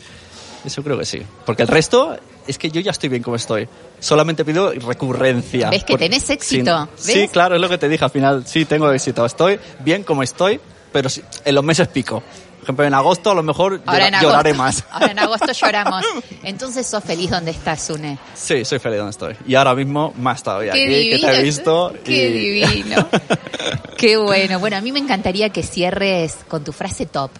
Eso 0.66 0.84
creo 0.84 0.98
que 0.98 1.06
sí. 1.06 1.22
Porque 1.46 1.62
el 1.62 1.68
resto 1.70 2.18
es 2.50 2.58
que 2.58 2.70
yo 2.72 2.82
ya 2.82 2.92
estoy 2.92 3.10
bien 3.10 3.24
como 3.24 3.36
estoy. 3.36 3.68
Solamente 4.00 4.44
pido 4.46 4.72
recurrencia. 4.72 5.70
¿Ves 5.70 5.84
que 5.84 5.94
Porque- 5.94 6.10
tenés 6.10 6.30
éxito? 6.30 6.90
Sí, 6.96 7.08
¿Ves? 7.14 7.22
sí, 7.22 7.28
claro, 7.30 7.56
es 7.56 7.62
lo 7.62 7.70
que 7.70 7.78
te 7.78 7.88
dije 7.90 8.04
al 8.04 8.12
final. 8.12 8.46
Sí, 8.46 8.66
tengo 8.66 8.92
éxito. 8.92 9.26
Estoy 9.26 9.60
bien 9.80 10.04
como 10.04 10.24
estoy, 10.24 10.60
pero 10.92 11.10
sí, 11.10 11.22
en 11.46 11.56
los 11.56 11.64
meses 11.64 11.88
pico. 11.88 12.22
Por 12.60 12.64
ejemplo, 12.64 12.86
en 12.86 12.94
agosto 12.94 13.32
a 13.32 13.34
lo 13.36 13.42
mejor 13.42 13.84
llora- 13.84 14.08
agosto, 14.08 14.22
lloraré 14.22 14.54
más. 14.54 14.84
Ahora 14.92 15.12
en 15.12 15.20
agosto 15.20 15.52
lloramos. 15.54 16.04
Entonces 16.44 16.86
sos 16.86 17.04
feliz 17.04 17.30
donde 17.32 17.52
estás, 17.52 17.82
Sune. 17.82 18.20
Sí, 18.36 18.66
soy 18.66 18.80
feliz 18.80 18.98
donde 18.98 19.12
estoy. 19.12 19.36
Y 19.48 19.56
ahora 19.56 19.74
mismo 19.76 20.14
más 20.18 20.44
todavía. 20.44 20.74
Qué 20.74 20.84
aquí, 20.84 20.94
divino. 20.94 21.28
que 21.28 21.34
te 21.34 21.40
he 21.40 21.44
visto. 21.44 21.94
Qué 22.04 22.28
y- 22.28 22.32
divino. 22.62 23.08
Qué 23.98 24.18
bueno. 24.18 24.60
Bueno, 24.60 24.78
a 24.78 24.82
mí 24.82 24.92
me 24.92 25.00
encantaría 25.00 25.50
que 25.50 25.64
cierres 25.64 26.38
con 26.48 26.64
tu 26.64 26.72
frase 26.72 27.06
top. 27.06 27.32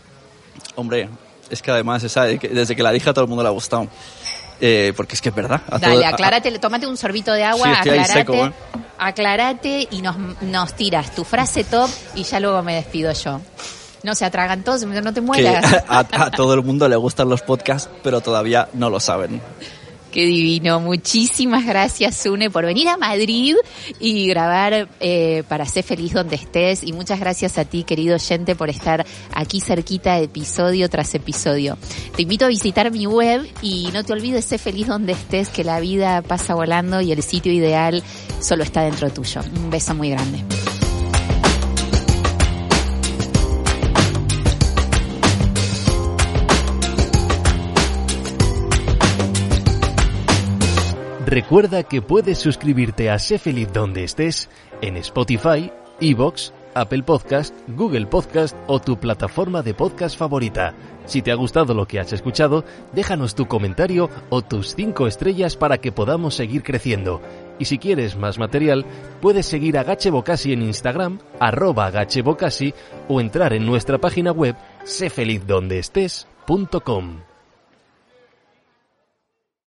Hombre, 0.76 1.10
es 1.50 1.62
que 1.62 1.72
además 1.72 2.04
esa, 2.04 2.24
desde 2.26 2.76
que 2.76 2.84
la 2.84 2.92
dije 2.92 3.10
a 3.10 3.14
todo 3.14 3.24
el 3.26 3.30
mundo 3.30 3.44
le 3.44 3.50
ha 3.50 3.52
gustado. 3.54 3.88
Eh, 4.62 4.94
porque 4.96 5.16
es 5.16 5.22
que 5.22 5.30
es 5.30 5.36
verdad. 5.36 5.62
A 5.70 5.80
Dale, 5.80 5.96
todo- 5.96 6.06
a- 6.06 6.10
aclárate, 6.10 6.60
tómate 6.60 6.86
un 6.88 6.98
sorbito 6.98 7.32
de 7.34 7.44
agua, 7.44 7.66
Sí, 7.84 7.90
aclárate, 7.90 8.14
seco, 8.14 8.34
¿eh? 8.34 8.52
aclárate 8.98 9.88
y 9.92 10.02
nos, 10.02 10.18
nos 10.42 10.74
tiras 10.76 11.14
tu 11.16 11.24
frase 11.24 11.64
top 11.64 11.90
y 12.16 12.24
ya 12.24 12.40
luego 12.40 12.62
me 12.64 12.76
despido 12.76 13.12
yo. 13.14 13.42
No 14.04 14.16
se 14.16 14.24
atragan 14.26 14.64
todos, 14.64 14.84
no 14.86 15.14
te 15.14 15.22
mueras. 15.22 15.84
a, 15.88 16.00
a 16.12 16.32
todo 16.32 16.54
el 16.54 16.64
mundo 16.64 16.88
le 16.88 16.96
gustan 16.96 17.28
los 17.30 17.42
podcasts, 17.42 17.90
pero 18.04 18.22
todavía 18.22 18.70
no 18.74 18.90
lo 18.90 19.00
saben. 19.00 19.42
Qué 20.12 20.26
divino. 20.26 20.80
Muchísimas 20.80 21.66
gracias, 21.66 22.18
Sune, 22.18 22.50
por 22.50 22.66
venir 22.66 22.88
a 22.88 22.98
Madrid 22.98 23.56
y 24.00 24.28
grabar 24.28 24.90
eh, 25.00 25.44
para 25.48 25.66
Ser 25.66 25.84
Feliz 25.84 26.14
Donde 26.14 26.36
Estés. 26.36 26.84
Y 26.84 26.94
muchas 26.94 27.20
gracias 27.20 27.58
a 27.58 27.66
ti, 27.66 27.84
querido 27.84 28.16
oyente, 28.16 28.56
por 28.56 28.70
estar 28.70 29.06
aquí 29.34 29.62
cerquita, 29.62 30.18
episodio 30.20 30.90
tras 30.90 31.14
episodio. 31.14 31.78
Te 32.16 32.24
invito 32.24 32.46
a 32.46 32.48
visitar 32.48 32.92
mi 32.92 33.06
web 33.06 33.48
y 33.62 33.90
no 33.94 34.04
te 34.04 34.14
olvides 34.14 34.46
Ser 34.46 34.60
Feliz 34.60 34.88
Donde 34.88 35.14
Estés, 35.14 35.50
que 35.50 35.64
la 35.64 35.80
vida 35.80 36.24
pasa 36.24 36.56
volando 36.56 37.02
y 37.02 37.12
el 37.12 37.22
sitio 37.22 37.52
ideal 37.52 38.04
solo 38.40 38.64
está 38.64 38.82
dentro 38.82 39.10
tuyo. 39.12 39.42
Un 39.58 39.70
beso 39.70 39.94
muy 39.94 40.10
grande. 40.10 40.44
Recuerda 51.30 51.84
que 51.84 52.02
puedes 52.02 52.40
suscribirte 52.40 53.12
a 53.12 53.20
Sé 53.20 53.38
Feliz 53.38 53.72
donde 53.72 54.04
estés 54.04 54.50
en 54.82 54.98
Spotify, 54.98 55.72
Evox, 56.02 56.52
Apple 56.74 57.04
Podcast, 57.04 57.54
Google 57.68 58.08
Podcast 58.08 58.58
o 58.66 58.80
tu 58.80 59.00
plataforma 59.00 59.62
de 59.62 59.76
podcast 59.76 60.18
favorita. 60.18 60.74
Si 61.06 61.22
te 61.22 61.32
ha 61.32 61.36
gustado 61.36 61.76
lo 61.76 61.86
que 61.86 62.00
has 62.00 62.12
escuchado, 62.14 62.66
déjanos 62.94 63.36
tu 63.36 63.48
comentario 63.48 64.10
o 64.32 64.42
tus 64.42 64.74
5 64.74 65.06
estrellas 65.06 65.56
para 65.56 65.78
que 65.78 65.92
podamos 65.92 66.34
seguir 66.34 66.64
creciendo. 66.64 67.22
Y 67.60 67.66
si 67.66 67.78
quieres 67.78 68.16
más 68.16 68.40
material, 68.40 68.88
puedes 69.22 69.46
seguir 69.46 69.78
a 69.78 69.84
Gache 69.84 70.10
Bocasi 70.10 70.54
en 70.54 70.64
Instagram, 70.64 71.20
arroba 71.40 71.92
Gache 71.92 72.24
Bocasi, 72.24 72.74
o 73.08 73.22
entrar 73.22 73.54
en 73.54 73.68
nuestra 73.68 74.00
página 74.00 74.32
web 74.32 74.56
sefelizdondeestés.com. 74.84 77.29